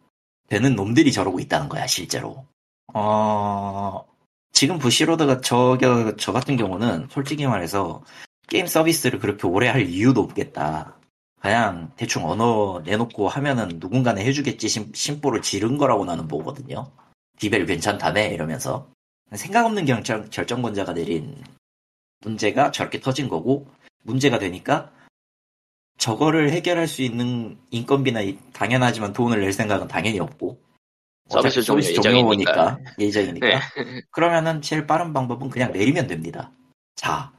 되는 0.50 0.76
놈들이 0.76 1.12
저러고 1.12 1.40
있다는 1.40 1.68
거야 1.68 1.88
실제로 1.88 2.46
어, 2.94 4.06
지금 4.52 4.78
부시로드가 4.78 5.42
저, 5.42 5.80
저 6.20 6.32
같은 6.32 6.58
경우는 6.58 7.08
솔직히 7.10 7.48
말해서 7.48 8.04
게임 8.48 8.68
서비스를 8.68 9.18
그렇게 9.20 9.46
오래 9.48 9.68
할 9.68 9.88
이유도 9.90 10.22
없겠다. 10.22 10.97
그냥 11.48 11.90
대충 11.96 12.30
하나 12.30 12.82
내놓고 12.84 13.30
하면은 13.30 13.70
누군가는 13.80 14.22
해주겠지 14.22 14.68
심, 14.68 14.92
심보를 14.94 15.42
지른 15.42 15.78
거라고 15.78 16.04
나는 16.04 16.28
보거든요. 16.28 16.92
디벨 17.40 17.66
괜찮다네 17.66 18.34
이러면서. 18.34 18.90
생각 19.34 19.66
없는 19.66 19.86
결정, 19.86 20.30
결정권자가 20.30 20.94
내린 20.94 21.42
문제가 22.20 22.72
저렇게 22.72 23.00
터진 23.00 23.30
거고 23.30 23.66
문제가 24.04 24.40
되니까 24.40 24.92
저거를 25.98 26.52
해결할 26.52 26.86
수 26.86 27.02
있는 27.02 27.58
인건비나 27.72 28.22
이- 28.22 28.38
당연하지만 28.52 29.14
돈을 29.14 29.40
낼 29.40 29.54
생각은 29.54 29.88
당연히 29.88 30.20
없고 30.20 30.60
서비스 31.30 31.62
종료 31.62 31.80
예정이니까. 31.82 32.78
예정이니까. 33.00 33.48
네. 33.48 33.56
그러면은 34.12 34.62
제일 34.62 34.86
빠른 34.86 35.14
방법은 35.14 35.50
그냥 35.50 35.72
내리면 35.72 36.08
됩니다. 36.08 36.52
자, 36.96 37.32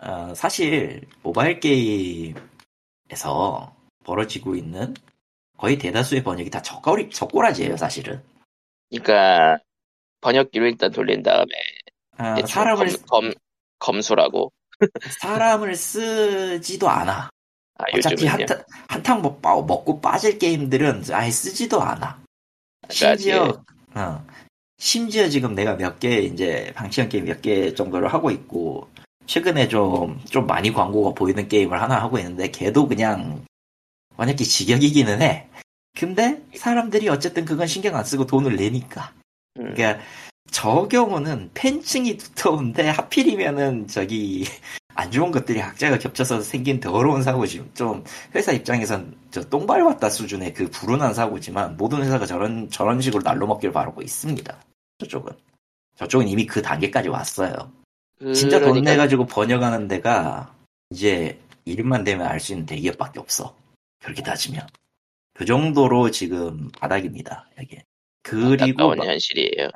어, 0.00 0.32
사실 0.34 1.02
모바일 1.22 1.60
게임 1.60 2.34
에서 3.12 3.74
벌어지고 4.04 4.56
있는 4.56 4.94
거의 5.58 5.78
대다수의 5.78 6.24
번역이 6.24 6.48
다 6.50 6.62
적거리, 6.62 7.10
적고라지예요, 7.10 7.76
사실은. 7.76 8.22
그러니까 8.90 9.58
번역기로 10.22 10.66
일단 10.66 10.90
돌린 10.90 11.22
다음에 11.22 11.46
아, 12.16 12.36
사람을, 12.46 12.86
검, 13.06 13.24
검, 13.24 13.32
검수라고. 13.78 14.50
사람을 15.20 15.74
쓰지도 15.76 16.88
않아. 16.88 17.28
아, 17.78 17.84
어차피. 17.94 18.26
한탕, 18.26 18.62
한탕 18.88 19.22
먹, 19.22 19.40
먹고 19.42 20.00
빠질 20.00 20.38
게임들은 20.38 21.04
아예 21.12 21.30
쓰지도 21.30 21.80
않아. 21.80 22.22
심지어, 22.90 23.62
어, 23.94 24.26
심지어 24.78 25.28
지금 25.28 25.54
내가 25.54 25.76
몇 25.76 26.00
개, 26.00 26.18
이제, 26.20 26.72
방치한 26.74 27.08
게임 27.08 27.26
몇 27.26 27.40
개 27.40 27.74
정도를 27.74 28.12
하고 28.12 28.30
있고, 28.30 28.88
최근에 29.26 29.68
좀, 29.68 30.20
좀 30.30 30.46
많이 30.46 30.72
광고가 30.72 31.14
보이는 31.14 31.46
게임을 31.48 31.80
하나 31.80 32.00
하고 32.00 32.18
있는데, 32.18 32.50
걔도 32.50 32.88
그냥, 32.88 33.44
번역기 34.16 34.44
직역이기는 34.44 35.22
해. 35.22 35.48
근데, 35.98 36.42
사람들이 36.56 37.08
어쨌든 37.08 37.44
그건 37.44 37.66
신경 37.66 37.96
안 37.96 38.04
쓰고 38.04 38.26
돈을 38.26 38.56
내니까. 38.56 39.12
음, 39.58 39.74
그러니까, 39.74 40.02
저 40.50 40.88
경우는 40.88 41.50
팬층이 41.54 42.16
두터운데, 42.16 42.88
하필이면은, 42.88 43.88
저기, 43.88 44.44
안 44.94 45.10
좋은 45.10 45.30
것들이 45.30 45.58
학자가 45.60 45.98
겹쳐서 45.98 46.42
생긴 46.42 46.78
더러운 46.80 47.22
사고지. 47.22 47.64
좀, 47.74 48.04
회사 48.34 48.52
입장에선 48.52 49.16
저 49.30 49.42
똥 49.48 49.66
밟았다 49.66 50.10
수준의 50.10 50.52
그 50.52 50.68
불운한 50.70 51.14
사고지만, 51.14 51.76
모든 51.78 52.02
회사가 52.02 52.26
저런, 52.26 52.68
저런 52.70 53.00
식으로 53.00 53.22
날로 53.22 53.46
먹기를 53.46 53.72
바라고 53.72 54.02
있습니다. 54.02 54.54
저쪽은. 54.98 55.32
저쪽은 55.96 56.28
이미 56.28 56.46
그 56.46 56.60
단계까지 56.60 57.08
왔어요. 57.08 57.72
진짜 58.34 58.58
돈 58.60 58.70
그러니까 58.70 58.90
내가지고 58.92 59.26
번역하는 59.26 59.88
데가, 59.88 60.54
이제, 60.90 61.38
이름만 61.64 62.04
되면 62.04 62.26
알 62.26 62.40
수 62.40 62.52
있는 62.52 62.66
대기업밖에 62.66 63.20
없어. 63.20 63.56
그렇게 64.00 64.22
따지면. 64.22 64.66
그 65.34 65.44
정도로 65.44 66.10
지금 66.10 66.70
바닥입니다, 66.72 67.48
여기. 67.58 67.78
그리고, 68.22 68.92
안타까운 68.92 69.02
현실이에요. 69.02 69.70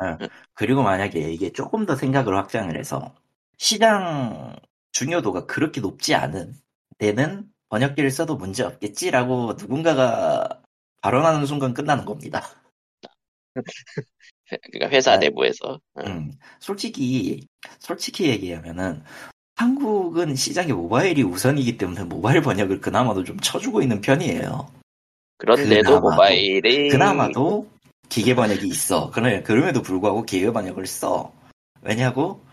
그리고 0.54 0.82
만약에 0.82 1.32
이게 1.32 1.50
조금 1.50 1.86
더 1.86 1.96
생각을 1.96 2.36
확장을 2.36 2.76
해서 2.78 3.14
시장 3.58 4.54
중요도가 4.92 5.46
그렇게 5.46 5.80
높지 5.80 6.14
않은 6.14 6.54
데는 6.98 7.50
번역기를 7.68 8.10
써도 8.10 8.36
문제 8.36 8.62
없겠지라고 8.62 9.54
누군가가 9.58 10.62
발언하는 11.02 11.46
순간 11.46 11.74
끝나는 11.74 12.04
겁니다. 12.04 12.42
그러니까 14.70 14.94
회사 14.94 15.18
네. 15.18 15.26
내부에서. 15.26 15.80
음, 15.98 16.06
음, 16.06 16.32
솔직히 16.60 17.46
솔직히 17.78 18.28
얘기하면은 18.28 19.02
한국은 19.56 20.36
시장에 20.36 20.72
모바일이 20.72 21.22
우선이기 21.22 21.78
때문에 21.78 22.04
모바일 22.04 22.42
번역을 22.42 22.80
그나마도 22.80 23.24
좀 23.24 23.38
쳐주고 23.40 23.82
있는 23.82 24.00
편이에요. 24.00 24.70
그런데도 25.38 25.82
그나마도. 25.82 26.10
모바일이 26.10 26.88
그나마도 26.90 27.70
기계 28.08 28.34
번역이 28.34 28.66
있어. 28.68 29.10
그래, 29.10 29.42
그럼에도 29.42 29.82
불구하고 29.82 30.24
기계 30.24 30.52
번역을 30.52 30.86
써. 30.86 31.32
왜냐고? 31.82 32.44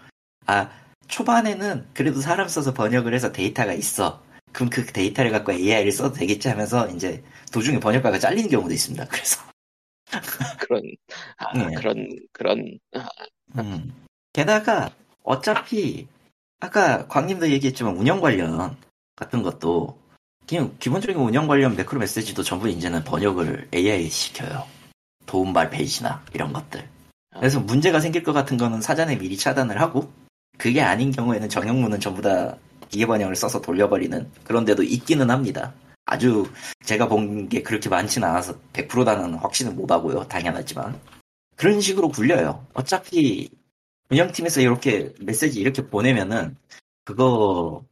아, 0.45 0.69
초반에는 1.07 1.87
그래도 1.93 2.21
사람 2.21 2.47
써서 2.47 2.73
번역을 2.73 3.13
해서 3.13 3.31
데이터가 3.31 3.73
있어. 3.73 4.23
그럼 4.51 4.69
그 4.69 4.85
데이터를 4.85 5.31
갖고 5.31 5.51
AI를 5.51 5.91
써도 5.91 6.13
되겠지 6.13 6.47
하면서 6.47 6.87
이제 6.89 7.23
도중에 7.51 7.79
번역가가 7.79 8.19
잘리는 8.19 8.49
경우도 8.49 8.73
있습니다. 8.73 9.05
그래서. 9.07 9.52
그런 10.59 10.81
아, 11.37 11.57
네. 11.57 11.75
그런 11.75 12.09
그런 12.31 12.79
음. 13.57 13.93
게다가 14.33 14.91
어차피 15.23 16.07
아까 16.59 17.07
광님도 17.07 17.49
얘기했지만 17.51 17.97
운영 17.97 18.21
관련 18.21 18.75
같은 19.15 19.43
것도 19.43 19.97
그냥 20.47 20.75
기본적인 20.79 21.15
운영 21.17 21.47
관련 21.47 21.75
매크로 21.75 21.99
메시지도 21.99 22.43
전부 22.43 22.67
이제는 22.67 23.03
번역을 23.03 23.69
AI 23.73 24.09
시켜요. 24.09 24.65
도움발 25.25 25.69
페이지나 25.69 26.23
이런 26.33 26.51
것들. 26.51 26.87
그래서 27.35 27.59
문제가 27.59 27.99
생길 27.99 28.23
것 28.23 28.33
같은 28.33 28.57
거는 28.57 28.81
사전에 28.81 29.17
미리 29.17 29.37
차단을 29.37 29.81
하고 29.81 30.11
그게 30.57 30.81
아닌 30.81 31.11
경우에는 31.11 31.49
정형문은 31.49 31.99
전부 31.99 32.21
다 32.21 32.57
기계 32.89 33.05
번역을 33.05 33.35
써서 33.35 33.59
돌려버리는 33.59 34.29
그런 34.43 34.65
데도 34.65 34.83
있기는 34.83 35.29
합니다. 35.31 35.73
아주 36.05 36.45
제가 36.85 37.07
본 37.07 37.47
게 37.49 37.61
그렇게 37.63 37.89
많지는 37.89 38.27
않아서 38.27 38.59
100%다는 38.73 39.35
확신은 39.35 39.75
못 39.75 39.91
하고요. 39.91 40.23
당연하지만. 40.27 40.99
그런 41.55 41.81
식으로 41.81 42.09
굴려요. 42.09 42.65
어차피 42.73 43.49
운영팀에서 44.09 44.61
이렇게 44.61 45.13
메시지 45.21 45.59
이렇게 45.61 45.87
보내면은 45.87 46.57
그거 47.05 47.83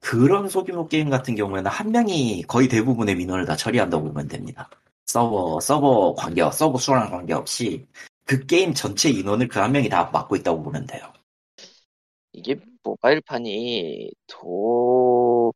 그런 0.00 0.48
소규모 0.48 0.88
게임 0.88 1.10
같은 1.10 1.34
경우에는 1.34 1.70
한 1.70 1.90
명이 1.92 2.44
거의 2.48 2.68
대부분의 2.68 3.16
민원을 3.16 3.46
다 3.46 3.56
처리한다고 3.56 4.06
보면 4.08 4.28
됩니다. 4.28 4.70
서버 5.06 5.58
서버 5.60 6.14
관계 6.14 6.42
서버 6.52 6.78
수랑 6.78 7.10
관계없이 7.10 7.86
그 8.24 8.44
게임 8.46 8.74
전체 8.74 9.10
인원을 9.10 9.48
그 9.48 9.58
한 9.60 9.72
명이 9.72 9.88
다 9.88 10.10
맡고 10.12 10.36
있다고 10.36 10.62
보면 10.62 10.86
돼요. 10.86 11.12
이게 12.32 12.56
모바일판이 12.82 14.10
더 14.26 15.52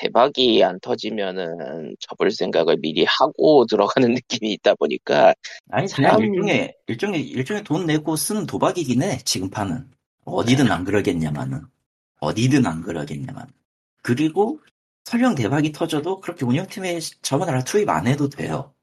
대박이 0.00 0.62
안 0.62 0.78
터지면은 0.80 1.96
접을 2.00 2.30
생각을 2.30 2.76
미리 2.78 3.04
하고 3.08 3.66
들어가는 3.70 4.12
느낌이 4.14 4.52
있다 4.54 4.74
보니까 4.76 5.34
아니 5.70 5.88
그냥 5.92 6.12
참- 6.12 6.22
일종의 6.22 6.74
일종의 6.86 7.22
일종의 7.28 7.64
돈 7.64 7.86
내고 7.86 8.14
쓰는 8.16 8.46
도박이긴 8.46 9.02
해 9.02 9.18
지금 9.24 9.50
판은 9.50 9.90
어디든 10.24 10.70
안 10.70 10.84
그러겠냐마는. 10.84 11.62
어디든 12.20 12.66
안 12.66 12.82
그러겠냐만 12.82 13.46
그리고 14.02 14.60
설령 15.04 15.34
대박이 15.34 15.72
터져도 15.72 16.20
그렇게 16.20 16.44
운영팀에 16.44 16.98
저번에 17.22 17.62
투입 17.64 17.88
안 17.88 18.06
해도 18.06 18.28
돼요. 18.28 18.74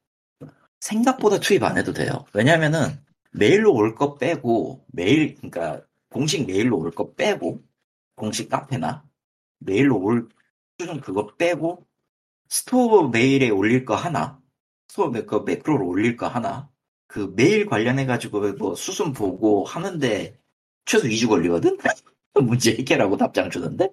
생각보다 0.80 1.38
투입 1.40 1.62
안 1.62 1.76
해도 1.78 1.92
돼요. 1.92 2.24
왜냐면은 2.32 2.98
메일로 3.32 3.72
올 3.74 3.94
거 3.94 4.16
빼고 4.16 4.84
메일 4.92 5.34
그러니까 5.36 5.82
공식 6.10 6.46
메일로 6.46 6.78
올 6.78 6.90
거 6.92 7.12
빼고 7.14 7.60
공식 8.14 8.48
카페나 8.48 9.04
메일로 9.58 9.98
올 10.00 10.28
수준 10.78 11.00
그거 11.00 11.34
빼고 11.36 11.86
스토어 12.48 13.08
메일에 13.08 13.50
올릴 13.50 13.84
거 13.84 13.94
하나 13.94 14.40
스토어 14.88 15.08
매- 15.08 15.24
그 15.24 15.36
매크로로 15.36 15.86
올릴 15.86 16.16
거 16.16 16.28
하나 16.28 16.70
그 17.06 17.32
메일 17.36 17.66
관련해가지고 17.66 18.52
뭐 18.54 18.74
수순 18.74 19.12
보고 19.12 19.64
하는데 19.64 20.38
최소 20.84 21.08
2주 21.08 21.28
걸리거든? 21.28 21.76
문제 22.34 22.72
해결하고 22.76 23.16
답장 23.16 23.50
주는데? 23.50 23.90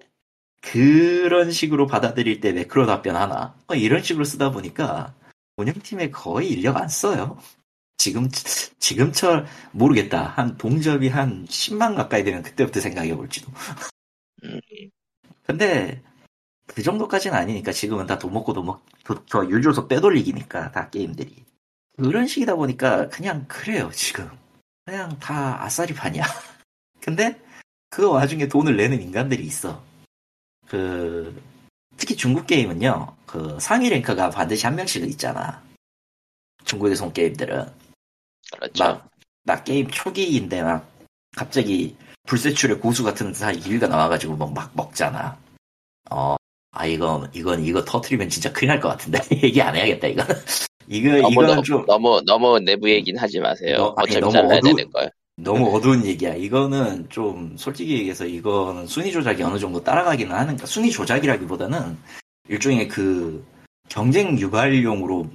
그런 0.60 1.50
식으로 1.50 1.86
받아들일 1.86 2.40
때 2.40 2.52
매크로 2.52 2.86
답변 2.86 3.16
하나. 3.16 3.56
어, 3.68 3.74
이런 3.74 4.02
식으로 4.02 4.24
쓰다 4.24 4.50
보니까 4.50 5.14
운영팀에 5.56 6.10
거의 6.10 6.50
인력 6.50 6.76
안 6.76 6.88
써요. 6.88 7.38
지금, 7.98 8.28
지금처럼 8.78 9.46
모르겠다. 9.72 10.24
한 10.28 10.56
동접이 10.56 11.08
한 11.08 11.46
10만 11.48 11.96
가까이 11.96 12.24
되면 12.24 12.42
그때부터 12.42 12.80
생각해 12.80 13.14
볼지도. 13.16 13.50
음, 14.44 14.60
근데 15.44 16.02
그 16.66 16.82
정도까지는 16.82 17.36
아니니까 17.36 17.72
지금은 17.72 18.06
다 18.06 18.18
돈 18.18 18.32
먹고 18.32 18.52
돈 18.52 18.66
먹, 18.66 18.84
저, 19.06 19.22
저 19.26 19.44
유저소 19.46 19.86
빼돌리기니까 19.88 20.72
다 20.72 20.88
게임들이. 20.90 21.44
그런 21.96 22.26
식이다 22.26 22.56
보니까 22.56 23.08
그냥 23.08 23.44
그래요 23.46 23.90
지금. 23.92 24.28
그냥 24.84 25.18
다 25.18 25.62
아싸리 25.62 25.94
판이야. 25.94 26.22
근데 27.00 27.40
그 27.90 28.08
와중에 28.10 28.48
돈을 28.48 28.76
내는 28.76 29.00
인간들이 29.00 29.44
있어. 29.44 29.82
그 30.66 31.40
특히 31.96 32.16
중국 32.16 32.46
게임은요. 32.46 33.16
그 33.26 33.58
상위 33.60 33.88
랭크가 33.90 34.30
반드시 34.30 34.66
한 34.66 34.74
명씩은 34.74 35.08
있잖아. 35.10 35.62
중국에서 36.64 37.06
온 37.06 37.12
게임들은 37.12 37.72
그렇죠. 38.52 38.84
막, 38.84 39.10
나 39.44 39.62
게임 39.62 39.88
초기인데 39.88 40.62
막 40.62 40.88
갑자기 41.36 41.96
불세출의 42.26 42.80
고수 42.80 43.04
같은 43.04 43.32
사람 43.34 43.56
2위가 43.56 43.88
나와가지고 43.88 44.36
막, 44.36 44.52
막 44.52 44.70
먹잖아. 44.74 45.38
어, 46.10 46.36
아 46.74 46.86
이건 46.86 47.30
이건 47.32 47.64
이거 47.64 47.84
터트리면 47.84 48.28
진짜 48.28 48.52
큰일 48.52 48.68
날 48.68 48.80
것 48.80 48.88
같은데 48.88 49.18
얘기 49.42 49.62
안 49.62 49.74
해야겠다 49.74 50.08
이거. 50.08 50.24
이거 50.88 51.10
너무 51.16 51.32
이거는 51.32 51.54
너, 51.56 51.62
좀 51.62 51.86
너무 51.86 52.20
너무 52.26 52.58
내부 52.60 52.90
얘기는 52.90 53.18
하지 53.18 53.38
마세요. 53.40 53.76
너- 53.78 53.94
아니, 53.96 54.10
어차피 54.16 54.20
너무 54.20 54.32
잘라야 54.32 54.58
어두- 54.58 54.76
되는 54.76 54.90
거야. 54.92 55.08
너무 55.36 55.74
어두운 55.76 56.04
얘기야. 56.04 56.34
이거는 56.34 57.08
좀 57.08 57.56
솔직히 57.56 57.94
얘기해서 57.98 58.24
이거는 58.26 58.86
순위 58.86 59.10
조작이 59.10 59.42
어느 59.42 59.58
정도 59.58 59.82
따라가기는 59.82 60.32
하는 60.34 60.56
까 60.56 60.66
순위 60.66 60.90
조작이라기보다는 60.92 61.96
일종의 62.48 62.86
그 62.88 63.44
경쟁 63.88 64.38
유발용으로 64.38 65.26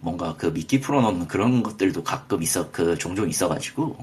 뭔가 0.00 0.34
그 0.36 0.52
미끼 0.52 0.80
풀어놓는 0.80 1.28
그런 1.28 1.62
것들도 1.62 2.02
가끔 2.04 2.42
있어 2.42 2.70
그 2.70 2.96
종종 2.98 3.28
있어가지고 3.28 3.96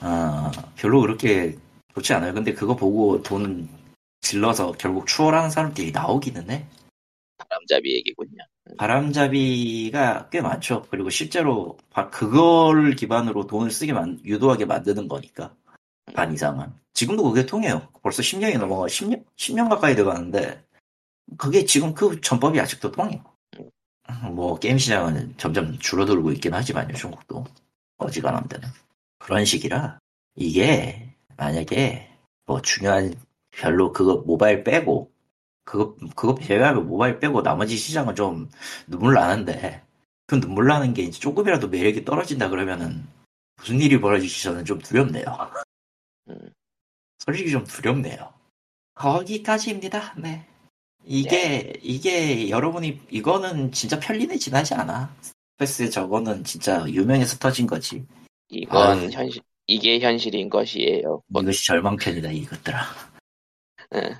아 0.00 0.50
별로 0.76 1.00
그렇게 1.00 1.56
좋지 1.94 2.12
않아요. 2.14 2.32
근데 2.34 2.52
그거 2.52 2.74
보고 2.76 3.22
돈 3.22 3.68
질러서 4.30 4.72
결국 4.72 5.06
추월하는 5.06 5.50
사람들이 5.50 5.92
나오기는 5.92 6.50
해. 6.50 6.66
바람잡이 7.38 7.94
얘기군요. 7.96 8.44
바람잡이가 8.76 10.28
꽤 10.30 10.40
많죠. 10.40 10.86
그리고 10.90 11.10
실제로 11.10 11.78
바- 11.90 12.10
그걸 12.10 12.94
기반으로 12.94 13.46
돈을 13.46 13.70
쓰게 13.70 13.92
만, 13.92 14.20
유도하게 14.24 14.66
만드는 14.66 15.08
거니까. 15.08 15.54
반 16.14 16.32
이상은. 16.32 16.72
지금도 16.92 17.22
그게 17.24 17.46
통해요. 17.46 17.88
벌써 18.02 18.22
10년이 18.22 18.58
넘어가, 18.58 18.86
10년? 18.86 19.24
10년 19.36 19.68
가까이 19.68 19.94
돼가는데, 19.96 20.62
그게 21.38 21.64
지금 21.64 21.94
그 21.94 22.20
전법이 22.20 22.60
아직도 22.60 22.90
통해요. 22.92 23.24
뭐 24.32 24.58
게임 24.58 24.76
시장은 24.76 25.34
점점 25.36 25.78
줄어들고 25.78 26.32
있긴 26.32 26.52
하지만요 26.52 26.94
중국도 26.94 27.44
어지간한 27.98 28.48
데는 28.48 28.68
그런 29.18 29.44
식이라 29.44 30.00
이게 30.34 31.14
만약에 31.36 32.10
뭐 32.44 32.60
중요한 32.60 33.14
별로 33.50 33.92
그거 33.92 34.16
모바일 34.26 34.64
빼고 34.64 35.10
그거 35.64 35.96
그거 36.14 36.38
제외하면 36.40 36.86
모바일 36.88 37.18
빼고 37.18 37.42
나머지 37.42 37.76
시장은 37.76 38.14
좀 38.14 38.48
눈물 38.86 39.14
나는데 39.14 39.82
그 40.26 40.40
눈물 40.40 40.66
나는 40.66 40.94
게 40.94 41.02
이제 41.02 41.18
조금이라도 41.18 41.68
매력이 41.68 42.04
떨어진다 42.04 42.48
그러면은 42.48 43.06
무슨 43.56 43.80
일이 43.80 44.00
벌어질지 44.00 44.42
저는 44.42 44.64
좀 44.64 44.78
두렵네요. 44.78 45.24
음. 46.28 46.50
솔직히 47.18 47.50
좀 47.50 47.64
두렵네요. 47.64 48.32
거기까지입니다. 48.94 50.14
네. 50.18 50.46
이게 51.04 51.72
이게 51.82 52.50
여러분이 52.50 53.00
이거는 53.10 53.72
진짜 53.72 53.98
편리는 53.98 54.38
지나지 54.38 54.74
않아. 54.74 55.14
스페이스 55.54 55.90
저거는 55.90 56.44
진짜 56.44 56.84
유명해서 56.88 57.38
터진 57.38 57.66
거지. 57.66 58.04
이건 58.48 58.98
아. 58.98 59.08
현실, 59.10 59.42
이게 59.66 60.00
현실인 60.00 60.48
것이에요. 60.48 61.22
뭐, 61.28 61.42
이것이 61.42 61.66
절망편이다 61.66 62.30
이것들아. 62.30 63.09
예. 63.94 64.16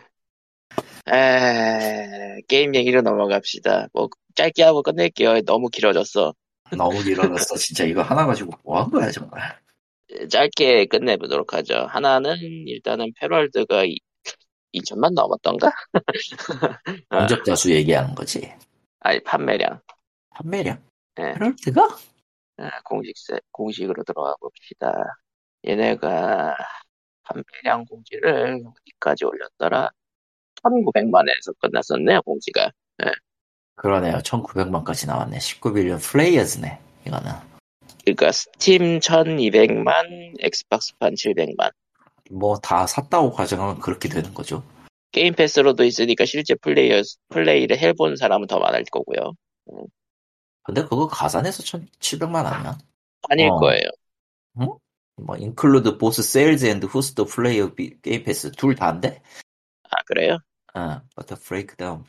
에, 1.12 2.41
게임 2.49 2.75
얘기로 2.75 3.03
넘어갑시다. 3.03 3.89
뭐, 3.93 4.09
짧게 4.35 4.62
하고 4.62 4.83
끝낼게요. 4.83 5.43
너무 5.43 5.68
길어졌어. 5.68 6.35
너무 6.77 7.03
길어졌어 7.03 7.57
진짜 7.57 7.85
이거 7.85 8.01
하나 8.03 8.27
가지고 8.27 8.53
뭐 8.64 8.81
한 8.83 8.91
거야 8.91 9.11
정말. 9.11 9.59
짧게 10.31 10.87
끝내보도록 10.87 11.53
하죠. 11.55 11.87
하나는 11.89 12.37
일단은 12.66 13.12
패럴드가 13.18 13.85
2천만 14.73 15.14
넘었던가? 15.14 15.73
아. 17.09 17.18
공적자 17.18 17.57
수 17.57 17.73
얘기하는 17.73 18.14
거지. 18.14 18.53
아니 19.01 19.21
판매량. 19.23 19.81
판매량? 20.31 20.81
예. 21.18 21.33
페널티가? 21.35 21.83
아, 22.59 22.71
공식 22.85 23.14
공식으로 23.51 24.05
들어가 24.05 24.35
봅시다. 24.41 24.93
얘네가 25.66 26.57
판매량 27.25 27.85
공지를 27.87 28.61
어디까지 28.66 29.25
올렸더라? 29.25 29.91
1900만에서 30.62 31.55
끝났었네요 31.59 32.23
공지가. 32.23 32.71
그러네요. 33.77 34.18
1900만까지 34.18 35.07
나왔네. 35.07 35.39
19 35.39 35.53
million 35.53 36.03
players네. 36.03 36.78
이거는. 37.07 37.31
그러니까 38.05 38.33
스팀 38.33 38.99
1200만, 39.01 40.35
엑스박스판 40.41 41.14
700만. 41.14 41.71
뭐 42.31 42.57
다 42.59 42.87
샀다고 42.87 43.33
가정하면 43.33 43.81
그렇게 43.81 44.09
되는 44.09 44.33
거죠. 44.35 44.62
게임 45.12 45.35
패스로도 45.35 45.83
있으니까 45.85 46.25
실제 46.25 46.55
플레이어 46.55 47.03
플레이를 47.31 47.79
해본 47.79 48.16
사람은 48.16 48.47
더 48.47 48.59
많을 48.61 48.85
거고요. 48.93 49.33
근데 50.62 50.83
그거 50.83 51.09
가산해서 51.09 51.62
1700만 51.62 52.45
아니야? 52.45 52.79
아닐 53.29 53.49
어. 53.51 53.57
거예요. 53.57 53.89
뭐 54.53 54.79
include 55.39 55.99
both 55.99 56.22
sales 56.22 56.66
and 56.66 56.87
those 56.87 57.14
to 57.14 57.24
player 57.24 57.74
via 57.74 58.01
게임 58.01 58.23
패스 58.25 58.51
둘 58.53 58.75
다인데? 58.75 59.23
아 59.91 59.97
그래요? 60.07 60.39
어, 60.75 61.01
버터 61.17 61.35
breakdown. 61.37 62.05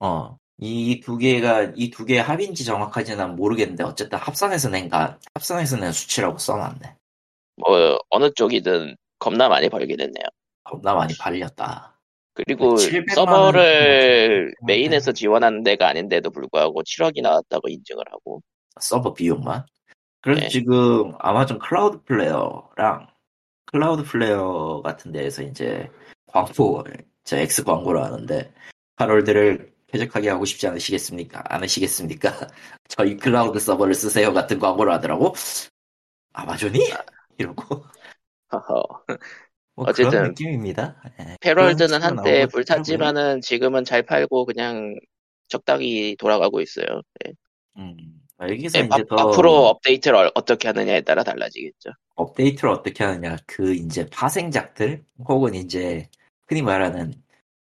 어. 0.00 0.36
이 0.58 1.00
두 1.00 1.18
개가 1.18 1.72
이 1.76 1.90
두 1.90 2.06
개의 2.06 2.22
합인지 2.22 2.64
정확하지는 2.64 3.36
모르겠는데 3.36 3.84
어쨌든 3.84 4.18
합산해서 4.18 4.70
낸가 4.70 5.18
합산해서 5.34 5.76
낸 5.76 5.92
수치라고 5.92 6.38
써놨네. 6.38 6.96
뭐 7.56 7.98
어느 8.10 8.30
쪽이든 8.34 8.96
겁나 9.18 9.48
많이 9.48 9.68
벌긴 9.68 10.00
했네요. 10.00 10.24
겁나 10.64 10.94
많이 10.94 11.14
팔렸다. 11.18 11.98
그리고 12.32 12.74
700만 12.76 13.14
서버를 13.14 14.44
원 14.60 14.66
메인에서 14.66 15.12
지원하는 15.12 15.62
데가 15.62 15.88
아닌데도 15.88 16.30
불구하고 16.30 16.82
7억이 16.82 17.20
나왔다고 17.22 17.68
인증을 17.68 18.02
하고 18.10 18.42
서버 18.80 19.12
비용만. 19.14 19.64
그래서 20.26 20.40
네. 20.40 20.48
지금 20.48 21.12
아마존 21.20 21.60
클라우드 21.60 22.02
플레이어랑 22.02 23.06
클라우드 23.66 24.02
플레이어 24.02 24.82
같은 24.82 25.12
데에서 25.12 25.42
이제 25.42 25.88
광고, 26.26 26.82
저 27.22 27.36
X 27.36 27.62
광고를 27.62 28.02
하는데 28.02 28.52
팰월드를 28.96 29.70
쾌적하게 29.86 30.30
하고 30.30 30.44
싶지 30.44 30.66
않으시겠습니까? 30.66 31.44
않으시겠습니까? 31.44 32.48
저희 32.88 33.16
클라우드 33.16 33.60
서버를 33.60 33.94
쓰세요 33.94 34.32
같은 34.32 34.58
광고를 34.58 34.92
하더라고. 34.94 35.32
아마존이? 36.32 36.80
이러고. 37.38 37.84
허허. 38.52 38.82
뭐 39.76 39.86
어쨌든 39.86 40.10
그런 40.10 40.28
느낌입니다. 40.30 41.02
예. 41.20 41.36
팰월드는 41.40 42.00
그런 42.00 42.02
한때 42.02 42.16
식으로 42.16 42.38
나오고 42.38 42.50
불탔지만은 42.50 43.40
지금은 43.42 43.84
잘 43.84 44.02
팔고 44.02 44.44
그냥 44.44 44.96
적당히 45.46 46.16
돌아가고 46.18 46.60
있어요. 46.60 47.02
네. 47.24 47.32
음, 47.78 47.96
여기서 48.40 48.80
네, 48.80 48.86
이제 48.86 49.00
앞- 49.00 49.08
더 49.08 49.16
앞으로 49.16 49.66
업데이트를 49.68 50.16
어- 50.16 50.30
어떻게 50.34 50.68
하느냐에 50.68 51.00
따라 51.02 51.22
달라지겠죠. 51.22 51.90
업데이트를 52.16 52.70
어떻게 52.70 53.04
하느냐, 53.04 53.36
그 53.46 53.74
이제 53.74 54.06
파생작들, 54.10 55.04
혹은 55.28 55.54
이제 55.54 56.08
흔히 56.48 56.62
말하는 56.62 57.12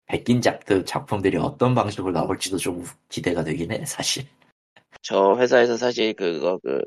백긴작들 0.07 0.85
작품들이 0.85 1.37
어떤 1.37 1.75
방식으로 1.75 2.11
나올지도 2.11 2.57
좀 2.57 2.85
기대가 3.09 3.43
되긴 3.43 3.71
해, 3.71 3.85
사실. 3.85 4.25
저 5.01 5.35
회사에서 5.39 5.77
사실 5.77 6.13
그거 6.13 6.59
그 6.63 6.81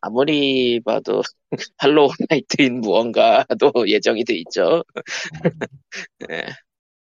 아무리 0.00 0.80
봐도 0.80 1.22
할로우 1.78 2.10
나이트인 2.28 2.80
무언가도 2.80 3.72
예정이 3.88 4.24
돼 4.24 4.34
있죠. 4.36 4.82
네. 6.28 6.46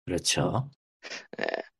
그렇죠. 0.05 0.69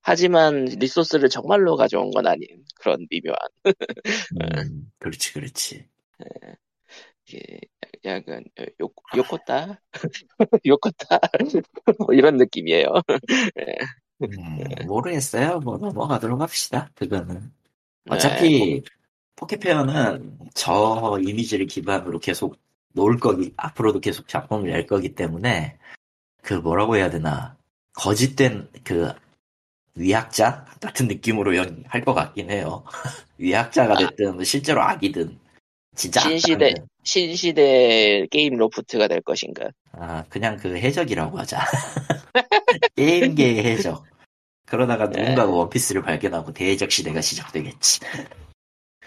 하지만 0.07 0.63
리소스를 0.63 1.27
정말로 1.27 1.75
가져온 1.75 2.11
건 2.11 2.27
아닌 2.27 2.47
그런 2.75 3.05
미묘한 3.09 3.37
음, 4.71 4.89
그렇지, 4.99 5.33
그렇지. 5.33 5.85
예, 7.33 7.59
약간 8.05 8.45
요 8.81 8.87
요코타 9.17 9.81
요코타 10.65 11.19
뭐 11.99 12.13
이런 12.13 12.37
느낌이에요. 12.37 12.87
음, 14.21 14.87
모르겠어요. 14.87 15.59
뭐 15.59 15.77
넘어가도록 15.77 16.39
합시다. 16.39 16.89
그거는. 16.95 17.51
어차피 18.09 18.81
포켓페어는 19.35 20.39
저 20.53 21.19
이미지를 21.21 21.67
기반으로 21.67 22.19
계속 22.19 22.57
놓을 22.93 23.19
거기, 23.19 23.53
앞으로도 23.57 23.99
계속 23.99 24.29
작품을 24.29 24.69
낼 24.69 24.87
거기 24.87 25.13
때문에 25.13 25.77
그 26.41 26.53
뭐라고 26.53 26.95
해야 26.95 27.09
되나 27.09 27.57
거짓된 27.91 28.69
그 28.85 29.11
위학자 29.97 30.65
같은 30.81 31.07
느낌으로 31.07 31.53
할 31.87 32.03
것 32.05 32.13
같긴 32.13 32.49
해요. 32.51 32.83
위학자가 33.37 33.95
됐든 33.97 34.43
실제로 34.43 34.81
악이든 34.81 35.37
진짜 35.95 36.21
신시대 36.21 36.53
악당이든. 36.53 36.87
신시대 37.03 38.27
게임 38.31 38.55
로프트가 38.55 39.07
될 39.07 39.21
것인가? 39.21 39.69
아 39.93 40.23
그냥 40.29 40.57
그 40.57 40.77
해적이라고 40.77 41.37
하자. 41.39 41.59
게임계의 42.95 43.65
해적. 43.65 44.03
그러다가 44.65 45.09
네. 45.09 45.21
누군가가 45.21 45.51
원피스를 45.51 46.01
발견하고 46.03 46.53
대해적 46.53 46.91
시대가 46.91 47.21
시작되겠지. 47.21 48.01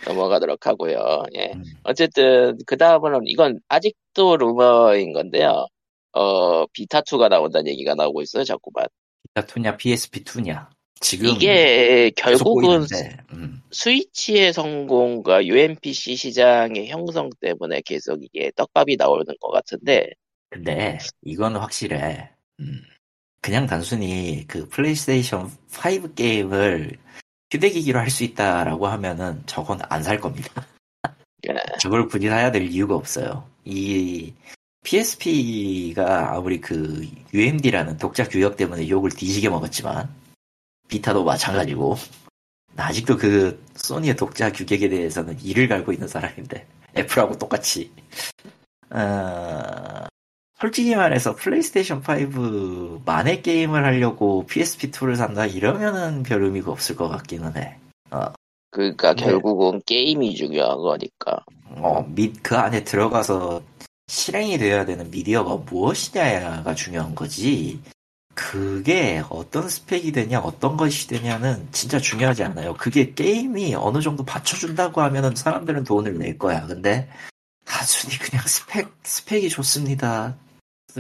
넘어가도록 0.06 0.66
하고요. 0.66 1.24
예. 1.34 1.52
음. 1.54 1.62
어쨌든 1.84 2.56
그 2.66 2.76
다음은 2.76 3.20
이건 3.26 3.60
아직도 3.68 4.38
루머인 4.38 5.12
건데요. 5.12 5.66
어 6.12 6.66
비타 6.68 7.02
2가 7.02 7.28
나온다는 7.28 7.68
얘기가 7.68 7.94
나오고 7.94 8.22
있어요. 8.22 8.44
자꾸만. 8.44 8.86
기타2냐 9.36 9.76
PSP2냐 9.78 10.68
지금 11.00 11.28
이게 11.30 12.10
결국은 12.16 12.86
음, 13.32 13.62
스위치의 13.72 14.52
성공과 14.52 15.44
UMPC 15.46 16.16
시장의 16.16 16.88
형성 16.88 17.30
때문에 17.40 17.80
계속 17.84 18.22
이게 18.22 18.52
떡밥이 18.56 18.96
나오는 18.96 19.24
것 19.40 19.50
같은데 19.50 20.10
근데 20.50 20.98
이거는 21.22 21.60
확실해. 21.60 22.30
음, 22.60 22.82
그냥 23.40 23.66
단순히 23.66 24.44
그 24.46 24.68
플레이스테이션 24.68 25.50
5 25.72 26.14
게임을 26.14 26.96
휴대기기로 27.52 27.98
할 27.98 28.10
수 28.10 28.24
있다라고 28.24 28.86
하면은 28.88 29.42
저건 29.46 29.80
안 29.88 30.02
살 30.02 30.20
겁니다. 30.20 30.66
예, 31.48 31.54
저걸 31.80 32.08
굳이 32.08 32.28
사야 32.28 32.50
될 32.52 32.62
이유가 32.68 32.94
없어요. 32.94 33.48
이 33.64 34.32
PSP가 34.84 36.34
아무리 36.34 36.60
그 36.60 37.06
UMD라는 37.32 37.96
독자 37.98 38.24
규격 38.28 38.56
때문에 38.56 38.88
욕을 38.88 39.10
뒤지게 39.10 39.48
먹었지만 39.48 40.08
비타도 40.90 41.24
마찬가지고 41.24 41.96
나 42.74 42.88
아직도 42.88 43.16
그 43.16 43.64
소니의 43.76 44.16
독자 44.16 44.52
규격에 44.52 44.88
대해서는 44.88 45.38
이를 45.42 45.68
갈고 45.68 45.92
있는 45.92 46.08
사람인데 46.08 46.66
애플하고 46.96 47.38
똑같이 47.38 47.90
어, 48.90 50.06
솔직히 50.60 50.94
말해서 50.94 51.34
플레이스테이션 51.36 52.02
5 52.06 53.02
만의 53.06 53.42
게임을 53.42 53.84
하려고 53.84 54.44
PSP2를 54.46 55.16
산다 55.16 55.46
이러면은 55.46 56.22
별 56.22 56.42
의미가 56.44 56.70
없을 56.70 56.96
것 56.96 57.08
같기는 57.08 57.56
해. 57.56 57.78
그러니까 58.70 59.14
네. 59.14 59.24
결국은 59.24 59.80
게임이 59.86 60.34
중요한 60.34 60.76
거니까. 60.78 61.44
어, 61.76 62.04
미, 62.08 62.32
그 62.34 62.56
안에 62.56 62.84
들어가서 62.84 63.62
실행이 64.08 64.58
되어야 64.58 64.84
되는 64.84 65.10
미디어가 65.10 65.56
무엇이냐가 65.56 66.74
중요한 66.74 67.14
거지. 67.14 67.80
그게 68.40 69.22
어떤 69.28 69.68
스펙이 69.68 70.12
되냐, 70.12 70.40
어떤 70.40 70.78
것이 70.78 71.06
되냐는 71.06 71.68
진짜 71.72 71.98
중요하지 71.98 72.42
않아요. 72.44 72.72
그게 72.72 73.12
게임이 73.12 73.74
어느 73.74 74.00
정도 74.00 74.24
받쳐준다고 74.24 75.02
하면은 75.02 75.36
사람들은 75.36 75.84
돈을 75.84 76.16
낼 76.16 76.38
거야. 76.38 76.66
근데 76.66 77.06
단순히 77.66 78.18
그냥 78.18 78.42
스펙, 78.46 78.90
스펙이 79.04 79.50
좋습니다. 79.50 80.38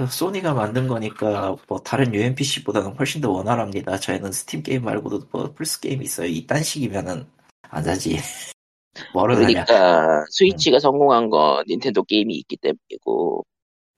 소니가 0.08 0.52
만든 0.52 0.86
거니까 0.86 1.56
뭐 1.66 1.78
다른 1.78 2.14
UMPC보다는 2.14 2.94
훨씬 2.96 3.22
더 3.22 3.30
원활합니다. 3.30 3.98
저희는 3.98 4.32
스팀 4.32 4.62
게임 4.62 4.84
말고도 4.84 5.28
뭐 5.32 5.54
플스 5.54 5.80
게임 5.80 6.02
있어요. 6.02 6.26
이딴 6.26 6.62
식이면은 6.62 7.26
안 7.70 7.82
사지. 7.82 8.18
뭐를 9.14 9.36
하냐. 9.36 9.64
그러니까 9.64 10.26
스위치가 10.28 10.78
성공한 10.78 11.30
건 11.30 11.64
닌텐도 11.66 12.02
게임이 12.04 12.34
있기 12.34 12.58
때문이고 12.58 13.46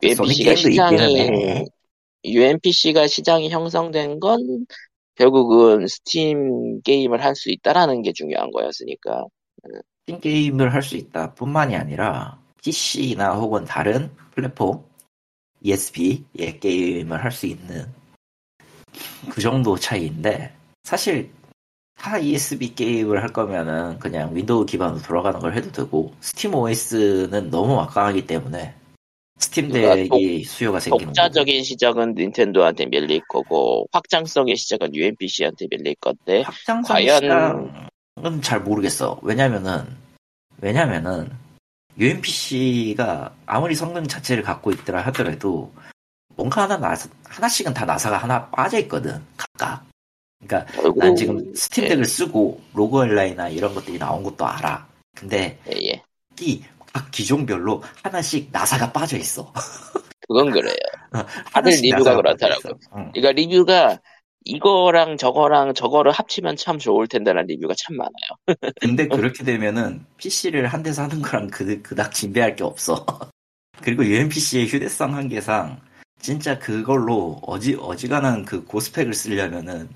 UMPC가 0.01 0.91
해. 0.91 1.65
UMPC가 2.25 3.07
시장이 3.07 3.51
형성된 3.51 4.21
건 4.21 4.67
결국은 5.15 5.87
스팀 5.87 6.81
게임을 6.83 7.23
할 7.23 7.35
수 7.35 7.51
있다라는 7.51 8.03
게 8.03 8.13
중요한 8.13 8.51
거였으니까. 8.51 9.27
스팀 10.07 10.21
게임을 10.21 10.73
할 10.73 10.83
수 10.83 10.97
있다 10.97 11.35
뿐만이 11.35 11.77
아니라 11.77 12.41
PC나 12.63 13.35
혹은 13.35 13.65
다른 13.65 14.11
플랫폼 14.33 14.85
ESD의 15.63 16.59
게임을 16.61 17.23
할 17.23 17.31
수 17.31 17.47
있는 17.47 17.87
그 19.31 19.41
정도 19.41 19.77
차이인데 19.77 20.53
사실 20.83 21.31
다 21.97 22.19
ESD 22.19 22.75
게임을 22.75 23.23
할 23.23 23.33
거면은 23.33 23.99
그냥 23.99 24.35
윈도우 24.35 24.67
기반으로 24.67 25.01
돌아가는 25.03 25.39
걸 25.39 25.55
해도 25.55 25.71
되고 25.71 26.13
스팀 26.21 26.55
OS는 26.55 27.51
너무 27.51 27.77
막강하기 27.77 28.27
때문에 28.27 28.75
스팀 29.43 29.71
그러니까 29.71 30.15
덱이 30.17 30.45
수요가 30.45 30.79
생기는 30.79 31.07
거고 31.07 31.07
독자적인 31.07 31.65
시장은 31.65 32.15
닌텐도한테 32.15 32.87
밀릴 32.87 33.21
거고 33.29 33.87
확장성의 33.93 34.57
시장은 34.57 34.95
UMPC한테 34.95 35.67
밀릴 35.71 35.97
건데 35.97 36.43
확장성 36.43 36.97
과연- 36.97 37.21
시장은 37.23 38.43
잘 38.43 38.61
모르겠어. 38.61 39.19
왜냐면은 39.23 39.85
왜냐면은 40.61 41.29
UMPC가 41.99 43.35
아무리 43.47 43.75
성능 43.75 44.07
자체를 44.07 44.43
갖고 44.43 44.71
있더라 44.71 45.03
하더라도 45.07 45.73
뭔가 46.37 46.63
하나 46.63 46.79
나 46.79 46.95
하나씩은 47.25 47.75
다 47.75 47.85
나사가 47.85 48.17
하나 48.19 48.49
빠져 48.51 48.79
있거든 48.81 49.21
각각. 49.37 49.85
그러니까 50.41 50.73
결국 50.73 50.99
난 50.99 51.15
지금 51.17 51.55
스팀 51.55 51.85
예, 51.85 51.89
덱을 51.89 52.05
쓰고 52.05 52.61
ROG 52.75 52.99
Ally나 52.99 53.49
이런 53.49 53.75
것들이 53.75 53.99
나온 53.99 54.23
것도 54.23 54.47
알아. 54.47 54.87
근데 55.15 55.59
예, 55.69 55.91
예. 55.91 56.03
이 56.41 56.63
각 56.93 57.11
기종별로 57.11 57.83
하나씩 58.03 58.49
나사가 58.53 58.93
빠져 58.93 59.17
있어. 59.17 59.53
그건 60.29 60.51
그래요. 60.51 60.75
다들 61.13 61.27
하나씩 61.53 61.83
리뷰가 61.85 62.17
그렇더라고. 62.17 62.69
응. 62.97 63.11
그러니까 63.13 63.33
리뷰가 63.33 63.99
이거랑 64.45 65.17
저거랑 65.19 65.75
저거를 65.75 66.11
합치면 66.13 66.57
참 66.57 66.79
좋을 66.79 67.07
텐데라는 67.07 67.47
리뷰가 67.47 67.75
참 67.77 67.97
많아요. 67.97 68.13
근데 68.81 69.07
그렇게 69.09 69.45
되면은 69.45 70.05
PC를 70.17 70.67
한 70.67 70.83
대 70.83 70.93
사는 70.93 71.21
거랑 71.23 71.49
그, 71.49 71.81
그닥 71.83 72.13
진배할 72.13 72.57
게 72.57 72.65
없어. 72.65 73.05
그리고 73.83 74.05
UMPC의 74.05 74.67
휴대성 74.69 75.15
한계상 75.15 75.81
진짜 76.21 76.59
그걸로 76.59 77.41
어지, 77.43 77.77
어지간한 77.81 78.45
그 78.45 78.65
고스펙을 78.65 79.13
쓰려면은 79.15 79.89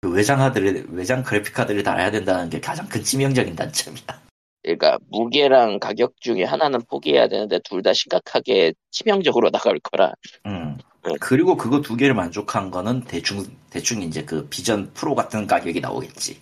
그 0.00 0.10
외장 0.10 0.40
하드를, 0.40 0.86
외장 0.90 1.22
그래픽 1.22 1.52
카드를 1.54 1.82
달아야 1.82 2.10
된다는 2.10 2.48
게 2.50 2.60
가장 2.60 2.86
큰 2.88 3.02
치명적인 3.02 3.54
단점이야. 3.56 4.23
그러니까 4.64 4.98
무게랑 5.10 5.78
가격 5.78 6.20
중에 6.20 6.44
하나는 6.44 6.80
포기해야 6.88 7.28
되는데 7.28 7.60
둘 7.64 7.82
다 7.82 7.92
심각하게 7.92 8.74
치명적으로 8.90 9.50
나갈 9.52 9.78
거라. 9.80 10.14
음. 10.46 10.78
네. 11.04 11.12
그리고 11.20 11.56
그거 11.56 11.82
두 11.82 11.96
개를 11.96 12.14
만족한 12.14 12.70
거는 12.70 13.04
대충, 13.04 13.44
대충 13.70 14.02
이제 14.02 14.24
그 14.24 14.48
비전 14.48 14.92
프로 14.94 15.14
같은 15.14 15.46
가격이 15.46 15.80
나오겠지. 15.80 16.40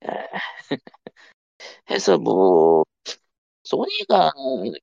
해서 1.90 2.18
뭐 2.18 2.84
소니가 3.64 4.32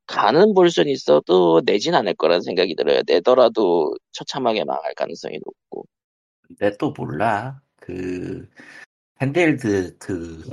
간은 0.07 0.53
볼 0.53 0.69
수는 0.71 0.91
있어도 0.91 1.61
내진 1.65 1.95
않을 1.95 2.15
거라는 2.15 2.41
생각이 2.41 2.75
들어요. 2.75 3.01
내더라도 3.07 3.95
처참하게 4.13 4.65
망할 4.65 4.93
가능성이 4.95 5.39
높고. 5.45 5.85
근데 6.47 6.75
또 6.77 6.93
몰라. 6.97 7.61
그, 7.77 8.49
handheld 9.21 9.97
그, 9.99 10.43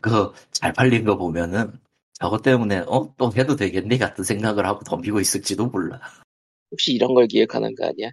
그거 0.00 0.34
잘 0.52 0.72
팔린 0.72 1.04
거 1.04 1.16
보면은 1.16 1.72
저것 2.14 2.42
때문에 2.42 2.84
어? 2.86 3.12
또 3.16 3.32
해도 3.36 3.56
되겠니? 3.56 3.98
같은 3.98 4.24
생각을 4.24 4.66
하고 4.66 4.80
덤비고 4.84 5.20
있을지도 5.20 5.66
몰라. 5.66 6.00
혹시 6.70 6.92
이런 6.92 7.14
걸 7.14 7.26
기획하는 7.26 7.74
거 7.74 7.86
아니야? 7.86 8.10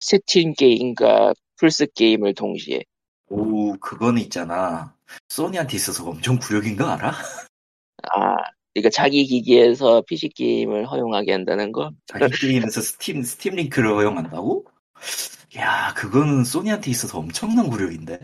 스팀 0.00 0.54
게임과 0.54 1.34
플스 1.56 1.86
게임을 1.94 2.34
동시에. 2.34 2.84
오, 3.28 3.72
그건 3.78 4.18
있잖아. 4.18 4.94
소니한테 5.28 5.76
있어서 5.76 6.04
엄청 6.08 6.38
굴욕인 6.38 6.76
거 6.76 6.86
알아? 6.86 7.10
아, 7.10 8.36
그러니까 8.72 8.90
자기 8.92 9.24
기기에서 9.24 10.02
PC 10.02 10.30
게임을 10.30 10.86
허용하게 10.86 11.32
한다는 11.32 11.72
거? 11.72 11.90
자기 12.06 12.28
게임에서 12.28 12.80
스팀, 12.80 13.22
스팀 13.22 13.54
링크를 13.56 13.90
허용한다고? 13.90 14.66
야, 15.56 15.94
그거는 15.94 16.44
소니한테 16.44 16.90
있어서 16.90 17.18
엄청난 17.18 17.68
굴욕인데. 17.70 18.20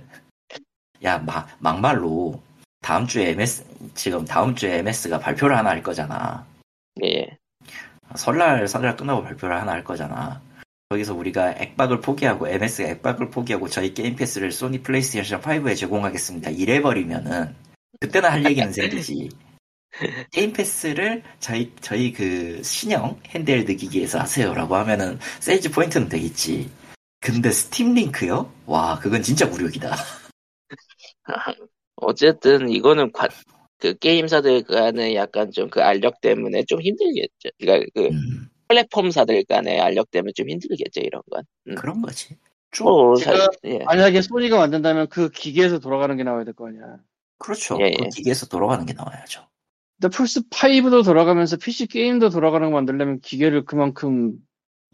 야, 1.05 1.19
마, 1.19 1.47
막말로 1.59 2.43
다음 2.81 3.07
주에 3.07 3.31
MS, 3.31 3.65
지금 3.95 4.25
다음 4.25 4.55
주에 4.55 4.79
MS가 4.79 5.19
발표를 5.19 5.57
하나 5.57 5.71
할 5.71 5.83
거잖아. 5.83 6.47
예. 7.05 7.37
설날, 8.17 8.67
설날 8.67 8.97
끝나고 8.97 9.23
발표를 9.23 9.59
하나 9.61 9.73
할 9.73 9.85
거잖아. 9.85 10.41
거기서 10.89 11.15
우리가 11.15 11.53
액박을 11.53 12.01
포기하고, 12.01 12.49
MS가 12.49 12.89
액박을 12.91 13.31
포기하고 13.31 13.69
저희 13.69 13.95
게임 13.95 14.17
패스를 14.17 14.51
소니 14.51 14.83
플레이스테이션 14.83 15.41
5에 15.41 15.77
제공하겠습니다. 15.77 16.51
이래 16.51 16.81
버리면은, 16.81 17.55
그때는 18.01 18.31
할 18.31 18.45
얘기는 18.45 18.73
생기지. 18.73 19.29
게임 20.33 20.53
패스를 20.53 21.23
저희, 21.39 21.73
저희 21.81 22.13
그 22.13 22.63
신형 22.63 23.21
handheld 23.27 23.77
기기에서 23.77 24.21
하세요라고 24.21 24.77
하면은 24.77 25.19
세일즈 25.41 25.71
포인트는 25.71 26.09
되겠지. 26.09 26.71
근데 27.21 27.51
스팀 27.51 27.95
링크요? 27.95 28.51
와, 28.67 28.99
그건 28.99 29.23
진짜 29.23 29.47
굴욕이다. 29.47 29.95
어쨌든 32.01 32.69
이거는 32.71 33.13
관- 33.13 33.31
그 33.79 33.95
게임사들 33.99 34.65
간의 34.65 35.15
약간 35.17 35.51
좀 35.53 35.71
그 35.71 35.83
알력 35.83 36.21
때문에 36.21 36.65
좀 36.65 36.81
힘들겠죠. 36.83 37.49
그러니까 37.59 37.87
그 37.95 38.07
음, 38.09 38.49
플랫폼사들 38.69 39.45
간의 39.45 39.81
알력 39.81 40.11
때문에 40.11 40.33
좀 40.33 40.49
힘들겠죠, 40.49 41.01
이런 41.01 41.23
건. 41.31 41.45
음. 41.69 41.75
그런 41.77 42.03
거지. 42.03 42.37
좀, 42.73 42.87
어, 42.87 43.15
제가- 43.15 43.37
사- 43.39 43.49
예. 43.65 43.79
만약에 43.85 44.21
소니가 44.23 44.57
만든다면 44.59 45.09
그 45.09 45.29
기계에서 45.31 45.79
돌아가는 45.81 46.17
게 46.17 46.23
나와야 46.23 46.45
될 46.45 46.55
거 46.55 46.69
아니야. 46.69 46.99
그렇죠. 47.39 47.79
예, 47.81 47.91
그 47.91 48.05
예. 48.05 48.09
기계에서 48.15 48.47
돌아가는 48.47 48.85
게 48.87 48.93
나와야죠. 48.93 49.47
근데 50.01 50.17
플스 50.17 50.43
5도 50.51 51.03
돌아가면서 51.05 51.57
PC 51.57 51.87
게임도 51.89 52.31
돌아가는 52.31 52.67
거 52.71 52.75
만들려면 52.75 53.21
기계를 53.21 53.65
그만큼 53.65 54.35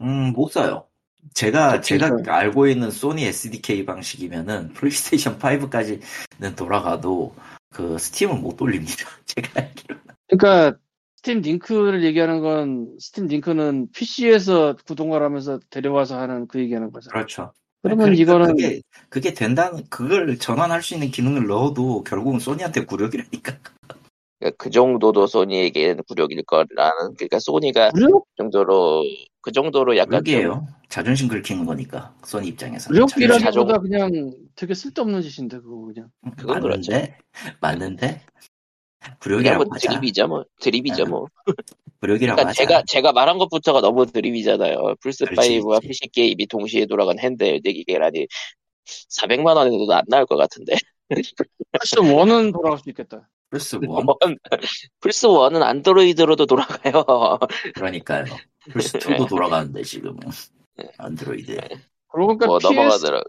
음, 0.01 0.33
못 0.33 0.51
사요. 0.51 0.86
제가, 1.33 1.81
제가. 1.81 2.11
알고 2.25 2.67
있는 2.67 2.91
소니 2.91 3.25
SDK 3.25 3.85
방식이면은 3.85 4.69
플레이스테이션 4.73 5.39
5까지는 5.39 6.55
돌아가도 6.55 7.35
그 7.71 7.97
스팀은 7.97 8.41
못 8.41 8.57
돌립니다. 8.57 9.05
제가 9.25 9.61
알기로. 9.61 9.95
그러니까 10.27 10.77
스팀 11.17 11.41
링크를 11.41 12.03
얘기하는 12.03 12.41
건 12.41 12.95
스팀 12.99 13.27
링크는 13.27 13.89
PC에서 13.91 14.75
구동을 14.85 15.21
하면서 15.21 15.59
데려와서 15.69 16.19
하는 16.19 16.47
그 16.47 16.59
얘기하는 16.59 16.91
거죠. 16.91 17.09
그렇죠. 17.09 17.51
그러면 17.81 18.05
그러니까 18.05 18.21
이거는 18.21 18.47
그게, 18.55 18.81
그게 19.09 19.33
된다는, 19.33 19.83
그걸 19.89 20.37
전환할 20.37 20.81
수 20.81 20.93
있는 20.93 21.09
기능을 21.09 21.47
넣어도 21.47 22.03
결국은 22.03 22.39
소니한테 22.39 22.85
굴욕이라니까. 22.85 23.57
그러니까 24.39 24.55
그 24.57 24.69
정도도 24.69 25.27
소니에게는 25.27 26.03
굴욕일 26.07 26.43
거라는, 26.43 27.15
그러니까 27.15 27.39
소니가 27.39 27.91
그 27.91 28.07
정도로, 28.37 29.03
그 29.41 29.51
정도로 29.51 29.95
약간 29.97 30.23
좀 30.23 30.33
굴욕이에요. 30.33 30.67
자존심 30.89 31.27
긁히는 31.27 31.65
거니까, 31.65 32.15
소니 32.23 32.47
입장에서. 32.47 32.89
굴욕이라기보다 32.91 33.79
그냥 33.79 34.31
되게 34.55 34.73
쓸데없는 34.73 35.21
짓인데 35.21 35.59
그거 35.59 35.85
그냥. 35.85 36.09
그건 36.37 36.59
그렇죠. 36.61 36.91
맞는데? 36.91 37.17
맞는데? 37.61 38.21
그냥 38.99 39.17
굴욕이라고 39.19 39.63
뭐 39.63 39.73
하자. 39.73 39.89
드립이죠, 39.89 40.27
뭐. 40.27 40.45
드립이죠, 40.59 41.03
네. 41.03 41.09
뭐. 41.09 41.27
굴욕이라고 42.01 42.35
그러니까 42.35 42.49
하자. 42.49 42.53
제가, 42.53 42.83
제가 42.87 43.11
말한 43.13 43.37
것부터가 43.37 43.81
너무 43.81 44.05
드립이잖아요. 44.05 44.95
그렇지, 45.01 45.25
플스 45.25 45.25
5와 45.25 45.79
그렇지. 45.79 45.87
PC 45.87 46.07
게임이 46.09 46.47
동시에 46.47 46.85
돌아간 46.85 47.19
handheld 47.19 47.71
기계라니. 47.71 48.27
400만 48.85 49.55
원에도 49.55 49.93
안 49.93 50.03
나올 50.07 50.25
것 50.25 50.35
같은데. 50.37 50.75
플스 51.09 51.95
1은 51.95 52.53
돌아갈 52.53 52.79
수 52.79 52.89
있겠다. 52.89 53.29
플스 53.49 53.77
one, 53.81 54.05
1? 54.21 54.37
플스 54.99 55.27
1은 55.27 55.61
안드로이드로도 55.63 56.45
돌아가요. 56.45 57.39
그러니까요. 57.75 58.25
플스 58.71 58.97
2도 58.99 59.27
돌아가는데, 59.29 59.83
지금은. 59.83 60.19
안드로이드. 60.97 61.57
그러고 62.09 62.27
보니까 62.37 62.45
뭐 62.47 62.57
PS 62.59 62.73
넘어가더라. 62.73 63.21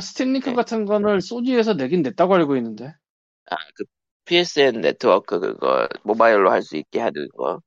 스팀 0.00 0.32
링크 0.32 0.50
네. 0.50 0.54
같은 0.54 0.84
거는 0.84 1.20
소니에서 1.20 1.74
내긴 1.74 2.02
냈다고 2.02 2.34
알고 2.34 2.56
있는데. 2.56 2.94
아, 3.50 3.56
그 3.74 3.84
PSN 4.24 4.80
네트워크 4.80 5.38
그거 5.40 5.88
모바일로 6.02 6.50
할 6.50 6.62
수 6.62 6.76
있게 6.76 7.00
하는 7.00 7.28
거. 7.36 7.60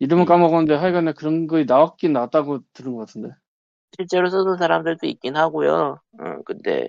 이름은 0.00 0.24
까먹었는데 0.26 0.74
하여간에 0.74 1.12
그런 1.12 1.46
거 1.46 1.62
나왔긴 1.64 2.12
나왔다고 2.12 2.60
들은 2.72 2.92
것 2.94 3.06
같은데. 3.06 3.30
실제로 3.96 4.28
쓰는 4.28 4.56
사람들도 4.58 5.06
있긴 5.06 5.36
하고요. 5.36 6.00
어, 6.20 6.42
근데 6.44 6.88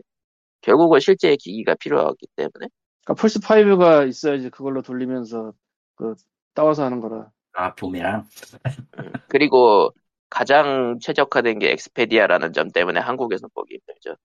결국은 0.61 0.99
실제 0.99 1.36
기기가 1.36 1.76
필요하기 1.76 2.28
때문에 2.36 2.68
그러니까 3.05 3.21
플스 3.21 3.39
5가 3.39 4.07
있어야지 4.07 4.49
그걸로 4.49 4.81
돌리면서 4.81 5.53
그 5.95 6.15
따와서 6.53 6.83
하는 6.83 6.99
거라. 6.99 7.31
아 7.53 7.73
봄이랑 7.75 8.27
음, 8.99 9.13
그리고 9.29 9.93
가장 10.29 10.97
최적화된 10.99 11.59
게 11.59 11.71
Xperia라는 11.71 12.51
점 12.51 12.69
때문에 12.71 12.99
한국에서 12.99 13.47
보기 13.47 13.75
힘들죠. 13.75 14.17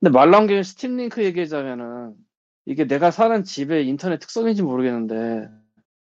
근데 0.00 0.10
말 0.10 0.30
나온 0.30 0.46
김에 0.46 0.62
스팀 0.62 0.96
링크 0.96 1.22
얘기하자면은 1.24 2.14
이게 2.64 2.86
내가 2.86 3.10
사는 3.10 3.44
집의 3.44 3.86
인터넷 3.86 4.18
특성인지 4.18 4.62
모르겠는데 4.62 5.48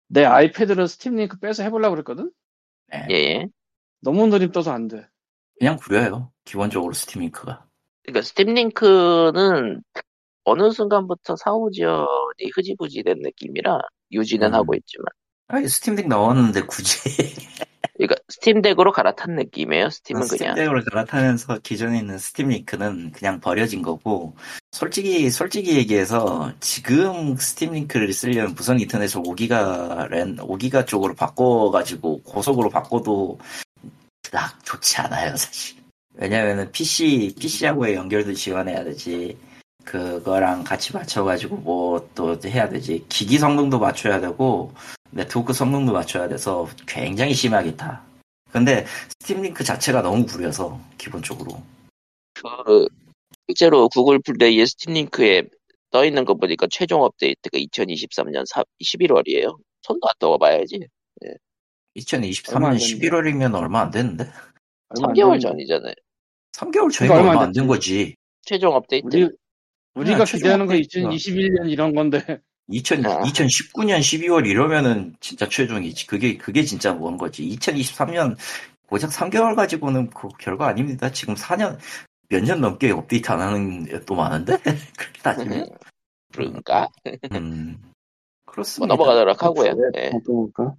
내 0.08 0.26
아이패드로 0.26 0.86
스팀 0.88 1.16
링크 1.16 1.40
빼서 1.40 1.64
해보려고 1.64 1.96
그랬거든? 1.96 2.32
네. 2.92 3.08
예, 3.10 3.16
예. 3.16 3.48
너무 4.02 4.28
느림 4.28 4.52
떠서 4.52 4.72
안 4.72 4.88
돼. 4.88 5.08
그냥 5.58 5.78
구려요. 5.78 6.32
기본적으로 6.44 6.94
스팀 6.94 7.22
링크가. 7.22 7.66
그러니까 8.04 8.22
스팀 8.22 8.54
링크는 8.54 9.82
어느 10.44 10.72
순간부터 10.72 11.36
사후 11.36 11.70
지원이 11.72 12.52
흐지부지 12.56 13.04
된 13.04 13.18
느낌이라 13.22 13.80
유지는 14.12 14.48
음. 14.50 14.54
하고 14.54 14.74
있지만 14.76 15.06
아니 15.48 15.68
스팀덱 15.68 16.08
나왔는데 16.08 16.62
굳이 16.62 17.00
그러니까 18.02 18.16
스팀덱으로 18.30 18.92
갈아탄 18.92 19.36
느낌이에요. 19.36 19.90
스팀은 19.92 20.22
그냥 20.22 20.56
스팀덱으로 20.56 20.84
갈아타면서 20.86 21.60
기존에 21.60 22.00
있는 22.00 22.18
스팀 22.18 22.48
링크는 22.48 23.12
그냥 23.12 23.40
버려진 23.40 23.84
거고 23.84 24.36
솔직히 24.72 25.30
솔직히 25.30 25.76
얘기해서 25.78 26.52
지금 26.60 27.36
스팀 27.36 27.74
링크를 27.74 28.12
쓰려면 28.12 28.56
무선 28.56 28.80
인터넷을 28.80 29.22
5기가 29.22 30.10
랜 30.10 30.36
5기가 30.38 30.88
쪽으로 30.88 31.14
바꿔가지고 31.14 32.24
고속으로 32.24 32.70
바꿔도 32.70 33.38
그닥 34.24 34.66
좋지 34.66 34.98
않아요 35.02 35.36
사실. 35.36 35.78
왜냐면은 36.16 36.72
PC 36.72 37.36
PC하고의 37.40 37.96
연결도 37.96 38.34
지원해야 38.34 38.84
되지. 38.84 39.38
그거랑 39.84 40.64
같이 40.64 40.94
맞춰가지고 40.94 41.58
뭐 41.58 42.08
또 42.16 42.38
해야 42.46 42.70
되지. 42.70 43.06
기기 43.10 43.38
성능도 43.38 43.80
맞춰야 43.80 44.20
되고 44.20 44.74
네트워크 45.12 45.54
성능도 45.54 45.92
맞춰야 45.94 46.28
돼서 46.28 46.68
굉장히 46.88 47.34
심하게 47.34 47.76
타. 47.76 48.04
근데 48.52 48.86
Steam 49.20 49.42
Link 49.42 49.64
자체가 49.64 50.02
너무 50.02 50.26
구려서 50.26 50.80
기본적으로 50.98 51.62
그 52.34 52.88
실제로 53.48 53.88
Google 53.90 54.20
Play의 54.20 54.68
Steam 54.68 54.94
Link에 54.94 55.44
떠 55.90 56.06
있는 56.06 56.26
거 56.26 56.34
보니까 56.34 56.68
최종 56.70 57.02
업데이트가 57.04 57.58
2023년 57.58 58.44
11월이에요. 58.82 59.58
손도 59.82 60.08
안 60.08 60.14
떠봐야지. 60.20 60.80
2023년 61.98 62.56
얼마 62.56 62.70
안 62.70 62.78
11월이면 62.78 63.56
얼마 63.56 63.82
안 63.82 63.92
됐는데 63.92 64.24
얼마 64.90 65.10
안 65.10 65.14
3개월 65.14 65.16
됐는데. 65.34 65.40
전이잖아요. 65.48 65.94
3개월 66.54 66.92
전이면 66.92 67.18
얼마 67.18 67.32
안 67.32 67.38
얼마 67.38 67.44
안 67.48 67.52
된. 67.52 67.68
거지. 67.68 68.16
최종 68.44 68.74
업데이트. 68.76 69.06
우리 69.08 69.30
우리가 69.96 70.26
최종 70.26 70.38
기대하는 70.40 70.66
거 70.68 70.74
업데이트가. 70.74 71.10
2021년 71.10 71.70
이런 71.70 71.94
건데 71.94 72.40
2000, 72.70 73.06
아. 73.06 73.20
2019년 73.22 74.00
12월 74.00 74.48
이러면은 74.48 75.16
진짜 75.20 75.48
최종이지. 75.48 76.08
그게 76.08 76.38
그게 76.38 76.64
진짜 76.64 76.94
뭔 76.94 77.18
거지. 77.18 77.44
2023년 77.50 78.38
고작 78.88 79.10
3개월 79.12 79.56
가지고는 79.56 80.10
그 80.12 80.28
결과 80.40 80.68
아닙니다. 80.68 81.12
지금 81.12 81.36
4년 81.36 81.78
몇 82.30 82.44
년 82.44 82.62
넘게 82.62 82.92
업데이트 82.92 83.30
안 83.32 83.42
하는 83.42 83.88
앱도 83.92 84.16
많은데 84.16 84.58
그렇게 84.98 85.22
따지면 85.22 85.68
그런가? 86.34 86.88
음뭐 87.32 87.76
그렇습니다. 88.46 88.94
넘어가도록 88.96 89.44
하고요. 89.44 89.74
예. 89.98 90.12
어떤가? 90.14 90.76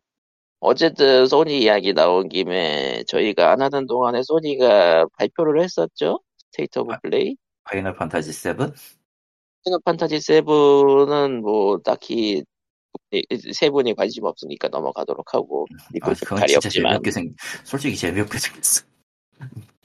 어쨌든 0.61 1.27
소니 1.27 1.61
이야기 1.61 1.93
나온 1.93 2.29
김에 2.31 3.03
저희가 3.07 3.53
안 3.53 3.61
하던 3.61 3.87
동안에 3.87 4.23
소니가 4.23 5.07
발표를 5.19 5.63
했었죠. 5.63 6.21
State 6.53 6.79
of 6.79 6.93
아. 6.95 6.99
Play. 7.03 7.37
Final 7.65 7.95
Fantasy 7.97 8.33
7 8.33 8.57
Final 9.65 9.81
Fantasy 9.85 10.17
7은 10.17 11.41
뭐 11.41 11.79
딱히 11.79 12.45
세 13.53 13.71
분이 13.71 13.95
관심 13.95 14.25
없으니까 14.25 14.69
넘어가도록 14.69 15.35
하고 15.35 15.67
아, 16.03 16.15
싶 16.15 16.25
그건 16.25 16.39
탈이 16.39 16.53
진짜 16.53 16.69
없지만 16.69 16.91
재미없게 16.93 17.11
생, 17.11 17.35
솔직히 17.65 17.97
재미없게 17.97 18.39
생겼어. 18.39 18.85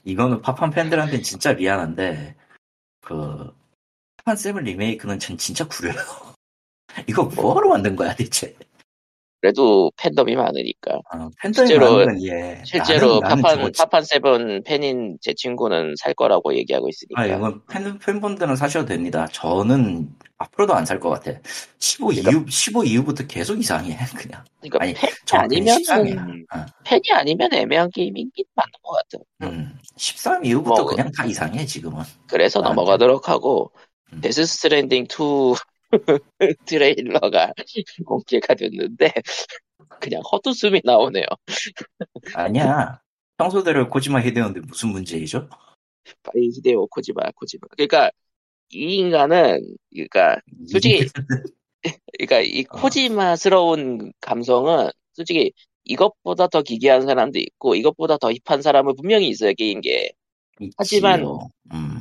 이거는 0.04 0.40
파판 0.40 0.70
팬들한테는 0.70 1.22
진짜 1.22 1.52
미안한데, 1.52 2.34
그, 3.02 3.52
파판 4.16 4.36
seven 4.36 4.64
리메이크는 4.64 5.18
전 5.18 5.36
진짜 5.36 5.66
구려요. 5.66 5.96
이거 7.06 7.24
뭐하러 7.24 7.68
만든 7.68 7.94
거야, 7.94 8.14
대체? 8.14 8.56
그래도 9.40 9.92
팬덤이 9.96 10.34
많으니까 10.34 10.96
어, 11.14 11.28
팬덤이 11.40 11.68
실제로- 11.68 12.04
건 12.04 12.22
예. 12.24 12.60
실제로 12.64 13.20
나는, 13.20 13.20
나는 13.20 13.42
파판 13.42 13.56
저거 13.58 13.70
파판 13.78 14.04
seven 14.04 14.62
팬인 14.64 15.16
제 15.20 15.32
친구는 15.34 15.94
살 15.96 16.12
거라고 16.14 16.54
얘기하고 16.56 16.88
있으니까 16.88 17.22
아, 17.22 17.26
이건 17.26 17.60
팬, 17.70 17.98
팬분들은 17.98 18.56
사셔도 18.56 18.86
됩니다. 18.86 19.28
저는 19.32 20.08
앞으로도 20.38 20.74
안 20.74 20.84
살 20.84 20.98
것 21.00 21.10
같아. 21.10 21.38
15 21.78 22.08
그러니까- 22.08 22.30
이후, 22.30 22.44
15 22.48 22.84
이후부터 22.84 23.26
계속 23.26 23.58
이상해, 23.58 23.96
그냥. 24.16 24.44
그러니까 24.60 24.78
아니, 24.82 24.94
팬이 24.94 25.12
저 25.24 25.36
아니면. 25.38 26.44
어. 26.54 26.64
팬이 26.84 27.02
아니면 27.12 27.52
애매한 27.52 27.90
게임이긴 27.90 28.44
맞는 28.54 28.72
것 28.82 28.92
같아. 28.96 29.24
음, 29.42 29.72
13 29.96 30.44
이후부터 30.44 30.82
뭐, 30.82 30.86
그냥 30.86 31.10
다 31.16 31.24
이상해, 31.24 31.64
지금은. 31.66 32.02
그래서 32.28 32.60
나한테. 32.60 32.74
넘어가도록 32.76 33.28
하고 33.28 33.70
음. 34.12 34.20
Death 34.20 34.44
Stranding 34.46 35.04
2 35.08 35.54
trailer가 36.66 37.52
공개가 38.04 38.54
됐는데 38.54 39.12
그냥 40.00 40.22
헛웃음이 40.22 40.82
나오네요. 40.84 41.24
아니야. 42.34 43.00
평소대로 43.36 43.88
코지마 43.88 44.20
히데오인데 44.20 44.60
무슨 44.60 44.90
문제이죠? 44.90 45.48
파이 46.22 46.50
히데오 46.54 46.86
코지마 46.88 47.22
코지마. 47.34 47.68
그러니까 47.70 48.10
이 48.70 48.96
인간은 48.96 49.76
그러니까 49.90 50.40
솔직히 50.70 51.06
그러니까 52.18 52.40
이 52.40 52.64
어. 52.68 52.80
코지마스러운 52.80 54.12
감성은 54.20 54.90
솔직히 55.12 55.52
이것보다 55.84 56.48
더 56.48 56.62
기괴한 56.62 57.02
사람도 57.02 57.38
있고 57.38 57.74
이것보다 57.74 58.18
더 58.18 58.30
hip한 58.32 58.62
사람은 58.62 58.94
분명히 58.96 59.28
있어요 59.28 59.54
게임계. 59.54 60.12
하지만. 60.76 61.24
음, 61.72 61.97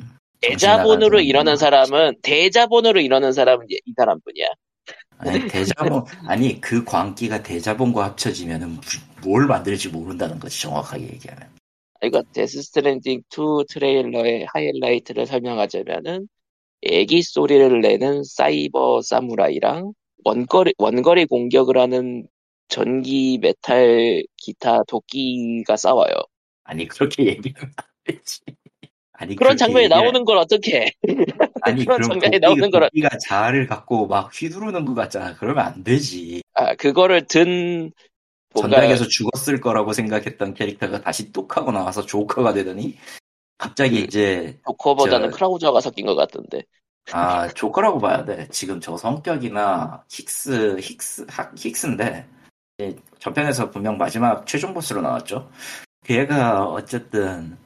대자본으로 0.49 1.17
나간 1.17 1.23
사람은 1.57 2.15
대자본으로 2.21 2.99
이러는 3.01 3.31
사람은 3.33 3.65
이- 3.69 3.79
이 3.85 3.93
사람뿐이야. 3.95 4.45
아니 5.19 5.47
대자본 5.51 6.05
아니 6.27 6.61
그 6.61 6.83
광기가 6.83 7.43
대자본과 7.43 8.05
합쳐지면은 8.05 8.69
무- 8.75 8.81
뭘 9.23 9.47
만들지 9.47 9.89
모른다는 9.89 10.39
거지 10.39 10.61
정확하게 10.61 11.03
얘기하면. 11.13 11.49
이거 12.03 12.21
Death 12.33 12.61
Stranding 12.61 13.21
2 13.29 13.63
trailer의 13.67 14.45
하이라이트를 14.53 15.25
설명하자면은 15.25 16.27
애기 16.83 17.23
소리를 17.23 17.81
내는 17.81 18.23
사이버 18.23 19.01
사무라이랑 19.01 19.93
원거리 20.23 20.73
원거리 20.77 21.25
공격을 21.25 21.77
하는 21.77 22.27
전기 22.67 23.39
메탈 23.41 24.23
기타 24.37 24.83
도끼가 24.83 25.75
싸워요. 25.75 26.13
아니 26.65 26.87
그렇게 26.87 27.25
얘기하면 27.41 27.73
안 27.77 27.85
되지. 28.03 28.41
아니 29.19 29.35
그런 29.35 29.57
장면이 29.57 29.85
얘기를- 29.87 29.89
나오는 29.89 30.25
걸 30.25 30.37
어떻게? 30.37 30.91
아니 31.61 31.85
그런 31.85 32.01
장면이 32.03 32.39
나오는 32.39 32.69
거라- 32.69 32.87
도끼가 32.89 33.09
자아를 33.27 33.67
갖고 33.67 34.07
막 34.07 34.29
휘두르는 34.33 34.85
것 34.85 34.93
같잖아. 34.93 35.35
그러면 35.35 35.65
안 35.65 35.83
되지. 35.83 36.41
아 36.53 36.75
그거를 36.75 37.25
든 37.25 37.91
뭔가 38.53 38.77
전작에서 38.77 39.07
죽었을 39.07 39.59
거라고 39.59 39.93
생각했던 39.93 40.53
캐릭터가 40.53 41.01
다시 41.01 41.31
똑하고 41.31 41.71
나와서 41.71 42.05
조커가 42.05 42.53
되더니 42.53 42.97
갑자기 43.57 43.99
음. 44.01 44.03
이제 44.05 44.59
조커보다는 44.65 45.31
저- 45.31 45.35
크라우저가 45.37 45.81
섞인 45.81 46.05
것 46.05 46.15
같던데. 46.15 46.61
아, 47.11 47.47
조커라고 47.47 47.99
봐야 47.99 48.25
돼. 48.25 48.47
지금 48.51 48.81
저 48.81 48.97
성격이나 48.97 50.03
힉스, 50.09 50.77
힉스, 50.79 51.25
하- 51.31 51.49
힉스인데, 51.51 52.25
전편에서 53.19 53.71
분명 53.71 53.97
마지막 53.97 54.45
최종 54.45 54.73
보스로 54.73 55.01
나왔죠. 55.01 55.49
그 56.05 56.13
얘가 56.15 56.65
어쨌든, 56.65 57.57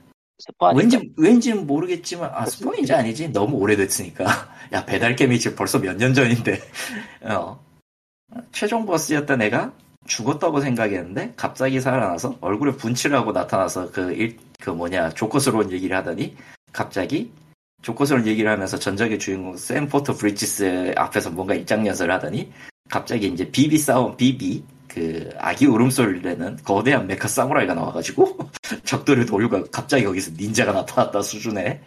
스포? 0.42 0.72
왠지, 0.76 1.14
왠지는 1.18 1.68
모르겠지만, 1.68 2.32
아, 2.34 2.46
스포인지 2.46 2.94
아니지? 2.94 3.30
너무 3.30 3.58
오래됐으니까. 3.58 4.26
야, 4.74 4.86
배달캠이 4.86 5.40
지금 5.40 5.56
벌써 5.56 5.80
몇 5.80 5.96
년 5.98 6.14
전인데, 6.14 6.60
어. 7.24 7.64
최종 8.52 8.86
보스였던 8.86 9.42
애가 9.42 9.74
죽었다고 10.08 10.62
생각했는데, 10.62 11.34
갑자기 11.36 11.80
살아나서 11.80 12.38
얼굴에 12.42 12.74
분칠을 12.74 13.16
하고 13.16 13.32
나타나서 13.32 13.92
그 13.92 14.12
일, 14.14 14.38
그 14.60 14.70
뭐냐, 14.72 15.10
조커스러운 15.12 15.72
얘기를 15.72 15.96
하더니, 15.96 16.36
갑자기 16.74 17.32
조커스러운 17.82 18.28
얘기를 18.28 18.50
하면서 18.50 18.78
전작의 18.78 19.20
주인공 19.20 19.58
Sam 19.58 19.88
Porter 19.88 20.14
Bridges 20.14 20.94
앞에서 20.96 21.32
뭔가 21.32 21.54
일장연설을 21.56 22.14
하더니 22.14 22.52
갑자기 22.90 23.28
이제 23.28 23.50
BB 23.50 23.78
싸움 23.78 24.16
BB 24.16 24.64
그 24.94 25.30
아기 25.38 25.68
울음소리를 25.68 26.22
내는 26.22 26.58
거대한 26.66 27.08
mecha 27.08 27.30
사무라이가 27.30 27.74
나와가지고 27.74 28.38
적들을 28.84 29.26
돌고 29.26 29.72
갑자기 29.72 30.04
거기서 30.04 30.32
닌자가 30.38 30.74
나타났다 30.74 31.22
수준의 31.22 31.80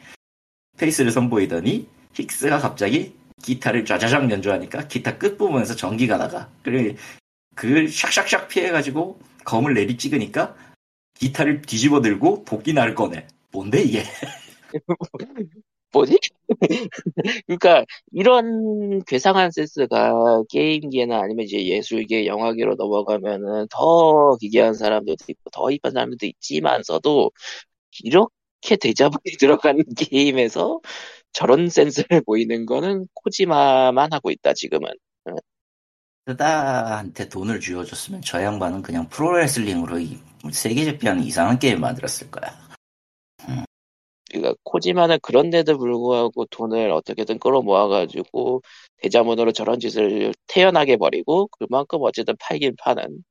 페이스를 0.79 1.11
선보이더니 1.11 1.87
Higgs가 2.15 2.63
갑자기 2.63 3.15
기타를 3.43 3.85
짜자작 3.85 4.31
연주하니까 4.31 4.89
기타 4.89 5.19
끝부분에서 5.19 5.77
전기가 5.77 6.17
나가 6.17 6.49
그리고 6.63 6.97
그걸 7.55 7.87
샥샥샥 7.87 8.49
피해가지고 8.49 9.21
검을 9.45 9.75
내리 9.75 9.99
찍으니까 9.99 10.57
기타를 11.13 11.61
뒤집어 11.61 12.01
들고 12.01 12.45
도끼 12.47 12.73
날을 12.73 12.95
꺼내 12.95 13.27
뭔데 13.53 13.83
이게? 13.83 14.03
뭐지? 15.95 16.19
그러니까 17.47 17.85
이런 18.13 19.03
괴상한 19.07 19.51
센스가 19.51 20.43
게임계나 20.51 21.21
아니면 21.21 21.45
이제 21.45 21.65
예술계, 21.65 22.27
영화계로 22.27 22.75
넘어가면은 22.75 23.69
더 23.71 24.37
기괴한 24.41 24.75
사람들도 24.75 25.25
있고 25.29 25.51
더 25.51 25.71
이쁜 25.71 25.93
사람들도 25.93 26.27
있지만서도 26.27 27.31
이렇게 28.03 28.77
대자본이 28.81 29.23
들어간 29.41 29.79
게임에서 29.97 30.81
저런 31.33 31.69
센스를 31.69 32.23
보이는 32.23 32.67
거는 32.67 33.09
코지마만 33.15 34.13
하고 34.13 34.31
있다 34.31 34.55
지금은. 34.55 34.91
스다한테 36.27 37.29
돈을 37.29 37.61
쥐어줬으면 37.61 38.23
저 38.23 38.43
양반은 38.43 38.83
그냥 38.83 39.09
프로레슬링으로 39.09 39.99
이 39.99 40.19
세계 40.53 40.85
제패하는 40.85 41.23
이상한 41.23 41.59
게임 41.59 41.81
만들었을 41.81 42.31
거야. 42.31 42.64
그러니까 44.35 44.55
코지마는 44.65 45.19
그런데도 45.23 45.79
불구하고 45.79 46.45
돈을 46.47 46.91
어떻게든 46.91 47.39
끌어모아가지고 47.39 48.63
대자본으로 48.99 49.53
저런 49.53 49.79
짓을 49.79 50.35
태연하게 50.49 50.97
벌이고 50.97 51.49
그만큼 51.59 52.01
어쨌든 52.03 52.35
팔긴 52.41 52.75
파는. 52.79 53.23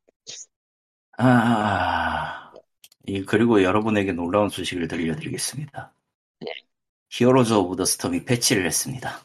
아, 1.17 2.51
이 3.05 3.23
그리고 3.23 3.61
여러분에게 3.63 4.13
놀라운 4.13 4.49
소식을 4.49 4.87
들려드리겠습니다. 4.87 5.93
네. 6.39 6.51
Heroes 7.09 7.53
of 7.53 7.75
the 7.75 7.85
Storm이 7.85 8.23
패치를 8.23 8.65
했습니다. 8.65 9.19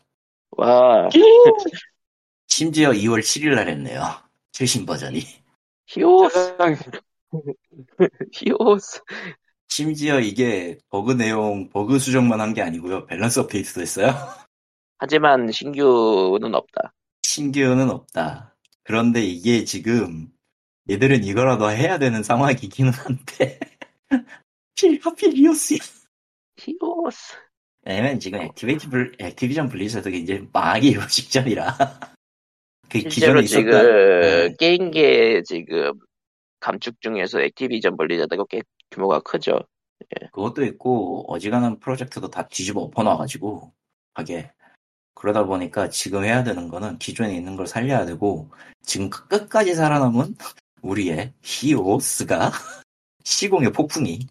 와 0.51 1.09
심지어 2.49 2.91
2월 2.93 3.23
7일 3.23 3.55
날 3.55 3.69
했네요. 3.69 4.03
최신 4.51 4.85
버전이. 4.85 5.23
히오스 5.87 6.57
히오스 8.33 9.01
심지어 9.69 10.19
이게 10.21 10.79
버그 10.91 11.13
내용, 11.13 11.69
버그 11.71 11.99
수정만 11.99 12.41
한 12.41 12.55
게 12.55 12.63
아니고요. 12.63 13.07
밸런스 13.07 13.41
업데이트도 13.41 13.81
했어요. 13.83 14.09
하지만 14.99 15.51
신규는 15.53 16.55
없다. 16.55 16.93
신규는 17.23 17.91
없다. 17.91 18.57
그런데 18.83 19.23
이게 19.23 19.65
지금 19.65 20.29
얘들은 20.91 21.23
이거라도 21.25 21.71
해야 21.71 21.99
되는 21.99 22.23
상황이기는 22.23 22.91
한데 22.93 23.61
하필 24.77 25.01
하필 25.03 25.31
히오스야. 25.31 25.79
히오스 26.59 27.35
왜냐면 27.87 28.19
지금 28.19 28.41
Activity 28.41 28.89
블, 28.89 29.13
Activision 29.21 29.69
Blizzard가 29.69 30.17
이제 30.17 30.45
망하기 30.53 30.97
직전이라 31.09 31.77
그 32.91 32.99
실제로 33.01 33.41
기존에 33.41 33.43
지금 33.43 33.69
있었던 33.69 34.21
네. 34.21 34.55
게임계 34.59 35.43
지금 35.45 35.93
감축 36.61 37.01
중에서 37.01 37.41
Activision 37.41 37.97
Blizzard가 37.97 38.45
꽤 38.51 38.63
규모가 38.91 39.21
크죠. 39.21 39.61
그것도 40.33 40.65
있고 40.65 41.25
어지간한 41.29 41.81
프로젝트도 41.81 42.31
다 42.31 42.47
뒤집어 42.49 42.83
엎어놔가지고 42.83 43.73
하게 44.15 44.51
그러다 45.15 45.45
보니까 45.45 45.89
지금 45.89 46.25
해야 46.25 46.45
되는 46.45 46.69
거는 46.69 46.99
기존에 46.99 47.35
있는 47.35 47.57
걸 47.57 47.67
살려야 47.67 48.07
되고 48.07 48.51
지금 48.83 49.11
끝까지 49.11 49.75
살아남은 49.75 50.37
우리의 50.83 51.33
히오스가 51.43 52.53
시공의 53.25 53.73
폭풍이 53.73 54.27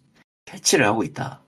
패치를 0.46 0.86
하고 0.86 1.04
있다. 1.04 1.42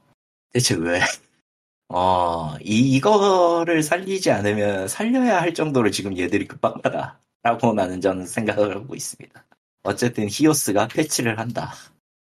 대체 0.52 0.74
왜? 0.74 1.00
어, 1.88 2.54
이, 2.60 2.96
이거를 2.96 3.82
살리지 3.82 4.30
않으면 4.30 4.88
살려야 4.88 5.40
할 5.40 5.54
정도로 5.54 5.90
지금 5.90 6.16
얘들이 6.16 6.46
급박하다. 6.46 7.18
라고 7.42 7.72
나는 7.72 8.00
저는 8.00 8.26
생각을 8.26 8.76
하고 8.76 8.94
있습니다. 8.94 9.44
어쨌든 9.84 10.28
히오스가 10.30 10.88
패치를 10.88 11.38
한다. 11.38 11.72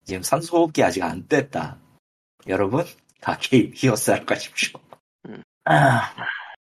지금 0.05 0.21
산소호흡기 0.23 0.83
아직 0.83 1.03
안 1.03 1.27
뗐다. 1.27 1.77
여러분, 2.47 2.85
다 3.21 3.37
게임 3.39 3.71
히오스 3.75 4.11
할 4.11 4.25
가십시오. 4.25 4.79
음. 5.27 5.41
아, 5.65 6.13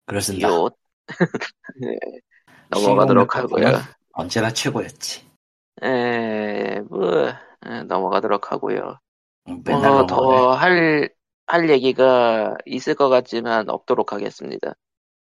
그렇습니다. 0.06 0.48
히오 0.48 0.70
네. 1.80 1.88
넘어가도록 2.70 3.36
하고요. 3.36 3.78
언제나 4.12 4.52
최고였지. 4.52 5.26
에, 5.82 6.80
뭐 6.88 7.28
에, 7.28 7.82
넘어가도록 7.86 8.52
하고요. 8.52 8.98
음, 9.48 9.62
맨날 9.64 9.90
뭐. 9.90 10.06
더 10.06 10.54
할 10.54 11.08
할 11.46 11.68
얘기가 11.68 12.56
있을 12.64 12.94
것 12.94 13.10
같지만 13.10 13.68
없도록 13.68 14.14
하겠습니다. 14.14 14.72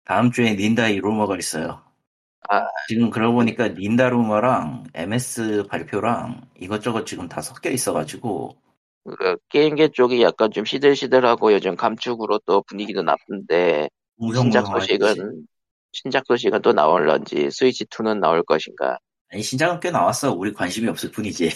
다음 0.04 0.32
주에 0.32 0.56
닌다이 0.56 1.00
루머가 1.00 1.38
있어요. 1.38 1.84
아. 2.50 2.66
지금 2.88 3.10
그러고 3.10 3.36
보니까 3.36 3.70
닌다 3.70 4.10
루머랑 4.10 4.86
MS 4.94 5.66
발표랑 5.70 6.42
이것저것 6.60 7.06
지금 7.06 7.28
다 7.28 7.42
섞여 7.42 7.70
있어가지고 7.70 8.56
그 9.18 9.38
게임계 9.50 9.90
쪽이 9.90 10.22
약간 10.22 10.52
좀 10.52 10.66
시들시들하고 10.66 11.54
요즘 11.54 11.76
감축으로 11.76 12.40
또 12.46 12.62
분위기도 12.64 13.04
나쁜데 13.04 13.90
신작. 14.34 14.68
소식은 14.68 15.46
신작 15.92 16.26
소식은 16.28 16.62
또 16.62 16.74
나올런지 16.74 17.50
스위치 17.52 17.86
2는 17.86 18.20
나올 18.20 18.44
것인가? 18.44 18.98
아니 19.32 19.42
신작은 19.42 19.80
꽤 19.80 19.92
나왔어. 19.92 20.34
우리 20.34 20.54
관심이 20.54 20.88
없을 20.88 21.12
뿐이지. 21.12 21.50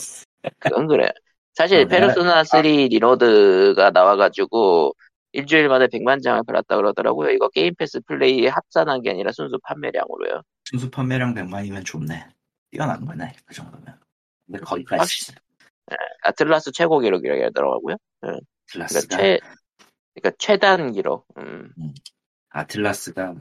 그건 0.60 0.88
그래. 0.88 1.10
사실 1.54 1.82
어, 1.82 1.88
페르소나 1.88 2.44
3 2.44 2.62
Reload가 2.62 3.92
나와가지고 3.92 4.94
일주일 5.34 5.70
만에 5.70 5.88
100만 5.88 6.22
장을 6.22 6.42
팔았다 6.46 6.76
그러더라고요. 6.76 7.30
이거 7.32 7.48
Game 7.50 7.74
Pass 7.76 8.00
플레이에 8.02 8.50
합산한 8.50 9.02
게 9.02 9.12
아니라 9.12 9.32
순수 9.32 9.58
판매량으로요. 9.64 10.42
순수 10.66 10.90
판매량 10.90 11.34
100만이면 11.34 11.86
좋네. 11.86 12.28
뛰어난 12.72 13.06
거네 13.06 13.34
그 13.46 13.54
정도면. 13.54 14.00
근데 14.46 14.60
거기까지 14.60 15.00
확실히. 15.00 15.38
아틀라스 16.24 16.72
최고 16.74 17.00
기록이라고 17.00 17.44
하더라고요. 17.46 17.96
그러니까 18.20 18.46
아틀라스가 18.70 19.18
최 19.18 19.40
그러니까 20.14 20.36
최단 20.38 20.92
기록. 20.92 21.26
음. 21.38 21.72
아틀라스가 22.50 23.34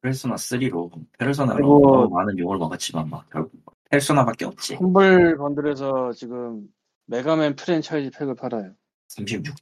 페르소나 0.00 0.34
3로 0.36 0.90
Persona로 1.18 1.56
그리고- 1.56 2.08
많은 2.10 2.38
욕을 2.38 2.58
먹었지만 2.58 3.08
막 3.10 3.28
결국 3.30 3.52
Persona밖에 3.90 4.44
없지. 4.46 4.74
Humble 4.76 5.36
Bundle에서 5.36 6.12
지금 6.12 6.66
Mega 7.06 7.35
Man 7.35 7.56
프랜차이즈 7.56 8.16
pack을 8.16 8.34
팔아요. 8.36 8.72
36 9.08 9.54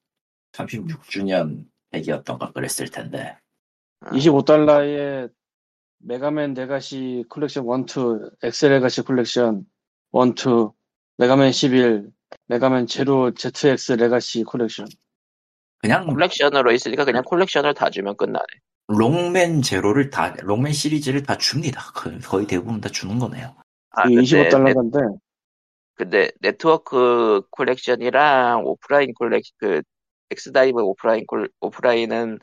36주년 0.52 1.64
pack이었던가 1.90 2.52
그랬을 2.52 2.90
텐데. 2.90 3.36
아, 4.00 4.10
25달러에 4.10 5.30
Mega 5.98 6.30
Man 6.30 6.54
Legacy 6.54 7.24
Collection 7.28 7.64
1, 7.66 7.84
2, 7.86 8.30
X 8.42 8.70
Legacy 8.72 9.02
Collection 9.02 9.66
1, 10.12 10.34
2, 10.34 10.72
Mega 11.18 11.38
Man 11.38 11.52
11, 11.52 12.10
메가맨 12.46 12.86
제로 12.86 13.32
ZX 13.34 13.92
레가시 13.92 14.44
컬렉션. 14.44 14.86
그냥 15.78 16.06
콜렉션으로 16.06 16.72
있으니까 16.72 17.04
그냥 17.04 17.22
콜렉션을 17.24 17.74
다 17.74 17.90
주면 17.90 18.16
끝나네. 18.16 18.44
록맨 18.88 19.62
제로를 19.62 20.10
다 20.10 20.34
록맨 20.42 20.72
시리즈를 20.72 21.22
다 21.22 21.36
줍니다. 21.36 21.80
거- 21.94 22.10
거의 22.18 22.46
대부분 22.46 22.80
다 22.80 22.88
주는 22.88 23.18
거네요. 23.18 23.54
아, 23.90 24.08
이게 24.08 24.16
근데, 24.16 24.48
네, 24.48 24.48
25달러인데 24.50 25.18
근데 25.94 26.30
네트워크 26.40 27.42
콜렉션이랑 27.50 28.64
오프라인 28.64 29.12
콜렉 29.14 29.42
그 29.58 29.82
엑스다이브 30.40 30.80
오프라인 30.82 31.26
콜 31.26 31.48
오프라인은 31.60 32.38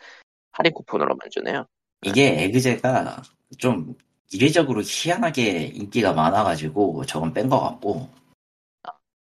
할인 0.51 0.73
쿠폰으로만 0.73 1.19
주네요. 1.31 1.65
이게 2.01 2.43
에그제가 2.43 3.21
좀 3.57 3.95
이례적으로 4.31 4.81
희한하게 4.83 5.71
인기가 5.73 6.13
많아가지고 6.13 7.05
저건 7.05 7.33
뺀 7.33 7.49
것 7.49 7.59
같고 7.59 8.09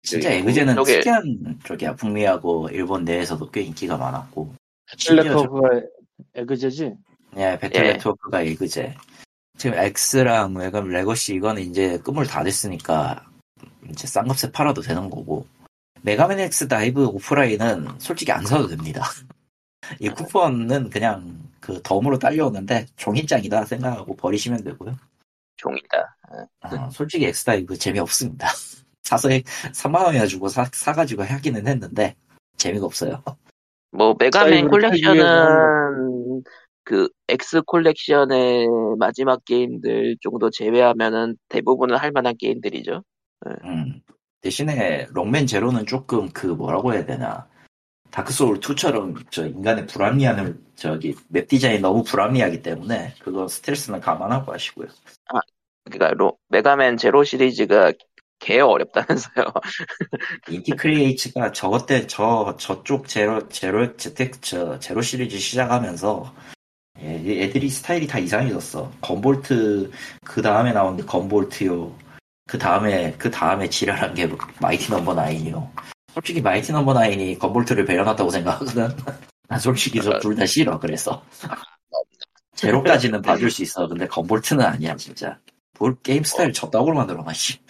진짜 0.03 0.31
여기 0.31 0.39
에그제는 0.41 0.75
북쪽에- 0.77 0.87
특이한 0.99 1.59
쪽이야. 1.65 1.95
북미하고 1.97 2.69
일본 2.71 3.05
내에서도 3.05 3.51
꽤 3.51 3.63
인기가 3.63 3.97
많았고 3.97 4.55
텔레토프가 4.99 5.69
에그제지? 6.35 6.95
예, 7.37 7.59
배틀 7.61 7.85
예. 7.87 7.93
네트워크가 7.93 8.43
에그제. 8.43 8.95
지금 9.57 9.79
X랑 9.79 10.57
외관 10.57 10.89
레거시 10.89 11.35
이거는 11.35 11.63
이제 11.63 11.99
끝물 11.99 12.27
다 12.27 12.43
됐으니까 12.43 13.25
이제 13.91 14.07
싼 14.07 14.27
값에 14.27 14.51
팔아도 14.53 14.81
되는 14.83 15.09
거고. 15.11 15.47
메가맨 16.03 16.41
X 16.41 16.69
다이브 16.69 17.07
오프라인은 17.07 17.99
솔직히 17.99 18.33
안 18.33 18.45
사도 18.45 18.67
됩니다. 18.67 19.05
이 19.99 20.09
쿠폰은 20.09 20.91
그냥 20.91 21.39
그 21.61 21.81
덤으로 21.83 22.19
딸려오는데 22.19 22.87
종이장이다 22.97 23.65
생각하고 23.67 24.17
버리시면 24.17 24.65
되고요. 24.65 24.97
종이다. 25.57 26.17
아, 26.61 26.91
솔직히 26.91 27.27
X 27.27 27.45
다이브 27.45 27.77
재미없습니다. 27.77 28.49
사서 29.03 29.29
3만 29.29 30.05
원이나 30.05 30.27
주고 30.27 30.49
사, 30.49 30.65
사가지고 30.73 31.25
하기는 31.25 31.67
했는데 31.67 32.15
재미가 32.57 32.87
없어요. 32.87 33.23
뭐 33.91 34.15
메가맨 34.19 34.69
콜렉션은 34.69 36.43
그 36.85 37.09
X 37.29 37.63
콜렉션의 37.67 38.69
마지막 38.99 39.45
게임들 39.45 40.17
정도 40.23 40.51
제외하면은 40.51 41.37
대부분은 41.49 41.97
할 41.97 42.13
만한 42.13 42.35
게임들이죠. 42.39 43.03
음. 43.65 44.01
대신에 44.41 45.07
록맨 45.11 45.47
제로는 45.47 45.87
조금 45.87 46.31
그 46.31 46.47
뭐라고 46.47 46.95
해야 46.95 47.05
되나 47.05 47.47
다크 48.11 48.33
소울 48.33 48.59
2처럼 48.61 49.25
저 49.31 49.47
인간의 49.47 49.87
불합리함을 49.87 50.59
저기 50.75 51.15
맵 51.29 51.47
디자인 51.47 51.81
너무 51.83 52.03
불합리하기 52.03 52.63
때문에 52.63 53.15
그거 53.21 53.47
스트레스는 53.47 54.01
감안하고 54.01 54.53
하시고요. 54.53 54.89
그러니까 55.85 56.15
로- 56.15 56.39
메가맨 56.49 56.97
제로 56.97 57.23
시리즈가 57.23 57.93
개 58.39 58.59
어렵다면서요. 58.61 59.53
인티 60.51 60.73
크리에이츠가 60.73 61.53
저것 61.53 61.87
때저 61.87 62.57
저쪽 62.59 63.07
제로 63.07 63.47
제로 63.49 63.97
재택 63.97 64.41
저 64.43 64.79
제로 64.81 65.03
시리즈 65.03 65.39
시작하면서 65.39 66.35
애- 67.03 67.43
애들이 67.43 67.69
스타일이 67.69 68.07
다 68.07 68.19
이상해졌어. 68.19 68.91
건볼트 69.03 69.91
그 70.25 70.43
다음에 70.43 70.73
나온 70.73 70.97
게 70.97 71.05
건볼트요. 71.05 71.95
그 72.51 72.59
다음에 72.59 73.13
그 73.17 73.31
다음에 73.31 73.69
지랄한 73.71 74.13
게 74.13 74.29
마이티 74.61 74.91
넘버 74.91 75.15
나인이요. 75.15 75.71
솔직히 76.13 76.41
마이티 76.41 76.73
넘버 76.73 76.93
나인이 76.95 77.39
건볼트를 77.39 77.85
배려놨다고 77.85 78.29
생각하거든. 78.29 78.89
난 79.47 79.61
솔직히 79.61 80.03
저둘다 80.03 80.47
싫어. 80.47 80.81
그래서 80.81 81.25
제로까지는 82.57 83.23
봐줄 83.23 83.53
수 83.53 83.63
있어. 83.63 83.87
근데 83.87 84.09
건볼트는 84.09 84.65
아니야 84.65 84.97
진짜. 84.97 85.39
볼 85.75 85.97
게임 86.03 86.25
스타일 86.25 86.53
저따구로 86.53 86.97
만들어놔. 86.97 87.33
씨. 87.35 87.61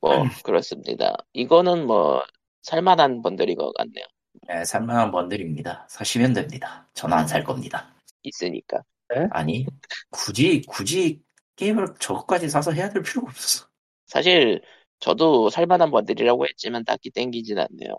뭐 0.00 0.24
그렇습니다. 0.42 1.14
이거는 1.32 1.86
뭐 1.86 2.20
살만한 2.62 3.22
번들인 3.22 3.56
것 3.56 3.72
같네요. 3.74 4.04
네, 4.48 4.64
살만한 4.64 5.12
번들입니다. 5.12 5.86
사시면 5.88 6.32
됩니다. 6.32 6.88
저는 6.94 7.16
안 7.16 7.28
살 7.28 7.44
겁니다. 7.44 7.94
있으니까. 8.24 8.82
아니, 9.30 9.64
굳이, 10.10 10.62
굳이 10.66 11.22
게임을 11.54 11.94
저것까지 12.00 12.48
사서 12.48 12.72
해야 12.72 12.88
될 12.90 13.02
필요가 13.04 13.28
없었어. 13.30 13.66
사실 14.06 14.60
저도 15.00 15.50
살만한 15.50 15.90
번들이라고 15.90 16.46
했지만 16.46 16.84
딱히 16.84 17.10
땡기진 17.10 17.58
않네요. 17.58 17.96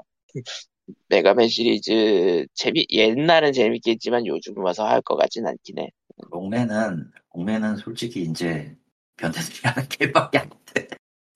메가맨 1.09 1.47
시리즈 1.49 2.45
재미 2.53 2.85
옛날은 2.91 3.53
재밌게 3.53 3.91
했지만 3.91 4.25
요즘 4.27 4.57
와서 4.63 4.85
할 4.87 5.01
것 5.01 5.15
같진 5.15 5.47
않긴 5.47 5.79
해. 5.79 5.89
롱맨은, 6.31 7.11
롱맨은 7.33 7.77
솔직히 7.77 8.23
이제 8.23 8.75
변태들이 9.17 9.59
하는 9.63 9.87
게임밖에 9.89 10.37
안 10.39 10.49
돼. 10.73 10.87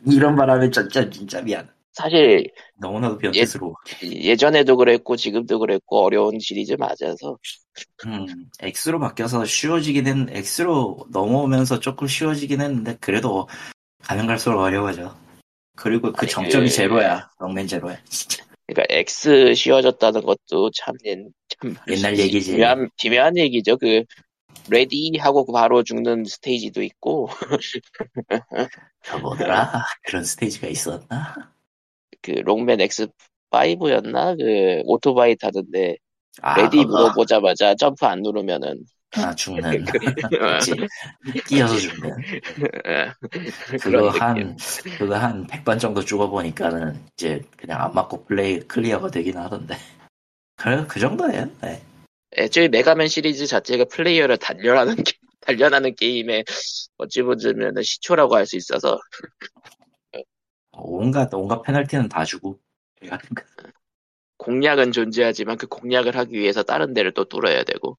이런 0.05 0.35
말 0.35 0.49
하면 0.49 0.71
진짜, 0.71 1.09
진짜 1.09 1.41
미안. 1.41 1.69
사실 1.93 2.51
너무나도 2.75 3.17
변태스러워. 3.17 3.75
예 4.03 4.35
전에도 4.35 4.77
그랬고 4.77 5.15
지금도 5.15 5.59
그랬고 5.59 5.99
어려운 6.03 6.39
시리즈 6.39 6.73
맞아서 6.73 7.37
음, 8.05 8.49
X로 8.61 8.99
바뀌어서 8.99 9.45
쉬워지긴 9.45 10.07
했, 10.07 10.15
X로 10.59 11.05
넘어오면서 11.11 11.79
조금 11.79 12.07
쉬워지긴 12.07 12.61
했는데, 12.61 12.97
그래도 13.01 13.47
가면 14.03 14.27
갈수록 14.27 14.59
어려워져. 14.61 15.15
그리고 15.75 16.11
그 16.11 16.19
아니, 16.23 16.29
정점이 16.31 16.65
그- 16.67 16.71
제로야. 16.73 17.29
록맨 17.39 17.67
제로야. 17.67 17.97
진짜. 18.05 18.43
그러니까 18.67 18.93
X 18.95 19.53
쉬워졌다는 19.55 20.21
것도 20.21 20.69
참, 20.75 20.95
옛- 21.05 21.25
참 21.59 21.75
옛날 21.89 22.17
얘기지. 22.19 22.51
비묘한, 22.51 22.89
비묘한 22.99 23.37
얘기죠. 23.37 23.77
그 23.77 24.03
ready 24.69 25.11
하고 25.19 25.45
바로 25.51 25.83
죽는 25.83 26.25
스테이지도 26.25 26.83
있고 26.83 27.29
저 29.03 29.17
뭐더라? 29.19 29.83
그런 30.03 30.23
스테이지가 30.23 30.67
있었나? 30.67 31.33
그 32.21 32.31
록맨 32.31 32.79
X5였나 32.79 34.37
그 34.37 34.81
오토바이 34.85 35.35
타던데 35.37 35.97
아, 36.41 36.61
ready 36.61 36.77
그거. 36.77 36.89
물어보자마자 36.99 37.73
점프 37.75 38.05
안 38.05 38.21
누르면은 38.21 38.83
아, 39.15 39.33
죽는. 39.33 39.85
그치. 39.85 40.73
끼어서 41.47 41.75
죽는. 41.77 42.15
예. 42.87 43.11
그거. 43.81 44.09
한, 44.09 44.55
그거 44.97 45.15
한 45.15 45.47
100번 45.47 45.79
정도 45.79 46.03
죽어보니까는 46.03 47.05
이제 47.13 47.41
그냥 47.57 47.81
안 47.81 47.93
맞고 47.93 48.25
플레이, 48.25 48.59
클리어가 48.59 49.09
되긴 49.09 49.37
하던데. 49.37 49.75
그래, 50.57 50.85
그 50.87 50.99
정도예요. 50.99 51.49
네. 51.61 51.81
애초에 52.37 52.67
메가맨 52.67 53.07
시리즈 53.07 53.47
자체가 53.47 53.85
플레이어를 53.85 54.37
단련하는 54.37 54.95
게, 54.95 55.13
단련하는 55.41 55.95
게임의 55.95 56.45
어찌 56.97 57.23
보자면 57.23 57.73
시초라고 57.81 58.35
할 58.35 58.45
수 58.45 58.55
있어서 58.57 58.99
온갖, 60.71 61.33
온갖 61.33 61.61
페널티는 61.63 62.09
다 62.09 62.23
주고. 62.23 62.59
공략은 64.37 64.91
존재하지만 64.91 65.57
그 65.57 65.67
공략을 65.67 66.15
하기 66.15 66.33
위해서 66.37 66.63
다른 66.63 66.93
데를 66.93 67.13
또 67.13 67.25
뚫어야 67.25 67.63
되고 67.63 67.97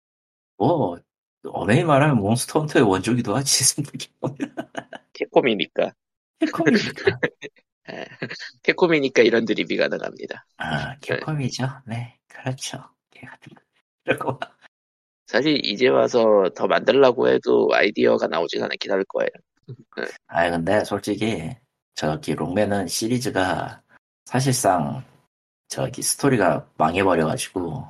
뭐, 0.60 0.98
어메이 1.42 1.84
말하면 1.84 2.18
몬스터 2.18 2.60
헌터의 2.60 2.86
원조기도 2.86 3.34
하지. 3.34 3.82
캡콤이니까 5.14 5.92
캡콤이니까. 6.38 7.18
캡콤이니까 8.62 9.22
이런 9.24 9.46
드립이 9.46 9.78
가능합니다. 9.78 10.44
아, 10.58 10.96
캡콤이죠. 10.98 11.66
네, 11.86 12.18
그렇죠. 12.28 12.84
걔 13.10 13.26
같은 13.26 13.54
거. 14.18 14.38
사실 15.26 15.64
이제 15.64 15.88
와서 15.88 16.50
더 16.54 16.66
만들라고 16.66 17.28
해도 17.28 17.70
아이디어가 17.72 18.26
나오진 18.26 18.62
않긴 18.62 18.92
할 18.92 19.02
거예요. 19.04 19.30
아 20.26 20.50
근데 20.50 20.84
솔직히 20.84 21.56
저기 21.94 22.34
롱맨은 22.34 22.86
시리즈가 22.88 23.82
사실상 24.26 25.04
저기 25.68 26.02
스토리가 26.02 26.68
망해버려가지고 26.76 27.86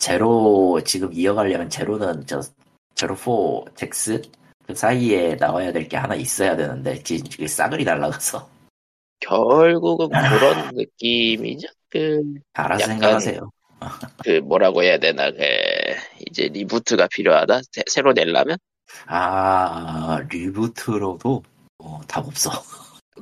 제로 0.00 0.80
지금 0.84 1.12
이어가려면 1.12 1.68
제로는 1.68 2.26
저 2.26 2.40
제로 2.94 3.14
4 3.14 3.70
ZX 3.76 4.22
그 4.66 4.74
사이에 4.74 5.36
나와야 5.36 5.72
될 5.72 5.86
게 5.88 5.96
하나 5.96 6.14
있어야 6.14 6.56
되는데 6.56 7.00
지- 7.02 7.22
지금 7.22 7.46
싸그리 7.46 7.84
날라가서 7.84 8.48
결국은 9.20 10.08
그런 10.08 10.74
느낌이죠. 10.74 11.68
그, 11.90 12.22
알아서 12.54 12.86
생각하세요. 12.86 13.50
그 14.24 14.30
뭐라고 14.40 14.82
해야 14.82 14.98
되나, 14.98 15.30
그, 15.30 15.38
이제 16.30 16.48
reboot가 16.48 17.06
필요하다? 17.10 17.60
새- 17.70 17.82
새로 17.90 18.12
내려면? 18.14 18.56
아 19.06 20.20
reboot로도 20.30 21.42
어, 21.78 22.00
답 22.08 22.26
없어. 22.26 22.50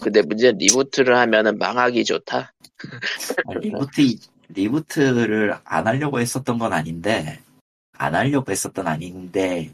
근데 0.00 0.22
문제는 0.22 0.58
reboot를 0.58 1.16
하면은 1.16 1.58
망하기 1.58 2.04
좋다? 2.04 2.52
아, 3.46 3.54
reboot 3.60 4.00
reboot를 4.48 5.58
안 5.64 5.86
하려고 5.86 6.20
했었던 6.20 6.58
건 6.58 6.72
아닌데 6.72 7.40
안 7.92 8.14
하려고 8.14 8.50
했었던 8.50 8.86
아닌데 8.86 9.72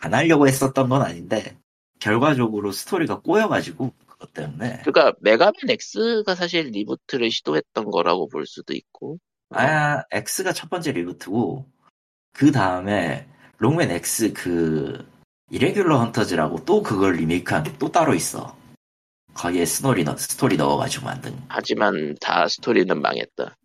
안 0.00 0.14
하려고 0.14 0.46
했었던 0.48 0.88
건 0.88 1.02
아닌데 1.02 1.56
결과적으로 2.00 2.72
스토리가 2.72 3.20
꼬여가지고 3.20 3.92
그것 4.06 4.32
때문에 4.32 4.82
그러니까 4.84 5.12
메가맨 5.20 5.52
X가 5.68 6.34
사실 6.34 6.66
reboot를 6.68 7.30
시도했던 7.30 7.86
거라고 7.90 8.28
볼 8.28 8.46
수도 8.46 8.74
있고. 8.74 9.18
아 9.50 10.02
X가 10.12 10.52
첫 10.52 10.68
번째 10.70 10.92
reboot고 10.92 11.66
그 12.32 12.52
다음에 12.52 13.26
록맨 13.58 13.90
X 13.90 14.32
그 14.32 15.06
이레귤러 15.50 15.98
헌터즈라고 15.98 16.64
또 16.64 16.82
그걸 16.82 17.14
리메이크한 17.14 17.64
게 17.64 17.72
또 17.78 17.90
따로 17.90 18.14
있어. 18.14 18.56
거기에 19.34 19.64
스토리 19.64 20.04
넣 20.04 20.16
스토리 20.16 20.56
넣어가지고 20.56 21.04
만든 21.06 21.36
하지만 21.48 22.16
다 22.20 22.48
스토리는 22.48 23.00
망했다. 23.00 23.56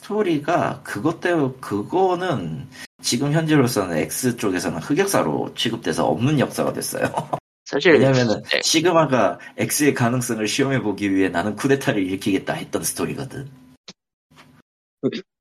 스토리가 0.00 0.82
그것 0.84 1.20
때문에 1.20 1.54
그거는 1.60 2.68
지금 3.02 3.32
현재로서는 3.32 3.96
X 3.96 4.36
쪽에서는 4.36 4.78
흑역사로 4.78 5.54
취급돼서 5.54 6.06
없는 6.06 6.38
역사가 6.38 6.72
됐어요. 6.72 7.02
사실 7.64 7.92
왜냐면은 7.92 8.40
네. 8.50 8.60
시그마가 8.62 9.38
X의 9.56 9.94
가능성을 9.94 10.46
시험해 10.46 10.82
보기 10.82 11.12
위해 11.14 11.28
나는 11.28 11.56
쿠데타를 11.56 12.04
일으키겠다 12.04 12.54
했던 12.54 12.82
스토리거든. 12.84 13.50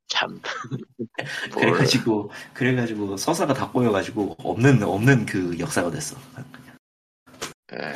참 0.08 0.40
뭘, 1.54 1.72
그래가지고 1.74 2.32
그래가지고 2.54 3.18
서사가 3.18 3.54
다 3.54 3.70
꼬여가지고 3.70 4.36
없는 4.40 4.82
없는 4.84 5.26
그 5.26 5.58
역사가 5.60 5.92
됐어. 5.92 6.16
에, 7.74 7.94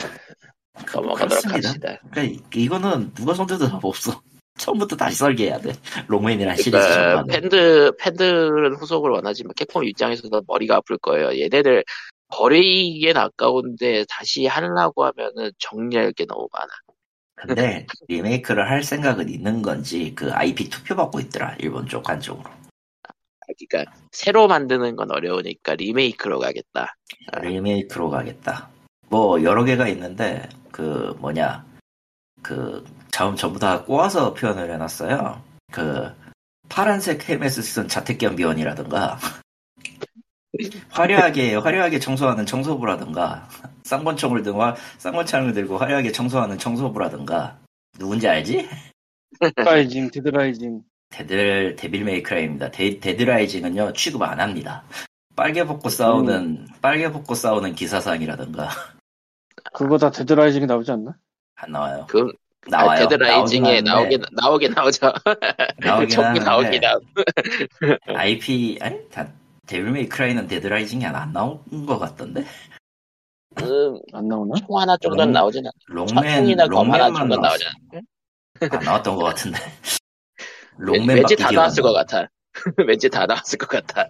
넘어가도록 0.94 1.30
그렇습니다. 1.30 1.70
합시다. 1.70 1.98
그러니까 2.12 2.24
이- 2.24 2.64
이거는 2.64 3.14
누가 3.16 3.34
손대도 3.34 3.70
답 3.70 3.84
없어. 3.86 4.22
처음부터 4.58 4.96
다시 4.96 5.18
설계해야 5.18 5.60
돼. 5.60 5.74
롱맨이란 6.08 6.56
시리즈 6.58 6.72
그러니까. 6.72 7.24
팬들 7.24 7.98
팬들은 7.98 8.76
후속을 8.76 9.12
원하지만 9.12 9.54
캡콤 9.56 9.86
입장에서도 9.86 10.44
머리가 10.48 10.78
아플 10.78 10.98
거예요. 10.98 11.38
얘네들 11.40 11.84
버리기엔 12.30 13.18
아까운데 13.18 14.06
다시 14.10 14.46
하려고 14.46 15.06
하면은 15.06 15.52
정리할 15.60 16.14
게 16.14 16.26
너무 16.26 16.48
많아. 16.52 16.68
근데 17.36 17.86
리메이크를 18.08 18.70
할 18.70 18.84
생각은 18.84 19.28
있는 19.30 19.62
건지 19.62 20.14
그 20.16 20.32
IP 20.32 20.70
투표 20.70 20.96
받고 20.96 21.20
있더라 21.20 21.56
일본 21.60 21.88
쪽 21.88 22.08
한쪽으로. 22.10 22.50
그러니까 23.46 23.92
새로 24.12 24.48
만드는 24.48 24.96
건 24.96 25.12
어려우니까 25.12 25.76
리메이크로 25.76 26.40
가겠다. 26.40 26.96
리메이크로 27.42 28.10
가겠다. 28.10 28.70
뭐 29.10 29.44
여러 29.44 29.64
개가 29.64 29.88
있는데 29.90 30.48
그 30.72 31.16
뭐냐 31.20 31.66
그 32.44 32.84
전- 33.12 33.36
전부 33.36 33.58
다 33.60 33.84
꼬아서 33.84 34.34
표현을 34.34 34.72
해놨어요. 34.72 35.42
그 35.72 36.14
파란색 36.70 37.28
헬멧을 37.28 37.64
쓴 37.64 37.88
자택경비원이라든가 37.88 39.18
화려하게 40.90 41.56
화려하게 41.56 42.00
청소하는 42.00 42.46
청소부라든가 42.46 43.50
쌍권총을 43.84 44.44
든 44.44 44.54
화- 44.54 44.76
쌍권창을 45.00 45.54
들고 45.54 45.78
화려하게 45.78 46.12
청소하는 46.12 46.58
청소부라든가 46.60 47.60
누군지 47.98 48.28
알지? 48.28 48.70
라이징, 49.56 50.12
데드라이징. 50.12 50.82
데들 51.10 51.76
데빌 51.76 52.04
메이크라입니다. 52.04 52.72
데, 52.72 53.00
데드라이징은요 53.00 53.94
취급 53.94 54.22
안 54.22 54.40
합니다. 54.40 54.84
빨개 55.36 55.64
벗고 55.66 55.90
싸우는 55.90 56.68
빨개 56.82 57.12
벗고 57.12 57.34
싸우는 57.34 57.74
기사상이라든가 57.74 58.70
그거 59.74 59.98
다 59.98 60.12
데드라이징이 60.12 60.66
나오지 60.68 60.92
않나? 60.92 61.16
안 61.56 61.72
나와요. 61.72 62.06
그 62.10 62.32
나와요. 62.68 63.08
데드 63.08 63.22
라이징에 63.22 63.82
나오긴 63.82 64.22
나오긴 64.34 64.72
나오긴 64.74 64.74
나오죠. 64.74 65.14
나오긴 65.80 66.44
나오긴 66.44 66.84
함. 66.86 67.00
IP 68.16 68.80
아니 68.82 69.10
다 69.10 69.28
데빌 69.68 69.92
메이 69.92 70.10
크라이는 70.10 70.48
데드 70.48 70.68
라이징이 70.68 71.06
안 71.06 71.32
나온 71.34 71.60
것 71.86 72.00
같던데. 72.00 72.46
음, 73.62 74.00
안 74.14 74.28
나오나? 74.28 74.56
총 74.66 74.80
하나 74.80 74.98
정도는 74.98 75.32
나오진 75.32 75.64
않아. 75.66 75.72
롱맨 75.88 76.36
총이나 76.38 76.68
검 76.68 76.92
하나 76.92 77.08
롱맨만 77.08 77.30
정도 77.30 77.48
않아. 77.48 78.78
안 78.80 78.84
나왔던 78.84 79.16
것 79.16 79.24
같은데. 79.26 79.60
왠- 80.78 81.02
롱맨 81.02 81.18
왠지 81.18 81.36
다 81.36 81.52
나왔을 81.52 81.84
것 81.84 81.94
같아. 81.94 82.28
왠지 82.88 83.10
다 83.10 83.26
나왔을 83.28 83.58
것 83.60 83.68
같아. 83.70 84.08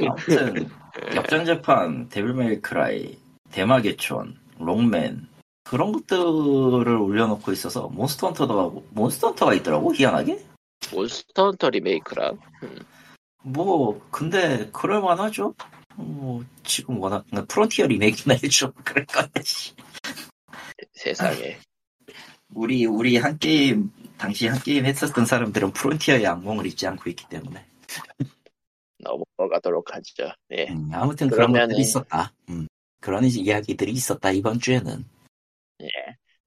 아무튼 0.00 0.68
역전재판, 1.14 2.08
데빌 2.08 2.32
메이 2.34 2.60
크라이, 2.60 3.16
대마계촌, 3.52 4.36
록맨 4.58 5.28
그런 5.64 5.92
것들을 5.92 6.88
올려놓고 6.96 7.52
있어서 7.52 7.88
몬스터 7.88 8.28
헌터도 8.28 8.86
몬스터 8.90 9.28
헌터가 9.28 9.54
있더라고 9.54 9.94
희한하게. 9.94 10.44
몬스터 10.92 11.46
헌터 11.46 11.70
리메이크라. 11.70 12.32
뭐 13.44 14.00
근데 14.10 14.68
그럴만하죠. 14.72 15.54
뭐 15.96 16.44
지금 16.64 16.98
워낙 17.00 17.24
프론티어 17.48 17.86
리메이크나 17.86 18.34
해줘 18.42 18.72
그럴. 18.84 19.06
씨. 19.44 19.74
세상에. 20.94 21.58
우리 22.54 22.84
우리 22.86 23.16
한 23.16 23.38
게임 23.38 23.90
당시 24.18 24.46
한 24.46 24.58
게임 24.60 24.84
했었던 24.84 25.24
사람들은 25.24 25.72
프론티어의 25.72 26.26
악몽을 26.26 26.66
잊지 26.66 26.86
않고 26.86 27.08
있기 27.10 27.26
때문에. 27.28 27.64
넘어가도록 28.98 29.94
하죠. 29.94 30.30
예. 30.52 30.66
음, 30.70 30.90
아무튼 30.92 31.28
그런 31.28 31.50
그러면은- 31.52 31.68
것들이 31.70 31.80
있었다. 31.80 32.32
음, 32.50 32.68
그런 33.00 33.24
이야기들이 33.24 33.90
있었다 33.92 34.30
이번 34.30 34.60
주에는 34.60 35.04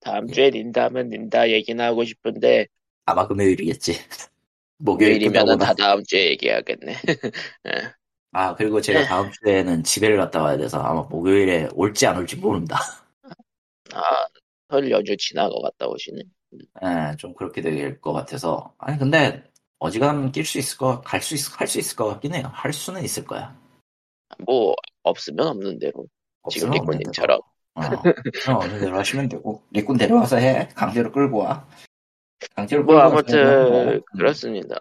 다음 0.05 0.27
주에 0.31 0.51
닌다면 0.51 1.09
닌다 1.09 1.49
얘기나 1.49 1.85
하고 1.87 2.03
싶은데 2.05 2.67
아마 3.05 3.27
금요일이겠지. 3.27 3.93
목요일 4.77 5.13
요일이면은 5.13 5.57
끝나고 5.57 5.57
다 5.57 5.73
다음 5.73 6.03
주에 6.03 6.29
얘기하겠네. 6.31 6.95
아, 8.31 8.53
그리고 8.55 8.81
제가 8.81 8.99
네. 8.99 9.05
다음 9.05 9.31
주에는 9.31 9.83
집에를 9.83 10.17
갔다 10.17 10.43
와야 10.43 10.57
돼서 10.57 10.79
아마 10.81 11.01
목요일에 11.03 11.69
올지 11.73 12.05
안 12.05 12.17
올지 12.17 12.35
모른다. 12.35 12.77
아, 13.93 14.27
설 14.69 14.91
연휴 14.91 15.15
지나고 15.17 15.61
갔다 15.61 15.87
오시네. 15.87 16.21
예, 16.83 17.15
좀 17.17 17.33
그렇게 17.33 17.61
될 17.61 17.99
것 18.01 18.13
같아서. 18.13 18.73
아니, 18.77 18.97
근데 18.99 19.43
어지간하면 19.79 20.31
낄 20.31 20.45
수 20.45 20.57
있을 20.59 20.77
거, 20.77 21.01
갈 21.01 21.21
수 21.21 21.35
있, 21.35 21.39
할수 21.59 21.79
있을 21.79 21.95
것 21.95 22.07
같긴 22.07 22.33
해요. 22.35 22.49
할 22.53 22.73
수는 22.73 23.03
있을 23.03 23.25
거야. 23.25 23.57
뭐 24.45 24.75
없으면 25.03 25.47
없는 25.47 25.79
대로. 25.79 26.07
지금 26.49 26.69
없으면 26.69 26.79
없는 26.79 26.97
리코님처럼. 26.97 27.39
어, 27.75 27.81
없는 28.57 28.79
대로 28.79 28.97
하시면 28.97 29.29
되고. 29.29 29.63
리꾼 29.71 29.97
데려와서 29.97 30.37
해. 30.37 30.67
강제로 30.75 31.11
끌고 31.11 31.39
와. 31.39 31.67
강제로 32.55 32.83
뭐 32.83 32.95
끌고 32.95 33.21
되는 33.23 33.43
아무튼 33.47 33.85
거야. 33.85 33.99
그렇습니다. 34.17 34.77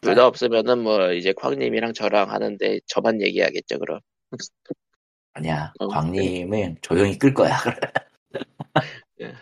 둘 0.00 0.14
다 0.14 0.26
없으면은 0.26 0.78
뭐 0.78 1.12
이제 1.12 1.32
쾅님이랑 1.32 1.92
저랑 1.92 2.30
하는데 2.30 2.80
저만 2.86 3.20
얘기하겠죠 3.20 3.78
그럼. 3.78 4.00
아니야. 5.34 5.72
어, 5.78 5.88
광님은 5.88 6.78
조용히 6.82 7.18
끌 7.18 7.34
거야. 7.34 7.56
예. 9.20 9.34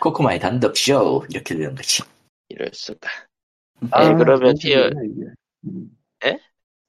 코코마의 0.00 0.40
단독 0.40 0.76
쇼. 0.76 1.24
이렇게 1.30 1.54
되는 1.54 1.74
거지. 1.74 2.02
이럴 2.48 2.70
수가. 2.72 3.08
아, 3.90 4.08
네, 4.08 4.14
그러면 4.16 4.54
티어-. 4.58 4.90
음. 5.64 5.90
에? 6.24 6.38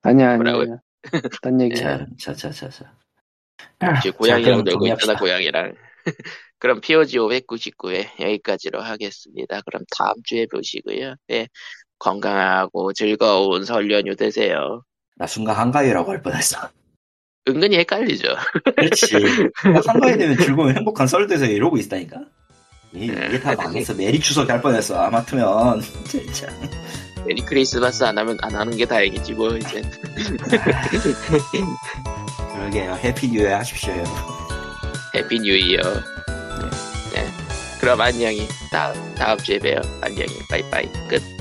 아니야, 0.02 0.32
아니야. 0.32 0.80
딴 1.42 1.62
얘기야. 1.62 2.06
자, 2.18 2.34
자, 2.34 2.52
자, 2.52 2.70
자, 2.70 2.94
자. 3.80 3.88
아, 3.95 4.02
고양이랑 4.18 4.64
놀고 4.64 4.88
있잖아. 4.88 5.18
고양이랑. 5.19 5.73
그럼 6.60 6.81
POG 6.81 7.18
599회 7.19 8.19
여기까지로 8.19 8.81
하겠습니다. 8.81 9.61
그럼 9.61 9.84
다음 9.98 10.14
주에 10.26 10.45
보시고요. 10.52 11.15
네, 11.27 11.48
건강하고 11.99 12.91
즐거운 12.94 13.64
설 13.64 13.90
연휴 13.91 14.15
되세요. 14.15 14.84
나 15.15 15.26
순간 15.27 15.56
한가위라고 15.56 16.11
할 16.11 16.22
뻔했어. 16.22 16.69
은근히 17.48 17.77
헷갈리죠. 17.77 18.27
그렇지. 18.76 19.15
한가위 19.88 20.18
되면 20.18 20.38
즐거운 20.38 20.76
행복한 20.76 21.07
설 21.07 21.27
되세요 21.27 21.52
이러고 21.52 21.77
있다니까. 21.77 22.18
이- 22.94 23.07
네. 23.07 23.27
이게 23.27 23.40
다 23.40 23.56
망했어. 23.56 23.94
Merry 23.94 24.20
추석 24.19 24.49
할 24.49 24.61
뻔했어. 24.61 24.99
하마터면 25.00 25.82
진짜. 26.06 26.48
Merry 27.26 27.41
Christmas 27.44 28.04
안 28.03 28.18
하면 28.18 28.38
안 28.41 28.56
하는 28.56 28.76
게 28.76 28.86
다행이지 28.86 29.34
뭐 29.34 29.56
이제. 29.56 29.81
그러게요. 32.60 32.99
Happy 33.02 33.30
New 33.30 33.41
Year 33.41 33.56
하십시오. 33.57 33.94
여러분. 33.94 34.14
Happy 35.16 35.40
New 35.40 35.56
Year. 35.56 35.82
네. 37.14 37.26
그럼 37.80 38.02
안녕히 38.02 38.48
다음 38.69 39.15
다음 39.15 39.38
주에 39.38 39.57
봬요. 39.60 39.80
안녕히 40.02 40.27
빠이빠이 40.49 40.91
끝. 41.07 41.39